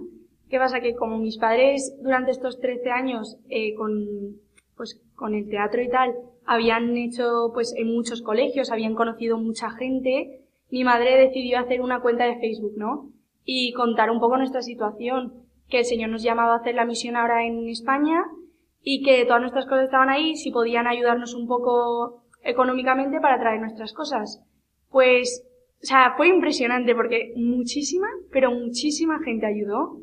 ¿Qué 0.49 0.57
pasa? 0.57 0.81
Que 0.81 0.95
como 0.95 1.17
mis 1.17 1.37
padres 1.37 1.95
durante 2.01 2.31
estos 2.31 2.59
13 2.59 2.91
años, 2.91 3.37
eh, 3.49 3.73
con, 3.75 4.37
pues, 4.75 5.01
con 5.15 5.35
el 5.35 5.49
teatro 5.49 5.81
y 5.81 5.89
tal, 5.89 6.15
habían 6.45 6.95
hecho, 6.97 7.51
pues, 7.53 7.73
en 7.77 7.93
muchos 7.93 8.21
colegios, 8.21 8.71
habían 8.71 8.95
conocido 8.95 9.37
mucha 9.37 9.69
gente, 9.71 10.41
mi 10.69 10.83
madre 10.83 11.17
decidió 11.17 11.59
hacer 11.59 11.81
una 11.81 12.01
cuenta 12.01 12.25
de 12.25 12.39
Facebook, 12.39 12.73
¿no? 12.77 13.09
Y 13.43 13.73
contar 13.73 14.09
un 14.09 14.19
poco 14.19 14.37
nuestra 14.37 14.61
situación, 14.61 15.33
que 15.69 15.79
el 15.79 15.85
Señor 15.85 16.09
nos 16.09 16.23
llamaba 16.23 16.53
a 16.53 16.57
hacer 16.57 16.75
la 16.75 16.85
misión 16.85 17.15
ahora 17.15 17.45
en 17.45 17.67
España, 17.67 18.23
y 18.81 19.03
que 19.03 19.25
todas 19.25 19.41
nuestras 19.41 19.65
cosas 19.65 19.85
estaban 19.85 20.09
ahí, 20.09 20.35
si 20.35 20.51
podían 20.51 20.87
ayudarnos 20.87 21.33
un 21.33 21.47
poco 21.47 22.23
económicamente 22.43 23.19
para 23.19 23.39
traer 23.39 23.61
nuestras 23.61 23.93
cosas. 23.93 24.43
Pues, 24.91 25.43
o 25.81 25.85
sea, 25.85 26.13
fue 26.17 26.27
impresionante 26.27 26.93
porque 26.93 27.33
muchísima, 27.35 28.07
pero 28.31 28.51
muchísima 28.51 29.19
gente 29.23 29.45
ayudó, 29.45 29.97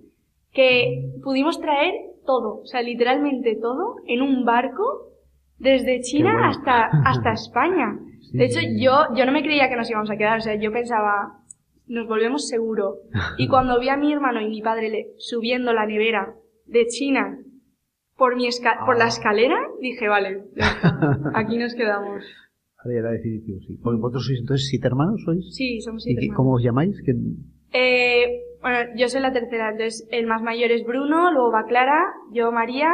que 0.53 1.11
pudimos 1.23 1.61
traer 1.61 1.95
todo, 2.27 2.61
o 2.63 2.67
sea, 2.67 2.83
literalmente 2.83 3.57
todo, 3.61 3.97
en 4.07 4.23
un 4.23 4.45
barco, 4.45 5.13
desde 5.59 6.01
China 6.01 6.33
bueno. 6.33 6.49
hasta, 6.49 6.87
hasta 7.05 7.33
España. 7.33 7.99
Sí, 8.21 8.39
De 8.39 8.45
hecho, 8.47 8.61
sí, 8.61 8.83
yo, 8.83 8.93
yo 9.15 9.25
no 9.27 9.33
me 9.33 9.43
creía 9.43 9.69
que 9.69 9.77
nos 9.77 9.91
íbamos 9.91 10.11
a 10.11 10.17
quedar, 10.17 10.39
o 10.39 10.41
sea, 10.41 10.55
yo 10.57 10.73
pensaba, 10.73 11.39
nos 11.87 12.07
volvemos 12.09 12.49
seguro. 12.49 12.97
Y 13.39 13.49
cuando 13.49 13.79
vi 13.81 13.89
a 13.89 13.97
mi 13.97 14.13
hermano 14.13 14.41
y 14.41 14.49
mi 14.49 14.63
padre 14.63 14.89
le- 14.91 15.07
subiendo 15.19 15.73
la 15.73 15.87
nevera 15.87 16.35
de 16.67 16.87
China 16.87 17.39
por 18.17 18.37
mi 18.37 18.47
esca- 18.49 18.85
por 18.85 18.99
la 18.99 19.05
Ah. 19.05 19.09
escalera, 19.09 19.59
dije, 19.81 20.09
vale, 20.09 20.45
aquí 21.35 21.57
nos 21.59 21.75
quedamos. 21.75 22.25
Ahora 22.79 22.95
ya 22.95 23.01
era 23.01 23.11
definitivo, 23.11 23.59
sí. 23.67 23.79
Porque 23.83 24.01
vosotros 24.01 24.27
sois 24.27 24.41
entonces 24.41 24.67
siete 24.69 24.87
hermanos, 24.87 25.21
¿sois? 25.25 25.45
Sí, 25.55 25.81
somos 25.81 26.05
¿Y 26.07 26.11
siete 26.11 26.21
qué- 26.21 26.27
hermanos. 26.27 26.37
cómo 26.37 26.55
os 26.55 26.63
llamáis? 26.63 26.97
¿Qué- 27.05 27.15
Eh, 27.73 28.41
bueno, 28.63 28.79
yo 28.97 29.09
soy 29.09 29.21
la 29.21 29.33
tercera, 29.33 29.71
entonces 29.73 30.07
el 30.11 30.27
más 30.27 30.43
mayor 30.43 30.71
es 30.71 30.85
Bruno, 30.85 31.33
luego 31.33 31.51
va 31.53 31.65
Clara, 31.67 32.01
yo 32.33 32.51
María, 32.53 32.89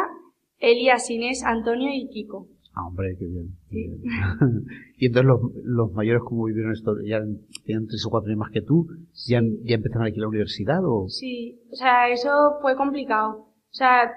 Elías, 0.59 1.09
Inés, 1.11 1.43
Antonio 1.45 1.91
y 1.93 2.09
Kiko. 2.09 2.49
Ah, 2.76 2.89
hombre, 2.89 3.14
qué 3.18 3.26
bien. 3.26 3.49
qué 3.70 3.76
Sí. 3.76 3.89
bien. 3.89 4.03
y 4.99 5.07
entonces 5.07 5.26
los, 5.28 5.41
los 5.64 5.93
mayores, 5.93 6.22
como 6.24 6.47
vivieron 6.47 6.72
esto? 6.72 6.97
¿Ya 7.07 7.20
tenían 7.64 7.87
tres 7.87 8.05
o 8.07 8.11
cuatro 8.11 8.28
años 8.30 8.39
más 8.41 8.51
que 8.51 8.62
tú? 8.62 8.89
¿Ya, 9.28 9.41
ya 9.62 9.76
empezaron 9.76 10.07
aquí 10.09 10.18
la 10.18 10.28
universidad 10.28 10.80
o...? 10.85 11.07
Sí, 11.09 11.61
o 11.70 11.76
sea, 11.76 12.09
eso 12.09 12.30
fue 12.62 12.74
complicado. 12.74 13.47
O 13.47 13.76
sea, 13.76 14.11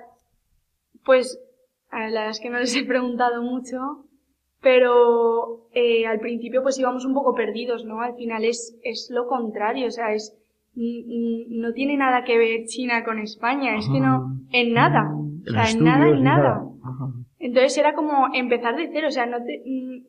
pues, 1.05 1.39
a 1.91 1.99
ver, 1.99 2.11
la 2.11 2.21
verdad 2.21 2.31
es 2.31 2.39
que 2.39 2.49
no 2.49 2.57
les 2.59 2.75
he 2.75 2.83
preguntado 2.85 3.43
mucho, 3.43 3.77
pero 4.61 5.67
eh, 5.73 6.05
al 6.05 6.19
principio 6.19 6.63
pues 6.63 6.79
íbamos 6.79 7.05
un 7.05 7.13
poco 7.13 7.33
perdidos, 7.33 7.85
¿no? 7.85 8.01
Al 8.01 8.15
final 8.15 8.43
es, 8.43 8.77
es 8.83 9.09
lo 9.11 9.27
contrario, 9.27 9.87
o 9.87 9.91
sea, 9.91 10.13
es, 10.13 10.35
no 10.75 11.73
tiene 11.73 11.97
nada 11.97 12.23
que 12.23 12.37
ver 12.37 12.65
China 12.65 13.03
con 13.03 13.19
España, 13.19 13.77
es 13.77 13.87
que 13.89 13.99
no, 13.99 14.37
en 14.51 14.73
nada, 14.73 15.11
o 15.13 15.51
sea, 15.51 15.69
en 15.69 15.83
nada, 15.83 16.07
en 16.07 16.23
nada. 16.23 16.63
Ajá. 16.83 17.13
Entonces 17.39 17.77
era 17.77 17.93
como 17.93 18.27
empezar 18.33 18.75
de 18.75 18.89
cero, 18.91 19.07
o 19.09 19.11
sea, 19.11 19.25
no 19.27 19.43
te, 19.43 19.63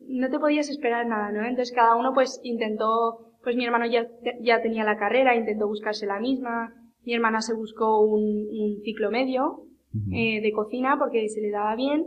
no 0.07 0.29
te 0.29 0.39
podías 0.39 0.69
esperar 0.69 1.05
nada, 1.05 1.31
¿no? 1.31 1.41
Entonces 1.45 1.73
cada 1.75 1.95
uno 1.95 2.13
pues 2.13 2.39
intentó, 2.43 3.33
pues 3.43 3.55
mi 3.55 3.65
hermano 3.65 3.85
ya, 3.85 4.07
ya 4.41 4.61
tenía 4.61 4.83
la 4.83 4.97
carrera, 4.97 5.35
intentó 5.35 5.67
buscarse 5.67 6.07
la 6.07 6.19
misma, 6.19 6.73
mi 7.05 7.13
hermana 7.13 7.41
se 7.41 7.53
buscó 7.53 8.01
un, 8.01 8.47
un 8.49 8.81
ciclo 8.83 9.11
medio 9.11 9.63
eh, 10.11 10.41
de 10.41 10.51
cocina 10.51 10.97
porque 10.99 11.29
se 11.29 11.41
le 11.41 11.51
daba 11.51 11.75
bien 11.75 12.05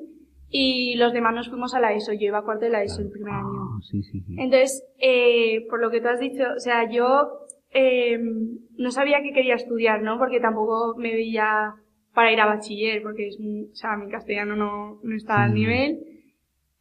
y 0.55 0.97
los 0.97 1.15
demás 1.15 1.35
nos 1.35 1.49
fuimos 1.49 1.75
a 1.75 1.81
la 1.81 1.95
ESO, 1.95 2.13
yo 2.13 2.27
iba 2.27 2.39
a 2.39 2.43
cuarto 2.43 2.67
de 2.67 2.71
la 2.71 2.83
ESO 2.83 3.01
el 3.01 3.11
primer 3.11 3.33
año. 3.33 3.49
Ah, 3.49 3.79
sí, 3.81 4.03
sí, 4.03 4.21
sí. 4.21 4.37
Entonces, 4.39 4.85
eh, 4.99 5.67
por 5.71 5.81
lo 5.81 5.91
que 5.91 6.03
tú 6.03 6.09
has 6.09 6.21
dicho, 6.21 6.45
o 6.55 6.61
sea, 6.61 6.89
yo 6.91 7.47
eh, 7.71 8.19
no 8.77 8.91
sabía 8.91 9.23
que 9.23 9.33
quería 9.33 9.55
estudiar, 9.55 10.03
¿no? 10.03 10.19
Porque 10.19 10.41
tampoco 10.41 10.95
me 10.99 11.11
veía 11.11 11.73
para 12.13 12.31
ir 12.31 12.41
a 12.41 12.47
bachiller, 12.47 13.03
porque 13.03 13.29
es, 13.29 13.39
o 13.41 13.75
sea, 13.75 13.97
mi 13.97 14.11
castellano 14.11 14.55
no, 14.55 15.01
no 15.03 15.17
está 15.17 15.43
al 15.45 15.55
nivel. 15.55 16.01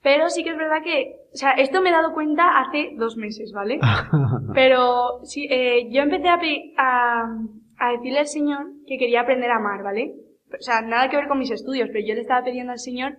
Pero 0.04 0.30
sí 0.30 0.44
que 0.44 0.50
es 0.50 0.58
verdad 0.58 0.84
que, 0.84 1.16
o 1.32 1.38
sea, 1.38 1.52
esto 1.52 1.82
me 1.82 1.90
he 1.90 1.94
dado 1.94 2.14
cuenta 2.14 2.60
hace 2.60 2.92
dos 2.98 3.16
meses, 3.16 3.54
¿vale? 3.54 3.80
Pero 4.54 5.24
sí, 5.24 5.48
eh, 5.50 5.88
yo 5.92 6.02
empecé 6.02 6.28
a, 6.28 6.42
a, 6.78 7.38
a 7.78 7.92
decirle 7.94 8.20
al 8.20 8.28
Señor 8.28 8.66
que 8.86 8.98
quería 8.98 9.22
aprender 9.22 9.50
a 9.50 9.58
amar, 9.58 9.82
¿vale? 9.82 10.16
O 10.52 10.62
sea, 10.62 10.82
nada 10.82 11.10
que 11.10 11.16
ver 11.16 11.30
con 11.30 11.40
mis 11.40 11.52
estudios, 11.52 11.88
pero 11.94 12.06
yo 12.06 12.14
le 12.14 12.20
estaba 12.20 12.44
pidiendo 12.44 12.74
al 12.74 12.80
Señor 12.80 13.18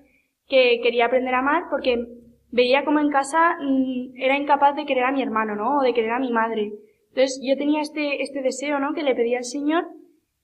que 0.49 0.81
quería 0.83 1.07
aprender 1.07 1.35
a 1.35 1.41
amar 1.41 1.65
porque 1.71 2.07
veía 2.51 2.85
como 2.85 3.01
en 3.01 3.11
casa 3.11 3.57
mm, 3.61 4.15
era 4.17 4.37
incapaz 4.37 4.77
de 4.77 4.87
querer 4.87 5.05
a 5.05 5.13
mi 5.13 5.23
hermano, 5.23 5.57
¿no? 5.57 5.79
O 5.79 5.83
de 5.83 5.95
querer 5.95 6.13
a 6.13 6.21
mi 6.21 6.31
madre. 6.31 6.73
Entonces 7.09 7.41
yo 7.43 7.57
tenía 7.57 7.81
este, 7.81 8.23
este 8.23 8.43
deseo, 8.43 8.79
¿no? 8.79 8.95
Que 8.95 9.03
le 9.03 9.15
pedía 9.15 9.39
al 9.39 9.45
Señor 9.45 9.87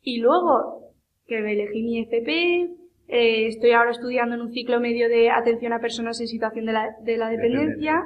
y 0.02 0.18
luego 0.18 0.92
que 1.26 1.40
me 1.40 1.52
elegí 1.52 1.82
mi 1.82 2.00
FP, 2.00 2.70
eh, 3.08 3.46
estoy 3.46 3.72
ahora 3.72 3.90
estudiando 3.90 4.34
en 4.34 4.42
un 4.42 4.52
ciclo 4.52 4.80
medio 4.80 5.08
de 5.08 5.30
atención 5.30 5.72
a 5.72 5.80
personas 5.80 6.20
en 6.20 6.26
situación 6.26 6.66
de 6.66 6.72
la, 6.72 6.96
de 7.02 7.16
la 7.16 7.28
dependencia. 7.28 8.02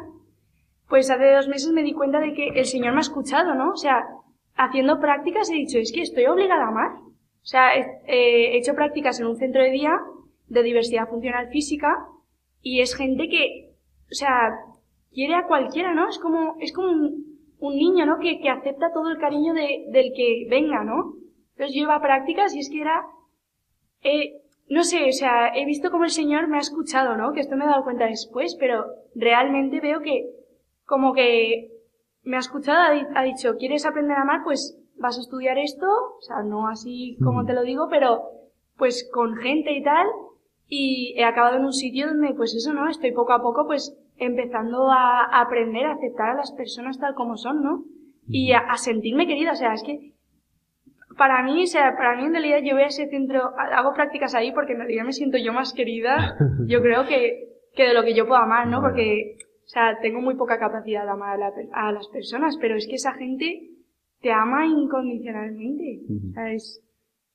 Pues 0.88 1.11
hace 1.11 1.30
dos 1.32 1.49
meses 1.49 1.72
me 1.72 1.82
di 1.82 1.93
cuenta 1.93 2.20
de 2.20 2.34
que 2.34 2.49
el 2.49 2.66
Señor 2.66 2.93
me 2.93 2.99
ha 2.99 3.03
escuchado, 3.03 3.55
¿no? 3.55 3.70
O 3.70 3.76
sea, 3.76 4.05
haciendo 4.57 5.01
prácticas 5.01 5.51
he 5.51 5.55
dicho, 5.55 5.78
es 5.78 5.93
que 5.93 6.03
estoy 6.03 6.26
obligada 6.26 6.64
a 6.64 6.68
amar. 6.68 6.90
O 6.93 7.47
sea, 7.47 7.76
he, 7.76 7.80
eh, 8.07 8.55
he 8.55 8.59
hecho 8.59 8.74
prácticas 8.74 9.18
en 9.20 9.26
un 9.26 9.36
centro 9.36 9.62
de 9.62 9.70
día 9.70 9.99
de 10.53 10.62
diversidad 10.62 11.09
funcional 11.09 11.48
física 11.48 12.07
y 12.61 12.80
es 12.80 12.94
gente 12.94 13.28
que, 13.28 13.70
o 14.11 14.14
sea, 14.14 14.50
quiere 15.12 15.34
a 15.34 15.46
cualquiera, 15.46 15.94
¿no? 15.94 16.09
Es 16.09 16.18
como, 16.18 16.57
es 16.61 16.72
como 16.72 16.88
un, 16.90 17.38
un 17.59 17.74
niño, 17.76 18.07
¿no? 18.07 18.18
Que, 18.18 18.38
que 18.40 18.48
acepta 18.50 18.92
todo 18.92 19.11
el 19.11 19.18
cariño 19.18 19.55
de, 19.55 19.86
del 19.88 20.12
que 20.14 20.46
venga, 20.50 20.84
¿no? 20.84 21.14
Entonces 21.53 21.74
yo 21.74 21.82
iba 21.82 21.96
a 21.96 22.03
prácticas 22.03 22.55
y 22.55 22.61
es 22.61 22.68
que 22.70 22.80
era, 22.80 23.03
eh, 24.03 24.40
no 24.68 24.84
sé, 24.84 25.09
o 25.09 25.12
sea, 25.12 25.48
he 25.55 25.64
visto 25.64 25.90
como 25.90 26.05
el 26.05 26.11
Señor 26.11 26.48
me 26.48 26.57
ha 26.59 26.61
escuchado, 26.61 27.16
¿no? 27.16 27.32
Que 27.32 27.40
esto 27.40 27.57
me 27.57 27.64
he 27.64 27.68
dado 27.68 27.84
cuenta 27.84 28.07
después, 28.07 28.57
pero 28.61 28.84
realmente 29.14 29.80
veo 29.80 30.00
que, 30.00 30.26
como 30.84 31.12
que 31.14 31.70
me 32.22 32.36
ha 32.36 32.40
escuchado, 32.40 32.94
ha 33.14 33.22
dicho, 33.22 33.57
¿quieres 33.57 33.86
aprender 33.86 34.16
a 34.16 34.22
amar? 34.22 34.42
Pues 34.44 34.78
vas 34.96 35.16
a 35.16 35.20
estudiar 35.20 35.59
esto, 35.59 35.86
o 35.86 36.20
sea, 36.20 36.42
no 36.42 36.68
así 36.68 37.16
como 37.24 37.42
Mm. 37.42 37.46
te 37.46 37.55
lo 37.55 37.62
digo, 37.62 37.88
pero 37.90 38.22
pues 38.76 39.09
con 39.12 39.36
gente 39.36 39.72
y 39.72 39.82
tal, 39.82 40.07
y 40.75 41.14
he 41.18 41.25
acabado 41.25 41.57
en 41.59 41.64
un 41.66 41.73
sitio 41.75 42.07
donde, 42.07 42.33
pues 42.35 42.55
eso, 42.55 42.73
¿no? 42.73 42.89
Estoy 42.89 43.12
poco 43.12 43.33
a 43.35 43.43
poco, 43.43 43.66
pues, 43.66 43.95
empezando 44.16 44.91
a, 44.91 45.25
aprender 45.41 45.85
a 45.85 45.93
aceptar 45.93 46.31
a 46.31 46.35
las 46.35 46.51
personas 46.53 46.99
tal 46.99 47.14
como 47.14 47.37
son, 47.37 47.62
¿no? 47.62 47.85
Y 48.29 48.53
a, 48.53 48.61
a 48.61 48.77
sentirme 48.79 49.27
querida, 49.27 49.53
o 49.53 49.57
sea, 49.57 49.75
es 49.75 49.83
que 49.83 50.12
para 51.18 51.43
mí, 51.43 51.64
o 51.64 51.66
sea, 51.66 51.95
para 51.97 52.16
mí 52.16 52.25
en 52.25 52.33
realidad 52.33 52.61
yo 52.64 52.75
voy 52.75 52.85
a 52.85 52.87
ese 52.87 53.07
centro, 53.09 53.53
ha- 53.59 53.79
hago 53.79 53.93
prácticas 53.93 54.35
ahí 54.35 54.51
porque 54.53 54.73
en 54.73 54.79
realidad 54.79 55.05
me 55.05 55.12
siento 55.12 55.37
yo 55.37 55.53
más 55.53 55.75
querida, 55.75 56.37
yo 56.66 56.81
creo 56.81 57.07
que, 57.07 57.49
que 57.75 57.89
de 57.89 57.95
lo 57.95 58.03
que 58.03 58.14
yo 58.14 58.27
puedo 58.27 58.41
amar, 58.41 58.66
¿no? 58.66 58.81
Porque, 58.81 59.37
o 59.64 59.68
sea, 59.68 59.99
tengo 60.01 60.20
muy 60.23 60.37
poca 60.37 60.59
capacidad 60.59 61.05
de 61.05 61.11
amar 61.11 61.35
a, 61.35 61.39
la 61.39 61.55
per- 61.55 61.68
a 61.75 61.93
las 61.93 62.09
personas, 62.09 62.57
pero 62.61 62.77
es 62.77 62.87
que 62.87 62.95
esa 62.95 63.12
gente 63.12 63.68
te 64.23 64.33
ama 64.33 64.64
incondicionalmente. 64.66 66.01
O 66.31 66.33
sea, 66.33 66.53
es 66.53 66.81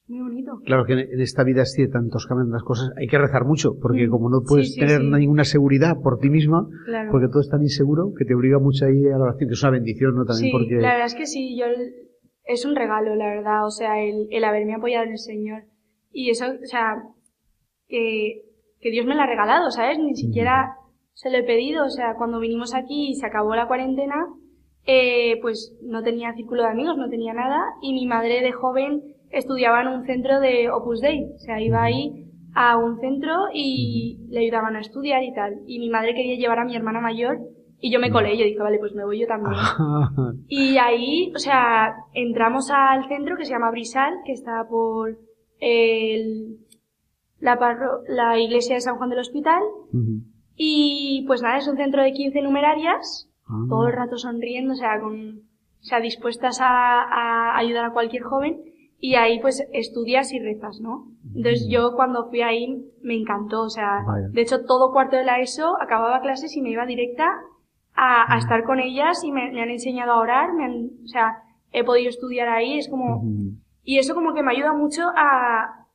muy 0.08 0.20
bonito. 0.20 0.60
Claro 0.66 0.86
que 0.86 0.93
en 0.93 1.22
esta 1.22 1.43
vida 1.43 1.64
así 1.64 1.82
de 1.82 1.89
tantos 1.89 2.26
cambios 2.28 2.47
las 2.49 2.64
cosas 2.64 2.91
hay 2.97 3.08
que 3.08 3.18
rezar 3.18 3.45
mucho, 3.45 3.74
porque 3.82 4.08
Mm. 4.08 4.10
como 4.12 4.30
no 4.30 4.41
puedes 4.47 4.68
Sí, 4.68 4.74
sí, 4.76 4.80
tener 4.80 5.01
sí. 5.01 5.08
ninguna 5.12 5.43
seguridad 5.43 5.97
por 6.01 6.20
ti 6.20 6.30
misma, 6.30 6.68
Claro. 6.86 7.12
porque 7.12 7.28
todo 7.28 7.41
es 7.41 7.49
tan 7.49 7.62
inseguro, 7.62 8.14
que 8.18 8.24
te 8.26 8.34
obliga 8.36 8.58
mucho 8.60 8.86
ahí 8.86 9.05
a 9.08 9.18
la 9.18 9.24
oración, 9.26 9.49
que 9.49 9.53
es 9.53 9.64
una 9.64 9.72
bendición, 9.72 10.16
¿no? 10.16 10.24
También 10.26 10.45
Sí, 10.45 10.51
porque... 10.51 10.76
la 10.76 10.91
verdad 10.91 11.05
es 11.08 11.16
que 11.16 11.26
sí, 11.26 11.58
yo 11.60 11.66
es 12.45 12.66
un 12.66 12.76
regalo, 12.76 13.16
la 13.16 13.26
verdad, 13.28 13.66
o 13.66 13.72
sea, 13.72 14.01
el, 14.01 14.28
el 14.32 14.43
haberme 14.45 14.76
apoyado 14.76 15.03
en 15.05 15.12
el 15.12 15.18
Señor. 15.20 15.64
Y 16.14 16.30
eso, 16.30 16.45
o 16.45 16.66
sea, 16.66 16.95
que, 17.88 18.41
que 18.80 18.91
Dios 18.91 19.05
me 19.05 19.16
lo 19.16 19.22
ha 19.22 19.28
regalado, 19.28 19.70
¿sabes? 19.72 19.99
Ni 19.99 20.16
siquiera 20.16 20.76
se 21.14 21.30
lo 21.30 21.38
he 21.38 21.43
pedido, 21.43 21.84
o 21.86 21.89
sea, 21.89 22.16
cuando 22.18 22.39
vinimos 22.39 22.74
aquí 22.76 23.10
y 23.10 23.16
se 23.16 23.26
acabó 23.26 23.55
la 23.55 23.68
cuarentena, 23.68 24.16
eh, 24.86 25.38
pues 25.41 25.76
no 25.84 26.01
tenía 26.03 26.34
círculo 26.34 26.64
de 26.64 26.70
amigos, 26.70 26.95
no 26.97 27.10
tenía 27.10 27.34
nada, 27.34 27.60
y 27.82 27.91
mi 27.93 28.05
madre 28.08 28.41
de 28.41 28.51
joven 28.53 29.01
estudiaba 29.32 29.82
en 29.82 29.88
un 29.90 30.06
centro 30.06 30.40
de 30.40 30.70
Opus 30.70 31.02
Dei, 31.02 31.24
o 31.36 31.40
sea, 31.40 31.62
iba 31.62 31.84
ahí 31.84 32.24
a 32.56 32.78
un 32.78 33.00
centro 33.00 33.34
y 33.54 34.18
le 34.30 34.40
ayudaban 34.40 34.76
a 34.76 34.80
estudiar 34.82 35.24
y 35.24 35.34
tal. 35.34 35.56
Y 35.68 35.80
mi 35.80 35.90
madre 35.90 36.16
quería 36.16 36.36
llevar 36.38 36.60
a 36.60 36.66
mi 36.66 36.76
hermana 36.76 37.00
mayor 37.02 37.38
y 37.80 37.92
yo 37.92 38.00
me 38.00 38.10
colé, 38.12 38.36
yo 38.38 38.46
dije, 38.46 38.58
vale, 38.60 38.80
pues 38.80 38.94
me 38.96 39.06
voy 39.06 39.20
yo 39.20 39.28
también. 39.28 39.54
Y 40.48 40.78
ahí, 40.78 41.32
o 41.36 41.40
sea, 41.40 41.94
entramos 42.14 42.72
al 42.72 43.08
centro 43.08 43.36
que 43.38 43.46
se 43.46 43.52
llama 43.52 43.70
Brisal, 43.72 44.14
que 44.26 44.32
está 44.32 44.64
por 44.70 45.18
el, 45.60 46.58
la, 47.40 47.60
parro- 47.60 48.02
la 48.08 48.40
iglesia 48.40 48.76
de 48.76 48.82
San 48.82 48.98
Juan 48.98 49.10
del 49.10 49.20
Hospital. 49.20 49.62
Y 50.56 51.24
pues 51.28 51.42
nada, 51.44 51.58
es 51.58 51.68
un 51.68 51.78
centro 51.78 52.02
de 52.02 52.14
15 52.14 52.42
numerarias, 52.42 53.30
Ah. 53.50 53.64
todo 53.70 53.88
el 53.88 53.94
rato 53.94 54.18
sonriendo, 54.18 54.74
o 54.74 54.76
sea, 54.76 55.00
con, 55.00 55.38
o 55.38 55.84
sea, 55.84 56.02
dispuestas 56.02 56.60
a, 56.60 56.66
a 57.04 57.58
ayudar 57.58 57.86
a 57.86 57.92
cualquier 57.94 58.24
joven. 58.24 58.60
Y 59.00 59.16
ahí 59.16 59.39
pues 59.39 59.64
estudias 59.74 60.34
y 60.34 60.39
rezas, 60.39 60.80
¿no? 60.82 61.08
Entonces 61.36 61.68
yo 61.70 61.93
cuando 61.95 62.30
fui 62.30 62.41
ahí 62.41 62.84
me 63.02 63.16
encantó, 63.16 63.62
o 63.64 63.70
sea, 63.70 64.02
Vaya. 64.08 64.28
de 64.32 64.41
hecho 64.41 64.66
todo 64.66 64.91
cuarto 64.91 65.16
de 65.18 65.24
la 65.24 65.39
ESO 65.39 65.80
acababa 65.82 66.20
clases 66.22 66.56
y 66.58 66.62
me 66.62 66.72
iba 66.72 66.86
directa 66.86 67.28
a, 67.93 68.34
a 68.34 68.38
estar 68.38 68.64
con 68.64 68.80
ellas 68.80 69.24
y 69.24 69.32
me, 69.32 69.52
me 69.52 69.62
han 69.62 69.70
enseñado 69.70 70.14
a 70.14 70.20
orar, 70.20 70.54
me 70.54 70.66
han, 70.66 70.89
o 71.04 71.08
sea, 71.08 71.43
he 71.72 71.84
podido 71.84 72.10
estudiar 72.10 72.48
ahí, 72.50 72.80
es 72.80 72.89
como, 72.89 73.24
y 73.84 74.00
eso 74.00 74.16
como 74.16 74.34
que 74.34 74.41
me 74.43 74.52
ayuda 74.52 74.74
mucho 74.74 75.04
a 75.16 75.86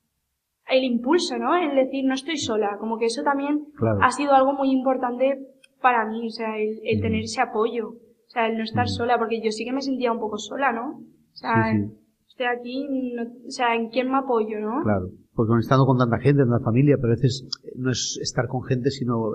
el 0.69 0.85
impulso, 0.85 1.37
¿no? 1.39 1.57
El 1.57 1.75
decir 1.75 2.05
no 2.05 2.15
estoy 2.15 2.37
sola, 2.37 2.77
como 2.79 2.99
que 2.99 3.07
eso 3.07 3.23
también 3.25 3.65
Claro. 3.77 3.99
ha 4.01 4.11
sido 4.13 4.33
algo 4.35 4.53
muy 4.53 4.71
importante 4.71 5.41
para 5.81 6.05
mí, 6.07 6.27
o 6.27 6.31
sea, 6.31 6.57
el, 6.57 6.79
el 6.85 7.01
tener 7.01 7.23
ese 7.25 7.41
apoyo, 7.41 7.89
o 7.89 8.29
sea, 8.29 8.47
el 8.47 8.57
no 8.57 8.63
estar 8.63 8.89
sola, 8.89 9.19
porque 9.19 9.41
yo 9.43 9.51
sí 9.51 9.65
que 9.65 9.73
me 9.73 9.83
sentía 9.83 10.13
un 10.13 10.21
poco 10.21 10.39
sola, 10.39 10.71
¿no? 10.73 10.99
O 11.01 11.35
sea, 11.37 11.73
Sí, 11.73 11.79
sí. 11.79 11.99
Estoy 12.33 12.47
aquí, 12.47 12.87
no- 13.15 13.23
o 13.47 13.51
sea, 13.51 13.75
¿en 13.77 13.89
quién 13.91 14.11
me 14.11 14.19
apoyo, 14.19 14.59
no? 14.61 14.83
Claro, 14.83 15.09
porque 15.35 15.53
estando 15.61 15.85
con 15.87 15.99
tanta 15.99 16.19
gente, 16.19 16.43
en 16.43 16.51
la 16.51 16.61
familia, 16.61 16.97
pero 16.97 17.13
a 17.13 17.17
veces 17.17 17.47
no 17.77 17.91
es 17.91 18.19
estar 18.23 18.49
con 18.49 18.63
gente, 18.65 18.91
sino 18.91 19.33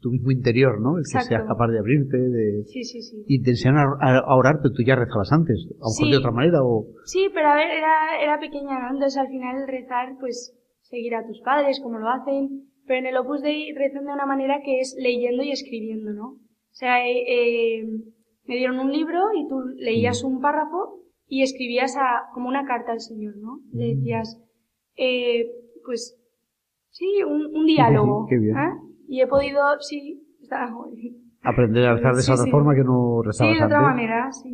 tu 0.00 0.10
mismo 0.10 0.30
interior, 0.30 0.80
¿no? 0.80 0.98
El 0.98 1.04
que 1.04 1.16
Exacto. 1.18 1.28
seas 1.28 1.44
capaz 1.46 1.68
de 1.68 1.78
abrirte, 1.78 2.16
de... 2.16 2.64
Sí, 2.66 2.84
sí, 2.84 3.02
sí. 3.02 3.24
Y 3.26 3.42
te 3.42 3.50
enseñan 3.50 3.76
a, 4.00 4.34
orar, 4.34 4.58
pero 4.62 4.74
tú 4.74 4.82
ya 4.82 4.96
rezabas 4.96 5.32
antes, 5.32 5.56
a 5.66 5.84
lo 5.86 5.90
mejor 5.90 6.06
Sí. 6.06 6.10
de 6.10 6.16
otra 6.18 6.30
manera, 6.32 6.58
o... 6.62 6.86
Sí, 7.04 7.28
pero 7.32 7.48
a 7.48 7.54
ver, 7.54 7.70
era, 7.70 8.20
era 8.22 8.38
pequeña, 8.40 8.78
¿no? 8.80 8.94
Entonces 8.94 9.16
al 9.16 9.28
final 9.28 9.66
rezar, 9.66 10.16
pues, 10.18 10.54
seguir 10.82 11.14
a 11.14 11.26
tus 11.26 11.40
padres, 11.40 11.80
como 11.80 11.98
lo 11.98 12.08
hacen, 12.08 12.66
pero 12.86 12.98
en 13.00 13.06
el 13.06 13.16
Opus 13.16 13.42
Dei 13.42 13.72
rezan 13.74 14.04
de 14.06 14.12
una 14.12 14.26
manera 14.26 14.60
que 14.64 14.80
es 14.80 14.96
leyendo 14.98 15.42
y 15.44 15.52
escribiendo, 15.52 16.12
¿no? 16.12 16.26
O 16.30 16.74
sea, 16.80 17.06
eh, 17.06 17.22
eh, 17.28 17.86
me 18.46 18.56
dieron 18.56 18.78
un 18.80 18.90
libro 18.90 19.18
y 19.36 19.46
tú 19.48 19.60
leías 19.76 20.24
un 20.24 20.40
párrafo 20.40 20.99
y 21.30 21.42
escribías 21.42 21.96
a, 21.96 22.28
como 22.34 22.48
una 22.48 22.66
carta 22.66 22.92
al 22.92 23.00
Señor, 23.00 23.36
¿no? 23.38 23.60
Le 23.72 23.94
decías, 23.94 24.38
eh, 24.96 25.46
pues, 25.86 26.20
sí, 26.90 27.22
un, 27.22 27.46
un 27.56 27.64
diálogo. 27.66 28.26
qué 28.28 28.36
bien. 28.36 28.56
¿eh? 28.56 28.70
Y 29.08 29.20
he 29.22 29.26
podido, 29.26 29.60
sí, 29.80 30.22
está. 30.42 30.68
Aprender 31.42 31.86
a 31.86 31.94
rezar 31.94 32.14
de 32.14 32.20
esa 32.20 32.32
Sí, 32.34 32.40
otra 32.40 32.44
sí. 32.44 32.50
forma 32.50 32.74
que 32.74 32.84
no 32.84 33.20
Sí, 33.22 33.26
rezabas 33.28 33.58
de 33.58 33.64
otra 33.64 33.78
antes. 33.78 33.90
manera, 33.94 34.32
sí. 34.32 34.50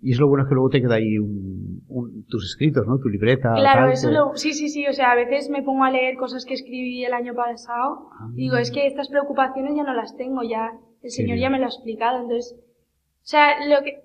Y 0.00 0.12
es 0.12 0.18
lo 0.18 0.28
bueno 0.28 0.44
es 0.44 0.48
que 0.48 0.54
luego 0.54 0.68
te 0.68 0.80
queda 0.82 0.96
ahí 0.96 1.18
un, 1.18 1.82
un- 1.88 2.24
tus 2.26 2.44
escritos, 2.44 2.86
¿no? 2.86 2.98
Tu 2.98 3.08
libreta. 3.08 3.54
Claro, 3.54 3.82
tal, 3.84 3.92
eso 3.92 4.08
que- 4.08 4.14
lo, 4.14 4.34
sí, 4.34 4.52
sí, 4.52 4.68
sí, 4.68 4.86
o 4.86 4.92
sea, 4.92 5.12
a 5.12 5.14
veces 5.14 5.48
me 5.48 5.62
pongo 5.62 5.84
a 5.84 5.90
leer 5.90 6.16
cosas 6.16 6.44
que 6.44 6.54
escribí 6.54 7.04
el 7.04 7.12
año 7.14 7.34
pasado 7.34 8.08
Ah. 8.12 8.28
y 8.34 8.42
digo, 8.42 8.56
es 8.56 8.70
que 8.70 8.86
estas 8.86 9.08
preocupaciones 9.08 9.74
ya 9.76 9.84
no 9.84 9.94
las 9.94 10.16
tengo, 10.16 10.42
ya 10.42 10.72
el 11.02 11.10
Señor 11.10 11.36
bien. 11.36 11.40
ya 11.40 11.50
me 11.50 11.58
lo 11.58 11.64
ha 11.66 11.68
explicado, 11.68 12.20
entonces, 12.22 12.54
o 12.58 13.26
sea, 13.26 13.66
lo 13.66 13.82
que, 13.84 14.02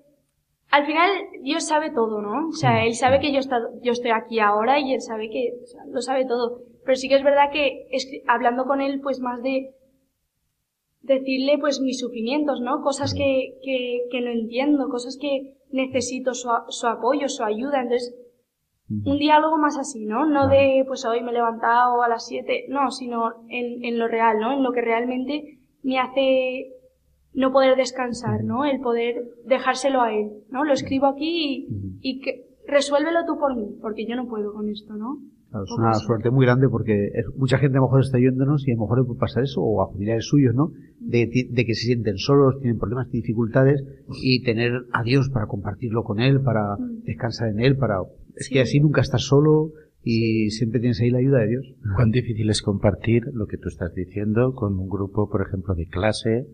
al 0.70 0.86
final 0.86 1.10
Dios 1.42 1.64
sabe 1.66 1.90
todo, 1.90 2.20
¿no? 2.22 2.48
O 2.48 2.52
sea, 2.52 2.84
Él 2.84 2.94
sabe 2.94 3.20
que 3.20 3.32
yo, 3.32 3.38
está, 3.40 3.58
yo 3.82 3.92
estoy 3.92 4.10
aquí 4.12 4.38
ahora 4.40 4.78
y 4.78 4.92
Él 4.94 5.00
sabe 5.00 5.28
que, 5.30 5.52
o 5.62 5.66
sea, 5.66 5.84
lo 5.86 6.00
sabe 6.00 6.24
todo, 6.26 6.62
pero 6.84 6.96
sí 6.96 7.08
que 7.08 7.16
es 7.16 7.24
verdad 7.24 7.50
que 7.52 7.88
escri- 7.92 8.22
hablando 8.28 8.64
con 8.64 8.80
Él, 8.80 9.00
pues 9.00 9.20
más 9.20 9.42
de 9.42 9.74
decirle 11.02 11.58
pues 11.58 11.80
mis 11.80 11.98
sufrimientos, 11.98 12.60
¿no? 12.60 12.82
Cosas 12.82 13.14
que, 13.14 13.58
que, 13.62 14.02
que 14.10 14.20
no 14.20 14.30
entiendo, 14.30 14.88
cosas 14.88 15.16
que 15.20 15.54
necesito 15.70 16.34
su, 16.34 16.48
su 16.68 16.86
apoyo, 16.86 17.28
su 17.28 17.42
ayuda, 17.42 17.80
entonces 17.82 18.14
un 19.04 19.18
diálogo 19.18 19.56
más 19.56 19.78
así, 19.78 20.04
¿no? 20.04 20.26
No 20.26 20.48
de, 20.48 20.84
pues 20.86 21.04
hoy 21.04 21.20
me 21.22 21.30
he 21.30 21.34
levantado 21.34 22.02
a 22.02 22.08
las 22.08 22.26
7, 22.26 22.66
no, 22.68 22.90
sino 22.90 23.44
en, 23.48 23.84
en 23.84 23.98
lo 23.98 24.08
real, 24.08 24.40
¿no? 24.40 24.52
En 24.52 24.62
lo 24.64 24.72
que 24.72 24.80
realmente 24.82 25.58
me 25.82 25.98
hace 26.00 26.72
no 27.34 27.52
poder 27.52 27.76
descansar, 27.76 28.42
¿no? 28.44 28.64
El 28.64 28.80
poder 28.80 29.22
dejárselo 29.46 30.00
a 30.02 30.12
él, 30.12 30.30
¿no? 30.50 30.64
Lo 30.64 30.72
escribo 30.72 31.06
aquí 31.06 31.66
y, 31.68 31.98
y 32.00 32.20
que 32.20 32.46
resuélvelo 32.66 33.20
tú 33.26 33.38
por 33.38 33.56
mí, 33.56 33.76
porque 33.80 34.06
yo 34.06 34.16
no 34.16 34.28
puedo 34.28 34.52
con 34.52 34.68
esto, 34.68 34.94
¿no? 34.96 35.18
Claro, 35.50 35.64
es 35.64 35.70
una 35.72 35.90
así. 35.90 36.06
suerte 36.06 36.30
muy 36.30 36.46
grande 36.46 36.68
porque 36.68 37.06
es- 37.12 37.26
mucha 37.36 37.58
gente 37.58 37.76
a 37.76 37.80
lo 37.80 37.86
mejor 37.86 38.02
está 38.02 38.18
oyéndonos 38.18 38.66
y 38.68 38.70
a 38.70 38.74
lo 38.76 38.82
mejor 38.82 38.98
le 39.00 39.04
puede 39.04 39.18
pasar 39.18 39.42
eso, 39.42 39.60
o 39.62 39.82
a 39.82 39.90
familiares 39.90 40.26
suyos, 40.26 40.54
¿no? 40.54 40.70
De, 41.00 41.28
de 41.50 41.64
que 41.66 41.74
se 41.74 41.86
sienten 41.86 42.18
solos, 42.18 42.58
tienen 42.60 42.78
problemas, 42.78 43.08
tienen 43.08 43.22
dificultades 43.22 43.82
y 44.22 44.42
tener 44.44 44.72
a 44.92 45.02
Dios 45.02 45.28
para 45.30 45.46
compartirlo 45.46 46.04
con 46.04 46.20
Él, 46.20 46.40
para 46.40 46.76
descansar 47.04 47.48
en 47.48 47.60
Él, 47.60 47.76
para... 47.76 47.96
Es 48.36 48.46
Sí. 48.46 48.54
que 48.54 48.60
así 48.60 48.78
nunca 48.80 49.00
estás 49.00 49.22
solo 49.22 49.72
y 50.04 50.50
siempre 50.50 50.78
tienes 50.80 51.00
ahí 51.00 51.10
la 51.10 51.18
ayuda 51.18 51.40
de 51.40 51.48
Dios. 51.48 51.74
Cuán 51.96 52.10
difícil 52.12 52.48
es 52.48 52.62
compartir 52.62 53.24
lo 53.34 53.46
que 53.46 53.56
tú 53.58 53.68
estás 53.68 53.92
diciendo 53.94 54.54
con 54.54 54.78
un 54.78 54.88
grupo, 54.88 55.28
por 55.28 55.42
ejemplo, 55.42 55.74
de 55.74 55.86
clase 55.86 56.46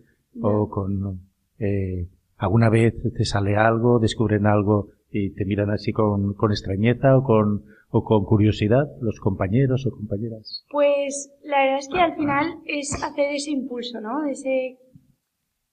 o 0.43 0.69
con 0.69 1.21
eh, 1.59 2.09
alguna 2.37 2.69
vez 2.69 2.95
te 3.17 3.25
sale 3.25 3.57
algo, 3.57 3.99
descubren 3.99 4.47
algo 4.47 4.91
y 5.11 5.31
te 5.35 5.45
miran 5.45 5.71
así 5.71 5.93
con, 5.93 6.35
con 6.35 6.51
extrañeza 6.51 7.17
o 7.17 7.23
con, 7.23 7.65
o 7.91 8.05
con 8.05 8.25
curiosidad 8.25 8.87
los 9.01 9.21
compañeros 9.21 9.87
o 9.87 9.91
compañeras. 9.91 10.65
Pues 10.71 11.33
la 11.45 11.63
verdad 11.63 11.79
es 11.79 11.89
que 11.89 12.01
al 12.01 12.17
final 12.17 12.61
es 12.67 13.03
hacer 13.03 13.35
ese 13.35 13.51
impulso, 13.53 14.01
¿no? 14.01 14.27
Ese, 14.27 14.79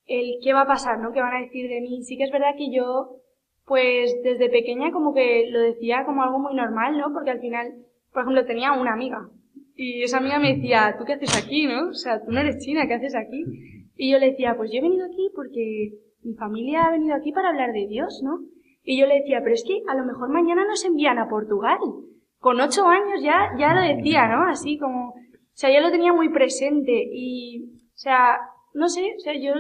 el 0.06 0.38
qué 0.44 0.54
va 0.54 0.62
a 0.62 0.68
pasar, 0.68 1.00
¿no? 1.00 1.12
¿Qué 1.12 1.22
van 1.22 1.36
a 1.36 1.42
decir 1.42 1.70
de 1.70 1.82
mí? 1.82 2.04
Sí 2.04 2.18
que 2.18 2.24
es 2.24 2.32
verdad 2.32 2.56
que 2.58 2.74
yo, 2.74 3.18
pues 3.66 4.16
desde 4.24 4.50
pequeña 4.50 4.92
como 4.92 5.14
que 5.14 5.50
lo 5.50 5.60
decía 5.60 6.06
como 6.06 6.24
algo 6.24 6.40
muy 6.40 6.56
normal, 6.56 6.98
¿no? 6.98 7.12
Porque 7.14 7.32
al 7.32 7.40
final, 7.40 7.68
por 8.14 8.22
ejemplo, 8.24 8.46
tenía 8.46 8.72
una 8.74 8.94
amiga 8.94 9.30
y 9.76 10.04
esa 10.04 10.18
amiga 10.18 10.40
me 10.40 10.56
decía, 10.56 10.96
¿tú 10.98 11.06
qué 11.06 11.14
haces 11.14 11.36
aquí, 11.36 11.66
no? 11.66 11.90
O 11.90 11.94
sea, 11.94 12.24
tú 12.24 12.32
no 12.32 12.40
eres 12.40 12.60
china, 12.60 12.86
¿qué 12.88 12.94
haces 12.94 13.16
aquí? 13.16 13.44
Y 13.96 14.12
yo 14.12 14.20
le 14.20 14.32
decía, 14.32 14.56
pues 14.58 14.72
yo 14.72 14.80
he 14.80 14.82
venido 14.82 15.06
aquí 15.06 15.30
porque 15.36 15.94
mi 16.24 16.34
familia 16.36 16.86
ha 16.86 16.92
venido 16.92 17.16
aquí 17.16 17.32
para 17.32 17.50
hablar 17.50 17.72
de 17.72 17.88
Dios, 17.88 18.22
¿no? 18.24 18.40
Y 18.84 19.00
yo 19.00 19.06
le 19.06 19.20
decía, 19.20 19.40
pero 19.42 19.54
es 19.54 19.64
que 19.64 19.82
a 19.88 19.96
lo 19.96 20.06
mejor 20.06 20.30
mañana 20.30 20.66
nos 20.66 20.84
envían 20.84 21.20
a 21.20 21.30
Portugal. 21.30 21.78
Con 22.40 22.60
ocho 22.60 22.86
años 22.88 23.22
ya, 23.22 23.52
ya 23.58 23.74
lo 23.74 23.82
decía, 23.82 24.28
¿no? 24.28 24.46
Así 24.50 24.78
como, 24.78 25.10
o 25.10 25.56
sea, 25.56 25.72
ya 25.72 25.80
lo 25.80 25.92
tenía 25.92 26.12
muy 26.12 26.30
presente 26.30 26.92
y, 27.12 27.64
o 27.94 27.98
sea, 27.98 28.38
no 28.74 28.90
sé, 28.90 29.14
o 29.16 29.20
sea, 29.20 29.34
yo 29.36 29.54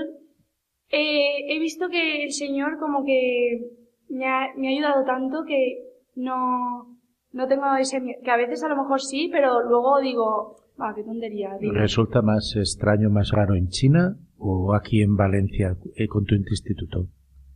eh, 0.89 1.45
he 1.47 1.59
visto 1.59 1.87
que 1.89 2.25
el 2.25 2.31
Señor 2.33 2.79
como 2.79 3.05
que 3.05 3.61
me 4.09 4.25
ha, 4.25 4.53
me 4.57 4.67
ha 4.67 4.71
ayudado 4.71 5.05
tanto 5.05 5.43
que 5.47 5.77
no, 6.15 6.97
no 7.31 7.47
tengo 7.47 7.75
ese 7.75 8.01
que 8.23 8.31
a 8.31 8.37
veces 8.37 8.63
a 8.63 8.67
lo 8.67 8.75
mejor 8.75 9.01
sí, 9.01 9.29
pero 9.31 9.63
luego 9.63 9.99
digo, 10.01 10.57
ah, 10.79 10.93
qué 10.95 11.03
tontería, 11.03 11.57
digo. 11.59 11.73
¿Resulta 11.73 12.21
más 12.21 12.55
extraño, 12.55 13.09
más 13.09 13.31
raro 13.31 13.55
en 13.55 13.69
China 13.69 14.15
o 14.37 14.73
aquí 14.73 15.01
en 15.01 15.15
Valencia 15.15 15.75
eh, 15.95 16.07
con 16.07 16.25
tu 16.25 16.35
instituto? 16.35 17.07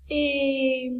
Eh, 0.09 0.91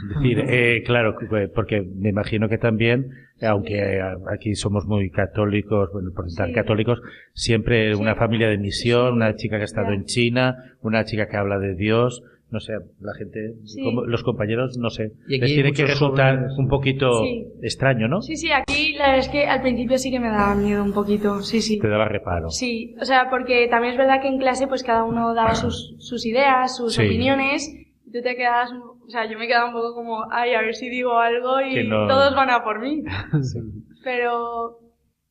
Es 0.00 0.14
decir, 0.14 0.38
eh, 0.48 0.82
claro, 0.86 1.16
que- 1.18 1.48
porque 1.48 1.82
me 1.82 2.10
imagino 2.10 2.48
que 2.48 2.56
también, 2.56 3.10
aunque 3.42 4.00
aquí 4.32 4.54
somos 4.54 4.86
muy 4.86 5.10
católicos, 5.10 5.90
bueno, 5.92 6.12
por 6.14 6.26
estar 6.28 6.46
Sí. 6.46 6.54
católicos, 6.54 7.00
siempre 7.34 7.92
Sí. 7.94 8.00
una 8.00 8.14
familia 8.14 8.48
de 8.48 8.58
misión, 8.58 9.14
una 9.14 9.34
chica 9.34 9.56
que 9.56 9.62
ha 9.62 9.64
estado 9.64 9.92
en 9.92 10.04
China, 10.04 10.54
una 10.82 11.04
chica 11.04 11.26
que 11.28 11.36
habla 11.36 11.58
de 11.58 11.74
Dios, 11.74 12.22
no 12.50 12.60
sé, 12.60 12.72
la 13.00 13.12
gente, 13.14 13.54
Sí. 13.64 13.82
como- 13.84 14.04
los 14.04 14.22
compañeros, 14.22 14.78
no 14.78 14.88
sé, 14.90 15.12
Y 15.28 15.34
aquí 15.36 15.40
les 15.40 15.54
tiene 15.54 15.72
que 15.72 15.84
resultar 15.86 16.36
jóvenes. 16.36 16.58
un 16.58 16.68
poquito 16.68 17.22
Sí. 17.22 17.46
extraño, 17.62 18.08
¿no? 18.08 18.22
sí, 18.22 18.36
sí, 18.36 18.50
aquí 18.50 18.94
la 18.94 19.06
verdad 19.08 19.18
es 19.18 19.28
que 19.28 19.46
al 19.46 19.60
principio 19.60 19.98
sí 19.98 20.10
que 20.10 20.18
me 20.20 20.28
daba 20.28 20.54
miedo 20.54 20.82
un 20.82 20.92
poquito, 20.92 21.42
sí, 21.42 21.60
sí. 21.60 21.78
Te 21.78 21.88
daba 21.88 22.06
reparo. 22.08 22.48
Sí, 22.50 22.94
o 23.00 23.04
sea, 23.04 23.28
porque 23.30 23.68
también 23.68 23.92
es 23.92 23.98
verdad 23.98 24.20
que 24.22 24.28
en 24.28 24.38
clase 24.38 24.66
pues 24.66 24.82
cada 24.82 25.04
uno 25.04 25.34
daba 25.34 25.54
sus, 25.54 25.94
sus 25.98 26.24
ideas, 26.24 26.76
sus 26.76 26.94
Sí. 26.94 27.04
opiniones, 27.06 27.68
y 28.06 28.10
tú 28.12 28.22
te 28.22 28.34
quedas, 28.36 28.70
o 28.72 29.10
sea, 29.10 29.30
yo 29.30 29.38
me 29.38 29.46
quedaba 29.46 29.66
un 29.66 29.74
poco 29.74 29.94
como, 29.94 30.24
ay, 30.30 30.54
a 30.54 30.62
ver 30.62 30.74
si 30.74 30.88
digo 30.88 31.18
algo 31.18 31.60
y 31.60 31.86
no- 31.86 32.06
todos 32.08 32.34
van 32.34 32.48
a 32.50 32.64
por 32.64 32.80
mí. 32.80 33.02
Pero, 34.04 34.64
o 34.64 34.80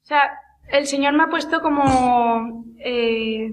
sea, 0.04 0.30
el 0.72 0.86
Señor 0.86 1.14
me 1.16 1.24
ha 1.24 1.28
puesto 1.30 1.62
como 1.62 2.64
eh, 2.80 3.52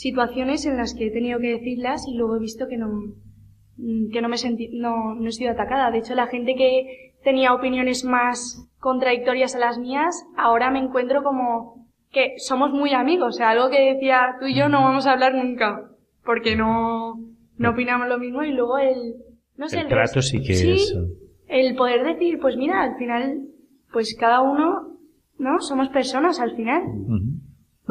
situaciones 0.00 0.64
en 0.66 0.76
las 0.78 0.94
que 0.94 1.06
he 1.08 1.10
tenido 1.10 1.38
que 1.40 1.48
decirlas 1.58 2.06
y 2.08 2.16
luego 2.16 2.36
he 2.36 2.40
visto 2.40 2.66
que 2.68 2.76
no, 2.78 2.88
que 4.12 4.22
no 4.22 4.28
me 4.28 4.38
sentí, 4.38 4.68
no, 4.72 5.14
no 5.14 5.28
he 5.28 5.32
sido 5.32 5.50
atacada. 5.52 5.90
De 5.90 5.98
hecho, 5.98 6.14
la 6.14 6.26
gente 6.26 6.54
que 6.54 7.12
tenía 7.22 7.52
opiniones 7.52 8.04
más 8.04 8.66
contradictorias 8.78 9.54
a 9.54 9.58
las 9.58 9.78
mías, 9.78 10.14
ahora 10.36 10.70
me 10.70 10.78
encuentro 10.78 11.22
como 11.22 11.86
que 12.10 12.34
somos 12.38 12.70
muy 12.72 12.92
amigos. 12.94 13.34
O 13.34 13.38
sea, 13.38 13.50
algo 13.50 13.68
que 13.68 13.92
decía 13.94 14.36
tú 14.40 14.46
y 14.46 14.54
yo 14.54 14.68
no 14.70 14.80
vamos 14.82 15.06
a 15.06 15.12
hablar 15.12 15.34
nunca, 15.34 15.90
porque 16.24 16.56
no, 16.56 17.20
no 17.58 17.70
opinamos 17.70 18.08
lo 18.08 18.18
mismo 18.18 18.42
y 18.42 18.52
luego 18.52 18.78
el, 18.78 19.16
no 19.58 19.68
sé, 19.68 19.80
El 19.80 19.88
trato 19.88 20.20
resto- 20.20 20.22
sí 20.22 20.42
que 20.42 20.54
es, 20.72 20.96
el 21.48 21.76
poder 21.76 22.04
decir, 22.04 22.38
pues 22.40 22.56
mira, 22.56 22.82
al 22.82 22.96
final, 22.96 23.42
pues 23.92 24.16
cada 24.18 24.40
uno, 24.40 24.96
¿no? 25.38 25.60
Somos 25.60 25.88
personas 25.90 26.40
al 26.40 26.56
final. 26.56 26.84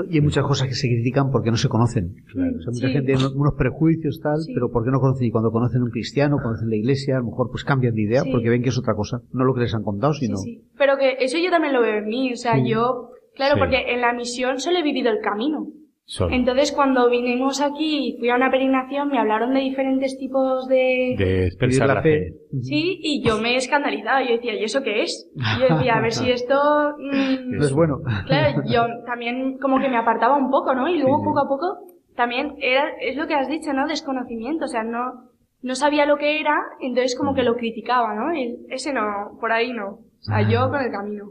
Y 0.09 0.15
hay 0.15 0.21
muchas 0.21 0.45
cosas 0.45 0.67
que 0.67 0.73
se 0.75 0.87
critican 0.87 1.31
porque 1.31 1.51
no 1.51 1.57
se 1.57 1.67
conocen. 1.69 2.15
Claro. 2.31 2.51
O 2.57 2.61
sea, 2.61 2.71
mucha 2.71 2.87
Sí. 2.87 2.93
gente 2.93 3.13
tiene 3.13 3.27
unos 3.35 3.53
prejuicios 3.57 4.19
tal, 4.21 4.37
Sí. 4.39 4.53
pero 4.53 4.69
¿por 4.71 4.83
qué 4.85 4.91
no 4.91 4.99
conocen? 4.99 5.27
Y 5.27 5.31
cuando 5.31 5.51
conocen 5.51 5.81
a 5.81 5.85
un 5.85 5.91
cristiano, 5.91 6.37
conocen 6.41 6.69
la 6.69 6.75
iglesia, 6.75 7.15
a 7.15 7.19
lo 7.19 7.25
mejor 7.25 7.49
pues 7.51 7.63
cambian 7.63 7.93
de 7.95 8.01
idea 8.03 8.21
Sí. 8.21 8.31
porque 8.31 8.49
ven 8.49 8.61
que 8.61 8.69
es 8.69 8.77
otra 8.77 8.93
cosa. 8.93 9.21
No 9.33 9.43
lo 9.45 9.53
que 9.53 9.61
les 9.61 9.73
han 9.75 9.83
contado, 9.83 10.13
sino... 10.13 10.37
sí. 10.37 10.61
Pero 10.77 10.97
que 10.97 11.17
eso 11.19 11.37
yo 11.37 11.49
también 11.49 11.73
lo 11.73 11.81
veo 11.81 11.97
en 11.97 12.05
mí, 12.07 12.31
o 12.33 12.35
sea, 12.35 12.55
Sí. 12.55 12.69
yo, 12.69 13.09
claro, 13.35 13.55
Sí. 13.55 13.59
porque 13.59 13.93
en 13.93 14.01
la 14.01 14.13
misión 14.13 14.59
solo 14.59 14.77
he 14.79 14.83
vivido 14.83 15.09
el 15.11 15.19
camino. 15.19 15.67
Solo. 16.12 16.34
Entonces, 16.34 16.72
cuando 16.72 17.07
vinimos 17.07 17.62
aquí 17.62 18.07
y 18.07 18.18
fui 18.18 18.30
a 18.32 18.36
una 18.36 18.49
peregrinación, 18.49 19.10
me 19.10 19.20
hablaron 19.20 19.53
de 19.53 19.60
diferentes 19.60 20.18
tipos 20.18 20.68
de... 20.68 21.14
de 21.20 21.86
la 21.86 22.01
fe. 22.01 22.34
Sí, 22.64 22.99
y 22.99 23.22
yo 23.24 23.38
me 23.38 23.53
he 23.53 23.57
escandalizado. 23.57 24.26
Yo 24.26 24.32
decía, 24.32 24.55
¿y 24.55 24.64
eso 24.64 24.82
qué 24.82 25.03
es? 25.03 25.30
Y 25.36 25.60
yo 25.62 25.76
decía, 25.76 25.97
a 25.97 26.01
ver 26.01 26.12
si 26.12 26.32
esto... 26.32 26.55
mm, 26.97 27.51
No 27.57 27.64
es 27.64 27.72
bueno. 27.74 27.99
Claro, 28.26 28.64
yo 28.66 28.88
también 29.05 29.60
como 29.60 29.80
que 29.80 29.88
me 29.88 29.97
apartaba 29.97 30.36
un 30.36 30.49
poco, 30.49 30.74
¿no? 30.74 30.88
Y 30.88 30.97
luego 30.97 31.20
Sí. 31.20 31.26
poco 31.26 31.39
a 31.41 31.47
poco 31.47 31.78
también 32.16 32.55
era, 32.60 32.89
es 33.01 33.16
lo 33.16 33.28
que 33.28 33.36
has 33.36 33.47
dicho, 33.47 33.72
¿no? 33.74 33.88
Desconocimiento, 33.88 34.66
o 34.66 34.68
sea, 34.68 34.82
no, 34.84 35.30
no 35.62 35.76
sabía 35.76 36.07
lo 36.07 36.18
que 36.18 36.39
era, 36.39 36.55
entonces 36.82 37.16
como 37.16 37.36
que 37.36 37.43
lo 37.43 37.55
criticaba, 37.55 38.16
¿no? 38.16 38.32
El, 38.32 38.66
ese 38.70 38.93
no, 38.93 39.38
por 39.39 39.51
ahí 39.51 39.72
no. 39.74 39.89
O 39.89 40.22
sea, 40.22 40.41
yo 40.41 40.70
con 40.72 40.82
el 40.82 40.91
camino. 40.91 41.26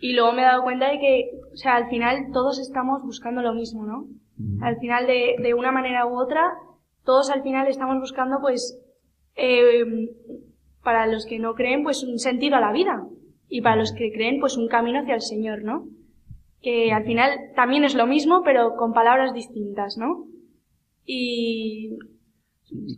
Y 0.00 0.14
luego 0.14 0.32
me 0.32 0.42
he 0.42 0.44
dado 0.44 0.62
cuenta 0.62 0.90
de 0.90 0.98
que, 0.98 1.30
o 1.52 1.56
sea, 1.56 1.76
al 1.76 1.88
final 1.88 2.28
todos 2.32 2.58
estamos 2.58 3.02
buscando 3.02 3.42
lo 3.42 3.54
mismo, 3.54 3.84
¿no? 3.84 4.06
Al 4.60 4.78
final 4.78 5.06
de, 5.06 5.34
de 5.42 5.54
una 5.54 5.72
manera 5.72 6.06
u 6.06 6.16
otra, 6.16 6.52
todos 7.04 7.30
al 7.30 7.42
final 7.42 7.66
estamos 7.66 7.98
buscando 7.98 8.36
pues, 8.40 8.78
eh, 9.34 9.84
para 10.84 11.06
los 11.06 11.26
que 11.26 11.38
no 11.38 11.54
creen, 11.54 11.82
pues 11.82 12.04
un 12.04 12.18
sentido 12.18 12.56
a 12.56 12.60
la 12.60 12.72
vida. 12.72 13.04
Y 13.48 13.62
para 13.62 13.76
los 13.76 13.92
que 13.92 14.12
creen, 14.12 14.40
pues 14.40 14.56
un 14.56 14.68
camino 14.68 15.00
hacia 15.00 15.14
el 15.14 15.22
Señor, 15.22 15.64
¿no? 15.64 15.86
Que 16.60 16.92
al 16.92 17.04
final 17.04 17.30
también 17.56 17.84
es 17.84 17.94
lo 17.94 18.06
mismo, 18.06 18.42
pero 18.44 18.76
con 18.76 18.92
palabras 18.92 19.32
distintas, 19.32 19.96
¿no? 19.96 20.26
Y 21.04 21.96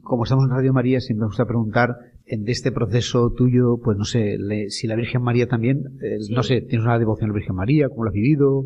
como 0.02 0.24
estamos 0.24 0.44
en 0.44 0.56
Radio 0.56 0.72
María, 0.72 1.00
siempre 1.00 1.22
me 1.22 1.28
gusta 1.28 1.46
preguntar, 1.46 1.90
de 2.38 2.52
este 2.52 2.70
proceso 2.72 3.32
tuyo, 3.36 3.78
pues 3.82 3.96
no 3.98 4.04
sé, 4.04 4.36
le- 4.38 4.70
si 4.70 4.86
la 4.86 4.94
Virgen 4.96 5.22
María 5.22 5.46
también, 5.48 5.98
eh, 6.02 6.20
Sí. 6.20 6.34
no 6.34 6.42
sé, 6.42 6.60
¿tienes 6.62 6.84
una 6.86 6.98
devoción 6.98 7.30
a 7.30 7.32
la 7.32 7.38
Virgen 7.38 7.56
María? 7.56 7.88
¿Cómo 7.88 8.04
la 8.04 8.10
has 8.10 8.14
vivido? 8.14 8.64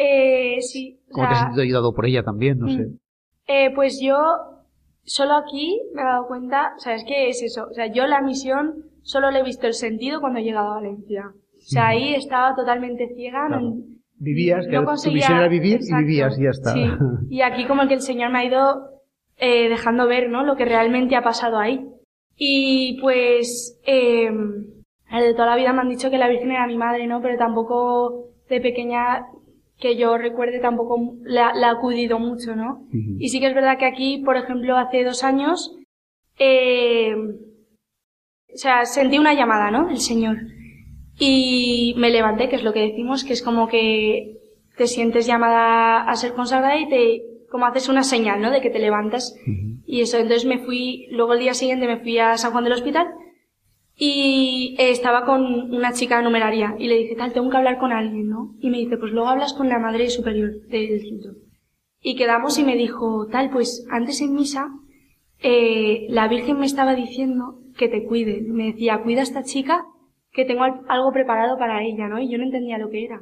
eh, 0.00 0.60
sí, 0.60 1.00
o 1.10 1.12
¿Cómo 1.14 1.26
te 1.26 1.32
has 1.32 1.38
sea, 1.38 1.46
sentido 1.48 1.62
ayudado 1.64 1.92
por 1.94 2.06
ella 2.06 2.22
también? 2.22 2.58
No 2.58 2.66
Mm. 2.66 2.76
sé. 2.76 2.86
Eh, 3.48 3.70
pues 3.74 3.98
yo, 4.00 4.16
solo 5.04 5.34
aquí 5.34 5.80
me 5.94 6.02
he 6.02 6.04
dado 6.04 6.26
cuenta, 6.28 6.74
o 6.76 6.78
sea, 6.80 6.94
es 6.94 7.04
que 7.04 7.28
es 7.30 7.42
eso, 7.42 7.66
o 7.70 7.72
sea, 7.74 7.86
yo 7.92 8.06
la 8.06 8.20
misión 8.22 8.84
solo 9.02 9.30
le 9.30 9.40
he 9.40 9.42
visto 9.42 9.66
el 9.66 9.74
sentido 9.74 10.20
cuando 10.20 10.38
he 10.38 10.44
llegado 10.44 10.70
a 10.70 10.74
Valencia. 10.76 11.24
O 11.32 11.60
sea, 11.70 11.88
ahí 11.88 12.14
estaba 12.14 12.54
totalmente 12.54 13.08
ciega, 13.16 13.46
Claro. 13.48 13.62
no, 13.62 13.76
Vivías, 14.20 14.66
que 14.66 14.72
no 14.72 14.80
tu 14.80 14.86
conseguía- 14.86 15.14
misión 15.16 15.38
era 15.38 15.48
vivir 15.48 15.74
Exacto, 15.76 16.02
y 16.02 16.04
vivías 16.06 16.38
y 16.38 16.42
ya 16.42 16.50
está. 16.50 16.72
Sí, 16.74 16.86
y 17.30 17.40
aquí 17.42 17.66
como 17.66 17.86
que 17.88 17.94
el 17.94 18.00
Señor 18.00 18.30
me 18.30 18.38
ha 18.38 18.44
ido 18.44 18.90
eh, 19.40 19.68
dejando 19.68 20.06
ver, 20.08 20.28
¿no? 20.30 20.44
Lo 20.44 20.56
que 20.56 20.64
realmente 20.64 21.14
ha 21.16 21.22
pasado 21.22 21.58
ahí. 21.58 21.84
Y 22.38 22.98
pues, 23.00 23.78
eh, 23.84 24.30
de 24.30 25.32
toda 25.34 25.46
la 25.46 25.56
vida 25.56 25.72
me 25.72 25.80
han 25.80 25.88
dicho 25.88 26.10
que 26.10 26.18
la 26.18 26.28
Virgen 26.28 26.52
era 26.52 26.66
mi 26.66 26.76
madre, 26.76 27.06
¿no? 27.06 27.20
Pero 27.20 27.36
tampoco 27.36 28.28
de 28.48 28.60
pequeña, 28.60 29.26
que 29.78 29.96
yo 29.96 30.16
recuerde, 30.16 30.60
tampoco 30.60 31.16
la, 31.22 31.52
la 31.54 31.68
he 31.68 31.70
acudido 31.70 32.18
mucho, 32.20 32.54
¿no? 32.54 32.86
Y 32.92 33.28
sí 33.28 33.40
que 33.40 33.48
es 33.48 33.54
verdad 33.54 33.76
que 33.78 33.86
aquí, 33.86 34.22
por 34.24 34.36
ejemplo, 34.36 34.76
hace 34.76 35.02
dos 35.02 35.24
años, 35.24 35.76
eh, 36.38 37.14
o 38.54 38.56
sea, 38.56 38.84
sentí 38.84 39.18
una 39.18 39.34
llamada, 39.34 39.70
¿no? 39.70 39.88
Del 39.88 39.98
Señor. 39.98 40.36
Y 41.18 41.94
me 41.98 42.10
levanté, 42.10 42.48
que 42.48 42.56
es 42.56 42.62
lo 42.62 42.72
que 42.72 42.88
decimos, 42.88 43.24
que 43.24 43.32
es 43.32 43.42
como 43.42 43.68
que 43.68 44.38
te 44.76 44.86
sientes 44.86 45.26
llamada 45.26 46.08
a 46.08 46.14
ser 46.14 46.34
consagrada 46.34 46.78
y 46.78 46.88
te, 46.88 47.22
como 47.50 47.66
haces 47.66 47.88
una 47.88 48.04
señal, 48.04 48.40
¿no? 48.40 48.52
De 48.52 48.60
que 48.60 48.70
te 48.70 48.78
levantas. 48.78 49.34
Y 49.90 50.02
eso, 50.02 50.18
entonces 50.18 50.44
me 50.44 50.58
fui, 50.58 51.06
luego 51.10 51.32
el 51.32 51.40
día 51.40 51.54
siguiente 51.54 51.86
me 51.86 51.98
fui 52.00 52.18
a 52.18 52.36
San 52.36 52.52
Juan 52.52 52.64
del 52.64 52.74
Hospital 52.74 53.06
y 53.96 54.76
estaba 54.78 55.24
con 55.24 55.74
una 55.74 55.92
chica 55.92 56.20
numeraria 56.22 56.76
y 56.78 56.88
le 56.88 56.96
dije, 56.98 57.16
tal, 57.16 57.32
tengo 57.32 57.48
que 57.50 57.56
hablar 57.56 57.78
con 57.78 57.90
alguien, 57.92 58.28
¿no? 58.28 58.54
Y 58.60 58.68
me 58.70 58.78
dice, 58.78 58.98
pues 58.98 59.12
luego 59.12 59.28
hablas 59.28 59.54
con 59.54 59.68
la 59.70 59.78
madre 59.78 60.10
superior 60.10 60.50
del 60.68 61.00
centro. 61.00 61.32
Y 62.02 62.16
quedamos 62.16 62.58
y 62.58 62.64
me 62.64 62.76
dijo, 62.76 63.26
tal, 63.32 63.50
pues 63.50 63.86
antes 63.90 64.20
en 64.20 64.34
misa, 64.34 64.68
eh, 65.40 66.06
la 66.10 66.28
Virgen 66.28 66.58
me 66.60 66.66
estaba 66.66 66.94
diciendo 66.94 67.58
que 67.76 67.88
te 67.88 68.04
cuide. 68.04 68.42
Me 68.42 68.66
decía, 68.72 69.02
cuida 69.02 69.20
a 69.20 69.24
esta 69.24 69.42
chica 69.42 69.84
que 70.32 70.44
tengo 70.44 70.64
al- 70.64 70.82
algo 70.88 71.12
preparado 71.12 71.56
para 71.58 71.82
ella, 71.82 72.08
¿no? 72.08 72.20
Y 72.20 72.28
yo 72.30 72.36
no 72.38 72.44
entendía 72.44 72.76
lo 72.78 72.90
que 72.90 73.04
era. 73.06 73.20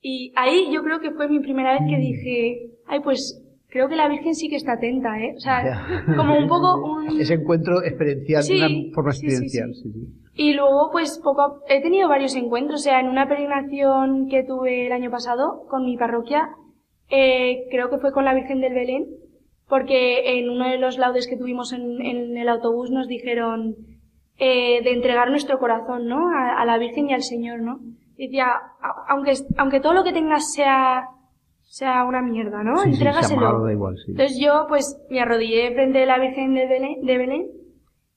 Y 0.00 0.32
ahí 0.34 0.70
yo 0.72 0.82
creo 0.82 1.00
que 1.00 1.10
fue 1.12 1.28
mi 1.28 1.40
primera 1.40 1.72
vez 1.74 1.82
que 1.88 1.98
dije, 2.00 2.70
ay, 2.86 3.00
pues 3.00 3.40
creo 3.70 3.88
que 3.88 3.96
la 3.96 4.08
Virgen 4.08 4.34
sí 4.34 4.48
que 4.48 4.56
está 4.56 4.72
atenta, 4.74 5.18
¿eh? 5.20 5.34
O 5.36 5.40
sea, 5.40 5.64
Ya. 5.64 6.04
como 6.16 6.36
un 6.38 6.48
poco 6.48 6.82
un... 6.84 7.08
Ese 7.20 7.34
encuentro 7.34 7.82
experiencial, 7.82 8.42
Sí, 8.42 8.58
de 8.60 8.66
una 8.66 8.94
forma 8.94 9.10
experiencial. 9.10 9.74
sí. 9.74 9.90
sí. 9.92 10.16
Y 10.34 10.54
luego, 10.54 10.90
pues, 10.92 11.18
poco 11.22 11.42
a- 11.42 11.54
he 11.68 11.82
tenido 11.82 12.08
varios 12.08 12.34
encuentros. 12.36 12.80
O 12.80 12.84
sea, 12.84 13.00
en 13.00 13.08
una 13.08 13.28
peregrinación 13.28 14.28
que 14.28 14.42
tuve 14.44 14.86
el 14.86 14.92
año 14.92 15.10
pasado 15.10 15.66
con 15.68 15.84
mi 15.84 15.96
parroquia, 15.96 16.50
eh, 17.10 17.64
creo 17.70 17.90
que 17.90 17.98
fue 17.98 18.12
con 18.12 18.24
la 18.24 18.34
Virgen 18.34 18.60
del 18.60 18.72
Belén, 18.74 19.06
porque 19.68 20.38
en 20.38 20.48
uno 20.48 20.68
de 20.68 20.78
los 20.78 20.98
laudes 20.98 21.26
que 21.28 21.36
tuvimos 21.36 21.72
en, 21.72 22.00
en 22.00 22.36
el 22.36 22.48
autobús 22.48 22.90
nos 22.90 23.06
dijeron 23.08 23.74
eh, 24.38 24.80
de 24.82 24.92
entregar 24.92 25.30
nuestro 25.30 25.58
corazón, 25.58 26.06
¿no? 26.06 26.30
A, 26.30 26.60
a 26.60 26.64
la 26.64 26.78
Virgen 26.78 27.10
y 27.10 27.12
al 27.12 27.22
Señor, 27.22 27.60
¿no? 27.60 27.78
Decía, 28.16 28.52
aunque, 29.08 29.32
aunque 29.58 29.80
todo 29.80 29.92
lo 29.94 30.04
que 30.04 30.12
tengas 30.12 30.52
sea, 30.52 31.04
sea 31.70 32.04
una 32.04 32.20
mierda, 32.20 32.64
¿no? 32.64 32.82
Sí, 32.82 32.90
Entrégaselo. 32.90 33.62
da 33.62 33.72
igual, 33.72 33.96
sí. 33.96 34.10
Entonces 34.10 34.38
yo, 34.40 34.66
pues, 34.68 35.00
me 35.08 35.20
arrodillé 35.20 35.72
frente 35.72 36.00
de 36.00 36.06
la 36.06 36.18
Virgen 36.18 36.52
de 36.52 36.66
Belén, 36.66 37.00
de 37.06 37.16
Belén 37.16 37.46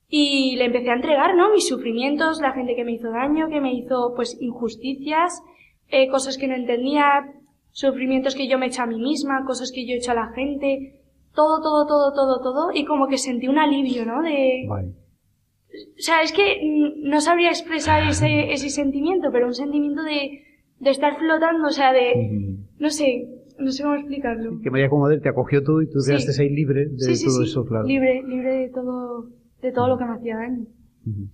y 0.08 0.56
le 0.56 0.64
empecé 0.64 0.90
a 0.90 0.94
entregar, 0.94 1.36
¿no? 1.36 1.52
Mis 1.52 1.68
sufrimientos, 1.68 2.40
la 2.40 2.50
gente 2.50 2.74
que 2.74 2.84
me 2.84 2.92
hizo 2.92 3.10
daño, 3.12 3.48
que 3.48 3.60
me 3.60 3.72
hizo, 3.72 4.12
pues, 4.16 4.36
injusticias, 4.40 5.40
eh, 5.86 6.08
cosas 6.08 6.36
que 6.36 6.48
no 6.48 6.56
entendía, 6.56 7.32
sufrimientos 7.70 8.34
que 8.34 8.48
yo 8.48 8.58
me 8.58 8.66
he 8.66 8.68
hecho 8.70 8.82
a 8.82 8.86
mí 8.86 8.98
misma, 8.98 9.44
cosas 9.46 9.70
que 9.72 9.86
yo 9.86 9.94
he 9.94 9.98
hecho 9.98 10.10
a 10.10 10.16
la 10.16 10.32
gente, 10.32 11.00
todo, 11.32 11.62
todo, 11.62 11.86
todo, 11.86 12.12
todo, 12.12 12.40
todo, 12.42 12.70
y 12.74 12.84
como 12.84 13.06
que 13.06 13.18
sentí 13.18 13.46
un 13.46 13.58
alivio, 13.58 14.04
¿no? 14.04 14.20
De, 14.20 14.66
Vale. 14.68 14.88
o 14.88 16.02
sea, 16.02 16.22
es 16.22 16.32
que 16.32 16.60
mm, 16.60 17.08
no 17.08 17.20
sabría 17.20 17.50
expresar 17.50 18.02
ese, 18.08 18.52
ese 18.52 18.68
sentimiento, 18.68 19.28
pero 19.30 19.46
un 19.46 19.54
sentimiento 19.54 20.02
de, 20.02 20.42
de 20.80 20.90
estar 20.90 21.16
flotando, 21.18 21.68
o 21.68 21.72
sea, 21.72 21.92
de, 21.92 22.56
no 22.78 22.90
sé, 22.90 23.28
no 23.58 23.70
sé 23.72 23.82
cómo 23.82 23.94
explicarlo. 23.96 24.60
Que 24.62 24.70
María 24.70 24.88
Comoder 24.88 25.20
te 25.20 25.28
acogió 25.28 25.62
tú 25.62 25.80
y 25.80 25.86
tú 25.90 26.00
Sí. 26.00 26.10
quedaste 26.10 26.42
ahí 26.42 26.50
libre 26.50 26.86
de 26.86 27.14
Sí, 27.16 27.24
todo 27.26 27.42
eso, 27.42 27.64
claro. 27.64 27.86
libre, 27.86 28.22
libre 28.26 28.52
de 28.54 28.68
todo, 28.70 29.28
de 29.62 29.72
todo 29.72 29.88
lo 29.88 29.98
que 29.98 30.04
me 30.04 30.12
hacía 30.14 30.36
daño. 30.36 30.64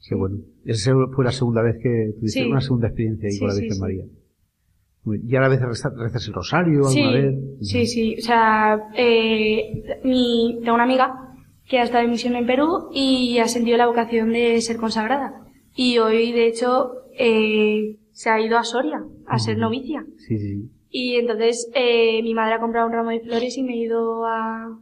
Qué 0.08 0.14
bueno. 0.16 0.38
Esa 0.64 0.92
fue 1.14 1.24
la 1.24 1.30
segunda 1.32 1.62
vez 1.62 1.76
que 1.82 2.12
tuviste 2.18 2.46
una 2.46 2.60
segunda 2.60 2.88
experiencia 2.88 3.28
ahí 3.30 3.38
con 3.38 3.48
la 3.48 3.54
Virgen. 3.54 3.78
María. 3.80 4.04
¿Y 5.22 5.36
a 5.36 5.40
la 5.40 5.48
vez 5.48 5.60
rezas, 5.62 6.26
el 6.26 6.34
rosario 6.34 6.84
Sí, 6.84 7.00
alguna 7.00 7.20
vez? 7.22 7.34
sí, 7.62 7.86
sí, 7.86 8.16
o 8.18 8.20
sea, 8.22 8.78
eh, 8.96 9.82
mi, 10.04 10.58
tengo 10.62 10.74
una 10.74 10.84
amiga 10.84 11.14
que 11.68 11.78
ha 11.78 11.84
estado 11.84 12.04
en 12.04 12.10
misión 12.10 12.34
en 12.36 12.46
Perú 12.46 12.90
y 12.92 13.38
ha 13.38 13.46
sentido 13.48 13.78
la 13.78 13.86
vocación 13.86 14.32
de 14.32 14.60
ser 14.60 14.76
consagrada. 14.76 15.46
Y 15.74 15.98
hoy, 15.98 16.32
de 16.32 16.48
hecho, 16.48 16.90
eh, 17.18 17.96
se 18.12 18.28
ha 18.28 18.40
ido 18.44 18.58
a 18.58 18.64
Soria 18.64 19.02
a 19.26 19.38
ser 19.38 19.56
novicia. 19.56 20.04
Sí, 20.18 20.36
sí. 20.36 20.70
Y 20.92 21.14
entonces 21.16 21.70
eh, 21.74 22.20
mi 22.22 22.34
madre 22.34 22.54
ha 22.54 22.60
comprado 22.60 22.88
un 22.88 22.92
ramo 22.92 23.10
de 23.10 23.20
flores 23.20 23.56
y 23.56 23.62
me 23.62 23.74
he 23.74 23.76
ido 23.84 24.26
a, 24.26 24.76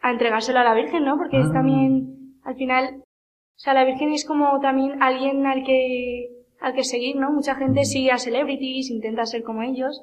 a 0.00 0.10
entregárselo 0.12 0.60
a 0.60 0.64
la 0.64 0.74
Virgen, 0.74 1.04
¿no? 1.04 1.16
Porque 1.18 1.40
es 1.40 1.46
Ah. 1.50 1.54
también, 1.54 2.36
al 2.44 2.54
final, 2.56 2.96
o 3.00 3.58
sea, 3.58 3.74
la 3.74 3.84
Virgen 3.84 4.12
es 4.12 4.24
como 4.24 4.60
también 4.60 5.02
alguien 5.02 5.44
al 5.46 5.64
que, 5.64 6.28
al 6.60 6.74
que 6.74 6.84
seguir, 6.84 7.16
¿no? 7.16 7.32
Mucha 7.32 7.56
gente 7.56 7.80
Ujú. 7.80 7.88
sigue 7.88 8.12
a 8.12 8.18
celebrities, 8.18 8.90
intenta 8.90 9.26
ser 9.26 9.42
como 9.42 9.62
ellos. 9.62 10.02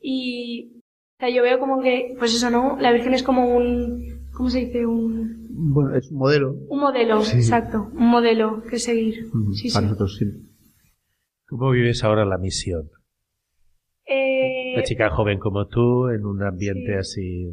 Y, 0.00 0.72
o 0.78 1.20
sea, 1.20 1.30
yo 1.30 1.42
veo 1.44 1.60
como 1.60 1.80
que, 1.80 2.16
pues 2.18 2.34
eso, 2.34 2.50
¿no? 2.50 2.76
La 2.80 2.90
Virgen 2.92 3.14
es 3.14 3.22
como 3.22 3.56
un, 3.56 4.26
¿cómo 4.34 4.50
se 4.50 4.66
dice? 4.66 4.84
Un, 4.84 5.46
Bueno, 5.74 5.94
es 5.94 6.10
un 6.10 6.18
modelo 6.18 6.54
un 6.68 6.80
modelo, 6.80 7.20
Sí. 7.22 7.36
exacto. 7.36 7.88
Un 7.94 8.08
modelo 8.08 8.62
que 8.68 8.78
seguir. 8.80 9.26
ujú, 9.32 9.52
Sí, 9.52 9.68
para 9.72 9.82
sí. 9.86 9.92
nosotros, 9.92 10.16
sí. 10.18 10.24
¿Cómo 11.46 11.70
vives 11.70 12.02
ahora 12.02 12.24
la 12.24 12.38
misión? 12.38 12.90
Eh, 14.06 14.74
Una 14.74 14.82
chica 14.82 15.10
joven 15.10 15.38
como 15.38 15.66
tú, 15.68 16.08
en 16.08 16.24
un 16.26 16.42
ambiente 16.42 16.92
sí. 16.92 16.98
así 16.98 17.44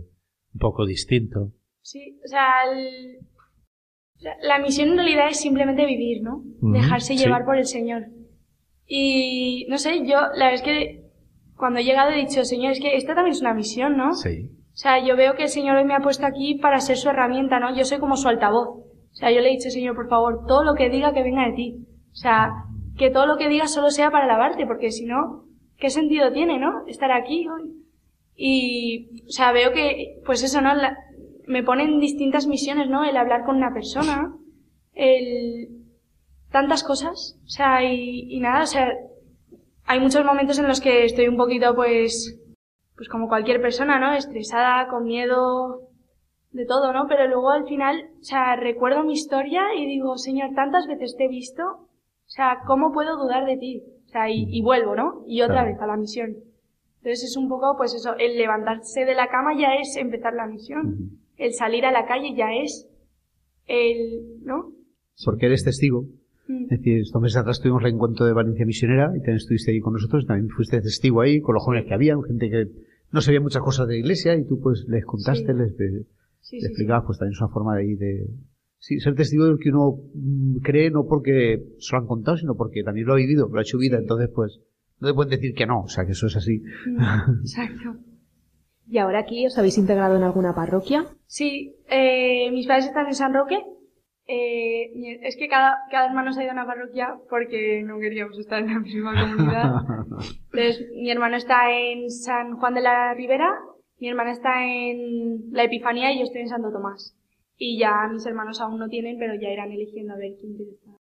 un 0.53 0.59
poco 0.59 0.85
distinto. 0.85 1.51
Sí, 1.81 2.19
o 2.23 2.27
sea, 2.27 2.47
el- 2.71 3.19
la, 4.43 4.59
misión 4.59 4.89
en 4.89 4.97
realidad 4.97 5.29
es 5.29 5.39
simplemente 5.39 5.85
vivir, 5.85 6.21
¿no? 6.21 6.43
Dejarse 6.73 7.15
sí. 7.15 7.23
llevar 7.23 7.45
por 7.45 7.55
el 7.57 7.65
Señor. 7.65 8.07
Y 8.85 9.65
no 9.69 9.77
sé, 9.77 9.99
yo 10.05 10.17
la 10.35 10.49
verdad 10.49 10.53
es 10.55 10.61
que 10.61 11.05
cuando 11.55 11.79
he 11.79 11.83
llegado 11.83 12.11
he 12.11 12.17
dicho, 12.17 12.43
Señor, 12.43 12.71
es 12.71 12.79
que 12.81 12.95
esta 12.95 13.15
también 13.15 13.33
es 13.33 13.41
una 13.41 13.53
misión, 13.53 13.95
¿no? 13.95 14.13
Sí. 14.13 14.49
O 14.73 14.75
sea, 14.81 15.05
yo 15.05 15.15
veo 15.15 15.35
que 15.35 15.43
el 15.43 15.49
Señor 15.49 15.77
hoy 15.77 15.85
me 15.85 15.93
ha 15.93 15.99
puesto 15.99 16.25
aquí 16.25 16.55
para 16.55 16.79
ser 16.79 16.97
su 16.97 17.09
herramienta, 17.09 17.59
¿no? 17.59 17.75
Yo 17.75 17.85
soy 17.85 17.99
como 17.99 18.15
su 18.17 18.27
altavoz. 18.27 18.67
O 18.69 19.13
sea, 19.15 19.31
yo 19.31 19.41
le 19.41 19.49
he 19.49 19.57
dicho, 19.57 19.69
Señor, 19.69 19.95
por 19.95 20.07
favor, 20.09 20.45
todo 20.47 20.63
lo 20.63 20.73
que 20.73 20.89
diga 20.89 21.13
que 21.13 21.23
venga 21.23 21.45
de 21.47 21.53
ti. 21.53 21.85
O 22.11 22.15
sea, 22.15 22.51
que 22.97 23.09
todo 23.09 23.25
lo 23.25 23.37
que 23.37 23.49
diga 23.49 23.67
solo 23.67 23.89
sea 23.91 24.09
para 24.11 24.25
alabarte, 24.25 24.65
porque 24.65 24.91
si 24.91 25.05
no, 25.05 25.45
¿qué 25.80 25.89
sentido 25.89 26.32
tiene, 26.32 26.59
no? 26.59 26.86
Estar 26.88 27.11
aquí 27.11 27.47
hoy. 27.47 27.73
Y, 28.36 29.23
o 29.27 29.32
sea, 29.32 29.51
veo 29.51 29.73
que, 29.73 30.21
pues 30.25 30.43
eso, 30.43 30.61
¿no? 30.61 30.73
La- 30.75 30.97
me 31.47 31.63
ponen 31.63 31.99
distintas 31.99 32.47
misiones, 32.47 32.89
¿no? 32.89 33.03
El 33.03 33.17
hablar 33.17 33.43
con 33.45 33.57
una 33.57 33.73
persona, 33.73 34.34
el, 34.93 35.69
tantas 36.51 36.84
cosas. 36.84 37.38
O 37.45 37.49
sea, 37.49 37.84
y, 37.84 38.27
y 38.30 38.39
nada, 38.39 38.63
o 38.63 38.67
sea, 38.67 38.89
hay 39.86 39.99
muchos 39.99 40.23
momentos 40.25 40.59
en 40.59 40.67
los 40.67 40.82
que 40.82 41.05
estoy 41.05 41.27
un 41.27 41.38
poquito, 41.38 41.75
pues, 41.75 42.39
pues 42.95 43.09
como 43.09 43.27
cualquier 43.27 43.61
persona, 43.61 43.99
¿no? 43.99 44.13
Estresada, 44.13 44.88
con 44.88 45.05
miedo, 45.05 45.82
de 46.51 46.65
todo, 46.65 46.93
¿no? 46.93 47.07
Pero 47.07 47.27
luego 47.27 47.51
al 47.51 47.65
final, 47.67 48.09
o 48.19 48.23
sea, 48.23 48.55
recuerdo 48.55 49.03
mi 49.03 49.13
historia 49.13 49.73
y 49.75 49.86
digo, 49.86 50.17
Señor, 50.17 50.51
tantas 50.55 50.88
veces 50.88 51.15
te 51.17 51.25
he 51.25 51.30
visto, 51.30 51.63
o 51.63 51.88
sea, 52.30 52.59
¿cómo 52.67 52.91
puedo 52.91 53.17
dudar 53.17 53.45
de 53.45 53.57
ti? 53.57 53.84
O 54.10 54.12
sea, 54.12 54.30
y, 54.30 54.45
y 54.49 54.62
vuelvo, 54.64 54.95
¿no? 54.95 55.24
Y 55.28 55.41
otra 55.41 55.55
Claro. 55.62 55.72
vez 55.72 55.82
a 55.82 55.88
la 55.88 55.95
misión. 55.97 56.36
Entonces 56.97 57.24
es 57.30 57.38
un 57.38 57.47
poco, 57.47 57.76
pues 57.78 57.93
eso, 57.93 58.16
el 58.18 58.38
levantarse 58.38 59.05
de 59.05 59.14
la 59.14 59.28
cama 59.30 59.51
ya 59.57 59.76
es 59.76 59.95
empezar 59.97 60.34
la 60.34 60.47
misión. 60.47 61.12
El 61.38 61.53
salir 61.53 61.86
a 61.86 61.91
la 61.91 62.05
calle 62.07 62.34
ya 62.36 62.47
es 62.53 62.89
el, 63.68 64.41
¿no? 64.43 64.72
Porque 65.24 65.45
eres 65.45 65.64
testigo. 65.64 66.03
Mm. 66.47 66.64
Es 66.64 66.70
decir, 66.70 66.97
estos 67.01 67.22
meses 67.22 67.38
atrás 67.38 67.60
tuvimos 67.62 67.84
el 67.84 67.93
encuentro 67.93 68.26
de 68.26 68.34
Valencia 68.34 68.66
Misionera 68.66 69.12
y 69.16 69.20
también 69.20 69.38
estuviste 69.38 69.72
ahí 69.72 69.80
con 69.80 69.93
nosotros, 69.93 70.26
también 70.26 70.49
fuiste 70.49 70.82
testigo 70.82 71.22
ahí 71.22 71.39
con 71.41 71.53
los 71.53 71.64
jóvenes 71.64 71.86
que 71.88 71.93
había, 71.93 72.16
gente 72.28 72.49
que 72.49 72.66
no 73.12 73.22
sabía 73.22 73.41
muchas 73.41 73.62
cosas 73.62 73.88
de 73.88 73.93
la 73.93 73.99
iglesia 73.99 74.36
y 74.36 74.45
tú 74.45 74.60
pues 74.60 74.86
les 74.88 75.05
contaste, 75.05 75.53
Sí. 75.53 75.57
les, 75.60 75.72
les 75.78 75.78
Sí, 75.78 76.05
sí, 76.41 76.60
sí. 76.62 76.66
explicabas, 76.66 77.03
pues 77.05 77.20
también 77.20 77.34
es 77.34 77.41
una 77.41 77.49
forma 77.53 77.76
de 77.78 77.95
de... 77.95 78.28
Sí, 78.80 78.99
ser 78.99 79.13
testigo 79.15 79.45
de 79.45 79.51
lo 79.51 79.57
que 79.57 79.69
uno 79.69 79.97
mm, 80.13 80.57
cree 80.63 80.89
no 80.89 81.05
porque 81.05 81.61
se 81.80 81.95
lo 81.95 82.01
han 82.01 82.07
contado, 82.07 82.38
sino 82.38 82.55
porque 82.55 82.82
también 82.84 83.05
lo 83.07 83.13
ha 83.13 83.17
vivido, 83.17 83.49
lo 83.51 83.59
ha 83.59 83.61
hecho 83.61 83.77
vida, 83.77 83.97
Sí. 83.97 84.03
entonces 84.03 84.30
pues 84.34 84.61
no 84.99 85.07
te 85.09 85.13
pueden 85.13 85.32
decir 85.32 85.53
que 85.53 85.65
no, 85.65 85.82
o 85.82 85.88
sea 85.88 86.05
que 86.05 86.11
eso 86.13 86.27
es 86.27 86.36
así. 86.38 86.61
Exacto. 87.41 87.97
¿Y 88.88 88.97
ahora 88.97 89.19
aquí 89.19 89.45
os 89.45 89.57
habéis 89.57 89.77
integrado 89.77 90.15
en 90.17 90.23
alguna 90.23 90.55
parroquia? 90.55 91.05
Sí, 91.27 91.75
eh, 91.89 92.49
mis 92.51 92.65
padres 92.67 92.86
están 92.88 93.05
en 93.07 93.13
San 93.13 93.34
Roque. 93.34 93.57
Eh, 94.25 95.19
es 95.23 95.36
que 95.38 95.47
cada, 95.47 95.75
cada 95.91 96.07
hermano 96.07 96.32
se 96.32 96.39
ha 96.39 96.43
ido 96.43 96.51
a 96.51 96.53
una 96.53 96.65
parroquia 96.65 97.15
porque 97.30 97.84
no 97.84 97.99
queríamos 97.99 98.38
estar 98.39 98.61
en 98.61 98.73
la 98.73 98.80
misma 98.80 99.13
comunidad. 99.19 99.73
Entonces, 100.53 100.88
mi 100.95 101.09
hermano 101.11 101.36
está 101.38 101.71
en 101.71 102.09
San 102.09 102.55
Juan 102.57 102.73
de 102.75 102.82
la 102.82 103.13
Ribera, 103.13 103.51
mi 103.99 104.07
hermana 104.09 104.32
está 104.32 104.65
en 104.65 105.51
la 105.51 105.63
Epifanía 105.63 106.11
y 106.13 106.19
yo 106.19 106.23
estoy 106.25 106.41
en 106.41 106.49
Santo 106.49 106.71
Tomás. 106.71 107.15
Y 107.62 107.78
ya 107.78 108.07
mis 108.12 108.26
hermanos 108.26 108.62
aún 108.62 108.80
no 108.80 108.88
tienen, 108.88 109.20
pero 109.20 109.36
ya 109.36 109.49
irán 109.49 109.72
eligiendo 109.72 110.14
a 110.14 110.18
ver 110.18 110.32
quién 110.39 110.55
quiere 110.55 110.72
estar. 110.72 110.95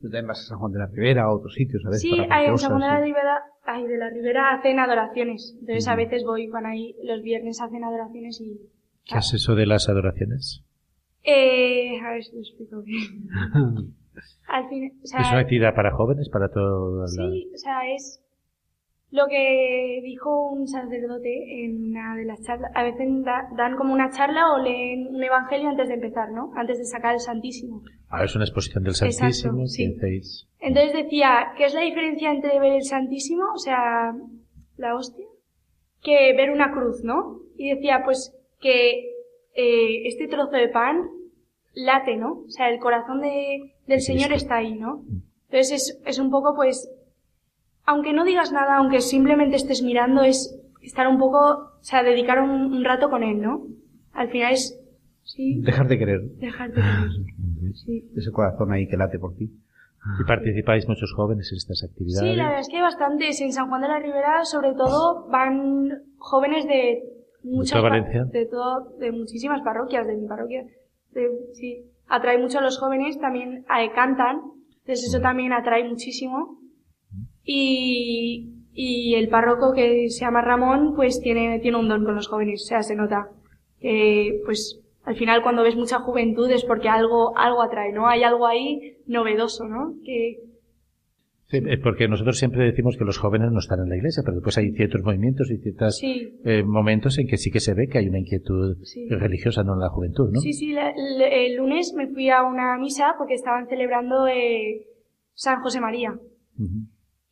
Tú 0.00 0.02
también 0.08 0.28
vas 0.28 0.40
a 0.40 0.44
San 0.44 0.58
Juan 0.58 0.72
de 0.72 0.78
la 0.78 0.86
Ribera, 0.86 1.24
a 1.24 1.32
otros 1.32 1.54
sitios, 1.54 1.84
a 1.84 1.88
veces. 1.88 2.02
Sí, 2.02 2.10
para 2.16 2.36
ahí 2.36 2.46
en 2.46 2.58
San 2.58 2.70
Juan 2.70 2.80
de 2.82 2.86
la. 2.86 3.00
Ribera, 3.04 3.42
ay, 3.64 3.86
de 3.88 3.96
la 3.98 4.10
Ribera 4.10 4.54
hacen 4.54 4.78
adoraciones. 4.78 5.56
Entonces 5.58 5.88
a 5.88 5.92
Ujú. 5.94 6.02
veces 6.02 6.22
voy, 6.24 6.46
van 6.46 6.64
ahí 6.66 6.94
los 7.02 7.22
viernes 7.22 7.60
hacen 7.60 7.82
adoraciones 7.82 8.40
y 8.40 8.60
¿Qué 9.04 9.18
es 9.18 9.34
eso 9.34 9.54
de 9.54 9.66
las 9.66 9.88
adoraciones? 9.88 10.64
Eh, 11.24 11.98
a 12.00 12.10
ver 12.12 12.22
si 12.24 12.34
lo 12.36 12.40
explico 12.42 12.82
bien. 12.82 13.28
Al 14.48 14.68
fin, 14.68 15.00
o 15.02 15.06
sea, 15.06 15.20
Es 15.20 15.28
una 15.30 15.40
actividad 15.40 15.74
para 15.74 15.90
jóvenes, 15.92 16.28
para 16.28 16.50
todo. 16.50 17.02
la- 17.02 17.08
Sí, 17.08 17.50
o 17.52 17.58
sea, 17.58 17.80
es 17.92 18.22
lo 19.10 19.26
que 19.28 20.00
dijo 20.02 20.50
un 20.50 20.66
sacerdote 20.66 21.64
en 21.64 21.90
una 21.90 22.16
de 22.16 22.24
las 22.24 22.42
charlas. 22.42 22.70
A 22.74 22.82
veces 22.82 23.06
da- 23.24 23.48
dan 23.56 23.76
como 23.76 23.92
una 23.94 24.10
charla 24.10 24.52
o 24.52 24.58
leen 24.58 25.06
un 25.14 25.22
evangelio 25.22 25.68
antes 25.68 25.88
de 25.88 25.94
empezar, 25.94 26.30
¿no? 26.32 26.52
Antes 26.56 26.78
de 26.78 26.84
sacar 26.84 27.14
el 27.14 27.20
Santísimo. 27.20 27.82
Ah, 28.10 28.24
es 28.24 28.34
una 28.34 28.44
exposición 28.44 28.82
del 28.84 28.92
Exacto, 28.92 29.14
Santísimo 29.16 29.66
sí. 29.66 29.90
que 29.90 29.96
hacéis. 29.96 30.46
Entonces 30.60 30.92
decía, 30.94 31.52
¿qué 31.56 31.64
es 31.66 31.74
la 31.74 31.80
diferencia 31.82 32.30
entre 32.32 32.58
ver 32.60 32.72
el 32.72 32.84
Santísimo, 32.84 33.44
o 33.54 33.58
sea, 33.58 34.12
la 34.76 34.94
hostia, 34.94 35.26
que 36.02 36.32
ver 36.36 36.50
una 36.50 36.72
cruz, 36.72 37.02
¿no? 37.04 37.40
Y 37.56 37.70
decía, 37.74 38.02
pues, 38.04 38.34
que 38.60 39.00
eh, 39.54 40.06
este 40.06 40.28
trozo 40.28 40.52
de 40.56 40.68
pan 40.68 41.02
late, 41.74 42.16
¿no? 42.16 42.40
O 42.46 42.48
sea, 42.50 42.68
el 42.70 42.78
corazón 42.80 43.20
de, 43.20 43.74
del 43.86 44.00
Señor 44.00 44.32
está 44.32 44.56
ahí, 44.56 44.74
¿no? 44.74 45.02
Entonces 45.48 45.72
es, 45.72 46.00
es 46.04 46.18
un 46.18 46.30
poco, 46.30 46.54
pues, 46.54 46.90
aunque 47.86 48.12
no 48.12 48.24
digas 48.24 48.52
nada, 48.52 48.76
aunque 48.76 49.00
simplemente 49.00 49.56
estés 49.56 49.82
mirando, 49.82 50.22
es 50.22 50.58
estar 50.82 51.06
un 51.08 51.18
poco, 51.18 51.38
o 51.38 51.82
sea, 51.82 52.02
dedicar 52.02 52.40
un, 52.40 52.50
un 52.74 52.84
rato 52.84 53.08
con 53.10 53.22
Él, 53.22 53.40
¿no? 53.40 53.62
Al 54.12 54.28
final 54.30 54.52
es, 54.52 54.78
sí, 55.24 55.60
Dejar 55.62 55.88
de 55.88 55.98
querer 55.98 56.20
dejarte 56.38 56.80
con 56.80 57.72
Sí. 57.74 58.04
ese 58.16 58.30
corazón 58.32 58.72
ahí 58.72 58.86
que 58.88 58.96
late 58.96 59.18
por 59.18 59.34
ti. 59.34 59.50
Y 60.20 60.24
participáis 60.24 60.86
muchos 60.88 61.12
jóvenes 61.14 61.50
en 61.50 61.56
estas 61.58 61.82
actividades. 61.82 62.30
Sí, 62.30 62.36
la 62.36 62.44
verdad 62.44 62.60
es 62.60 62.68
que 62.68 62.76
hay 62.76 62.82
bastantes. 62.82 63.40
En 63.40 63.52
San 63.52 63.68
Juan 63.68 63.82
de 63.82 63.88
la 63.88 63.98
Ribera, 63.98 64.44
sobre 64.44 64.72
todo, 64.74 65.26
van 65.30 65.90
jóvenes 66.18 66.64
de 66.68 67.02
muchas 67.42 67.82
pa- 67.82 67.88
Valencia? 67.88 68.24
de 68.24 68.46
todo, 68.46 68.96
de 69.00 69.10
muchísimas 69.10 69.62
parroquias, 69.62 70.06
de 70.06 70.16
mi 70.16 70.28
parroquia. 70.28 70.64
De- 71.10 71.28
sí, 71.54 71.84
atrae 72.06 72.38
mucho 72.38 72.58
a 72.60 72.62
los 72.62 72.78
jóvenes, 72.78 73.18
también 73.18 73.64
eh, 73.68 73.90
cantan, 73.96 74.42
entonces 74.82 75.08
eso 75.08 75.20
también 75.20 75.52
atrae 75.52 75.82
muchísimo. 75.88 76.60
Y, 77.48 78.50
y 78.74 79.14
el 79.14 79.28
párroco 79.28 79.72
que 79.72 80.10
se 80.10 80.20
llama 80.24 80.42
Ramón, 80.42 80.94
pues 80.96 81.20
tiene, 81.20 81.60
tiene 81.60 81.78
un 81.78 81.88
don 81.88 82.04
con 82.04 82.16
los 82.16 82.26
jóvenes, 82.28 82.62
o 82.64 82.66
sea, 82.66 82.82
se 82.82 82.96
nota 82.96 83.28
que, 83.80 84.40
pues, 84.44 84.80
al 85.04 85.14
final 85.16 85.42
cuando 85.42 85.62
ves 85.62 85.76
mucha 85.76 86.00
juventud 86.00 86.50
es 86.50 86.64
porque 86.64 86.88
algo, 86.88 87.36
algo 87.38 87.62
atrae, 87.62 87.92
¿no? 87.92 88.08
Hay 88.08 88.24
algo 88.24 88.46
ahí 88.46 88.96
novedoso, 89.06 89.64
¿no? 89.64 89.94
Que, 90.04 90.40
Sí, 91.48 91.58
eh, 91.58 91.78
porque 91.80 92.08
nosotros 92.08 92.38
siempre 92.38 92.64
decimos 92.64 92.96
que 92.96 93.04
los 93.04 93.18
jóvenes 93.18 93.52
no 93.52 93.60
están 93.60 93.78
en 93.78 93.88
la 93.88 93.94
iglesia, 93.96 94.24
pero 94.24 94.34
después 94.38 94.58
hay 94.58 94.72
ciertos 94.72 95.02
movimientos 95.04 95.48
y 95.48 95.58
ciertos 95.58 95.96
Sí. 95.98 96.32
momentos 96.64 97.16
en 97.18 97.28
que 97.28 97.36
sí 97.36 97.52
que 97.52 97.60
se 97.60 97.72
ve 97.72 97.86
que 97.86 97.98
hay 97.98 98.08
una 98.08 98.18
inquietud 98.18 98.78
Sí. 98.82 99.08
religiosa 99.08 99.62
no 99.62 99.74
en 99.74 99.78
la 99.78 99.88
juventud, 99.88 100.28
¿no? 100.32 100.40
Sí, 100.40 100.52
sí, 100.52 100.72
la- 100.72 100.92
la- 100.96 101.28
el 101.28 101.54
lunes 101.54 101.94
me 101.96 102.08
fui 102.08 102.30
a 102.30 102.42
una 102.42 102.76
misa 102.78 103.14
porque 103.16 103.34
estaban 103.34 103.68
celebrando 103.68 104.26
eh, 104.26 104.88
San 105.34 105.60
José 105.62 105.80
María. 105.80 106.18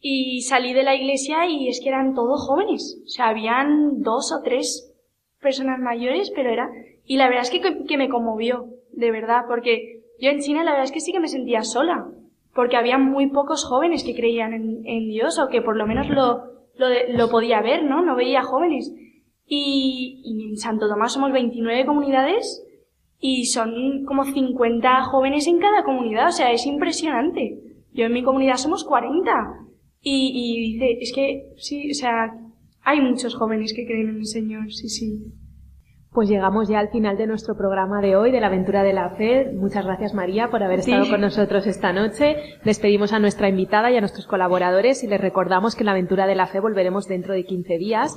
Y 0.07 0.43
salí 0.43 0.75
de 0.75 0.83
la 0.83 0.95
iglesia 0.95 1.47
y 1.47 1.67
es 1.69 1.81
que 1.81 1.89
eran 1.89 2.13
todos 2.13 2.47
jóvenes. 2.47 3.01
O 3.07 3.09
sea, 3.09 3.29
habían 3.29 4.03
dos 4.03 4.33
o 4.33 4.43
tres 4.43 4.95
personas 5.41 5.81
mayores, 5.81 6.31
pero 6.37 6.51
era... 6.51 6.69
Y 7.07 7.17
la 7.17 7.27
verdad 7.27 7.45
es 7.45 7.51
que, 7.51 7.87
que 7.87 7.97
me 7.97 8.11
conmovió, 8.11 8.67
de 8.93 9.11
verdad, 9.11 9.45
porque 9.49 10.03
yo 10.21 10.29
en 10.29 10.41
China 10.41 10.63
la 10.63 10.73
verdad 10.73 10.85
es 10.85 10.93
que 10.93 11.01
sí 11.01 11.11
que 11.11 11.21
me 11.21 11.29
sentía 11.29 11.63
sola. 11.63 12.07
Porque 12.55 12.77
había 12.77 12.99
muy 12.99 13.29
pocos 13.31 13.65
jóvenes 13.65 14.05
que 14.05 14.15
creían 14.15 14.53
en, 14.53 15.09
Dios 15.09 15.39
o 15.39 15.49
que 15.49 15.63
por 15.63 15.75
lo 15.75 15.87
menos 15.87 16.11
lo, 16.11 16.53
lo, 16.77 16.87
lo 17.09 17.31
podía 17.31 17.63
ver, 17.63 17.85
¿no? 17.85 18.03
No 18.03 18.15
veía 18.15 18.43
jóvenes. 18.43 18.95
Y, 19.47 20.21
y 20.23 20.51
en 20.51 20.59
Santo 20.59 20.87
Tomás 20.87 21.15
somos 21.15 21.33
29 21.33 21.87
comunidades 21.87 22.63
y 23.21 23.47
son 23.47 24.05
como 24.05 24.25
50 24.25 25.03
jóvenes 25.05 25.47
en 25.47 25.61
cada 25.61 25.83
comunidad, 25.83 26.29
o 26.29 26.33
sea, 26.33 26.53
es 26.53 26.67
impresionante. 26.67 27.59
Yo 27.95 28.05
en 28.05 28.13
mi 28.13 28.23
comunidad 28.23 28.57
somos 28.57 28.85
40. 28.85 29.65
Y, 30.07 30.33
y 30.35 30.61
dice, 30.75 30.99
es 31.01 31.13
que 31.15 31.55
sí, 31.57 31.91
o 31.91 31.95
sea, 31.95 32.31
hay 32.83 33.01
muchos 33.01 33.35
jóvenes 33.35 33.73
que 33.75 33.87
creen 33.87 34.11
en 34.11 34.17
el 34.19 34.27
Señor, 34.27 34.71
sí, 34.71 34.91
sí. 34.91 35.33
Pues 36.13 36.29
llegamos 36.29 36.69
ya 36.69 36.79
al 36.79 36.91
final 36.91 37.17
de 37.17 37.27
nuestro 37.27 37.57
programa 37.57 38.01
de 38.03 38.15
hoy, 38.15 38.31
de 38.31 38.39
la 38.41 38.47
aventura 38.49 38.83
de 38.85 38.93
la 38.93 39.11
fe. 39.17 39.51
Muchas 39.53 39.85
gracias 39.85 40.15
María 40.15 40.49
por 40.51 40.63
haber 40.63 40.83
Sí. 40.83 40.93
estado 40.93 41.11
con 41.11 41.21
nosotros 41.23 41.67
esta 41.67 41.93
noche. 41.93 42.37
Despedimos 42.65 43.13
a 43.13 43.19
nuestra 43.19 43.49
invitada 43.49 43.91
y 43.91 43.97
a 43.97 44.01
nuestros 44.01 44.27
colaboradores 44.29 45.03
y 45.03 45.09
les 45.09 45.21
recordamos 45.21 45.75
que 45.75 45.81
en 45.83 45.87
la 45.87 45.93
aventura 45.93 46.29
de 46.29 46.37
la 46.37 46.47
fe 46.47 46.61
volveremos 46.61 47.09
dentro 47.09 47.35
de 47.35 47.45
15 47.45 47.79
días. 47.79 48.17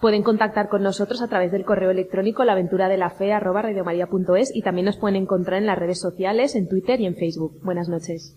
Pueden 0.00 0.24
contactar 0.24 0.68
con 0.68 0.82
nosotros 0.82 1.22
a 1.22 1.28
través 1.28 1.52
del 1.52 1.64
correo 1.64 1.90
electrónico 1.92 2.42
laventuradelafe@radiomaria.es 2.44 4.52
y 4.56 4.62
también 4.62 4.86
nos 4.86 4.96
pueden 4.96 5.14
encontrar 5.22 5.60
en 5.60 5.66
las 5.66 5.78
redes 5.78 6.00
sociales, 6.00 6.56
en 6.56 6.66
Twitter 6.68 7.00
y 7.00 7.06
en 7.06 7.14
Facebook. 7.14 7.60
Buenas 7.62 7.88
noches. 7.88 8.36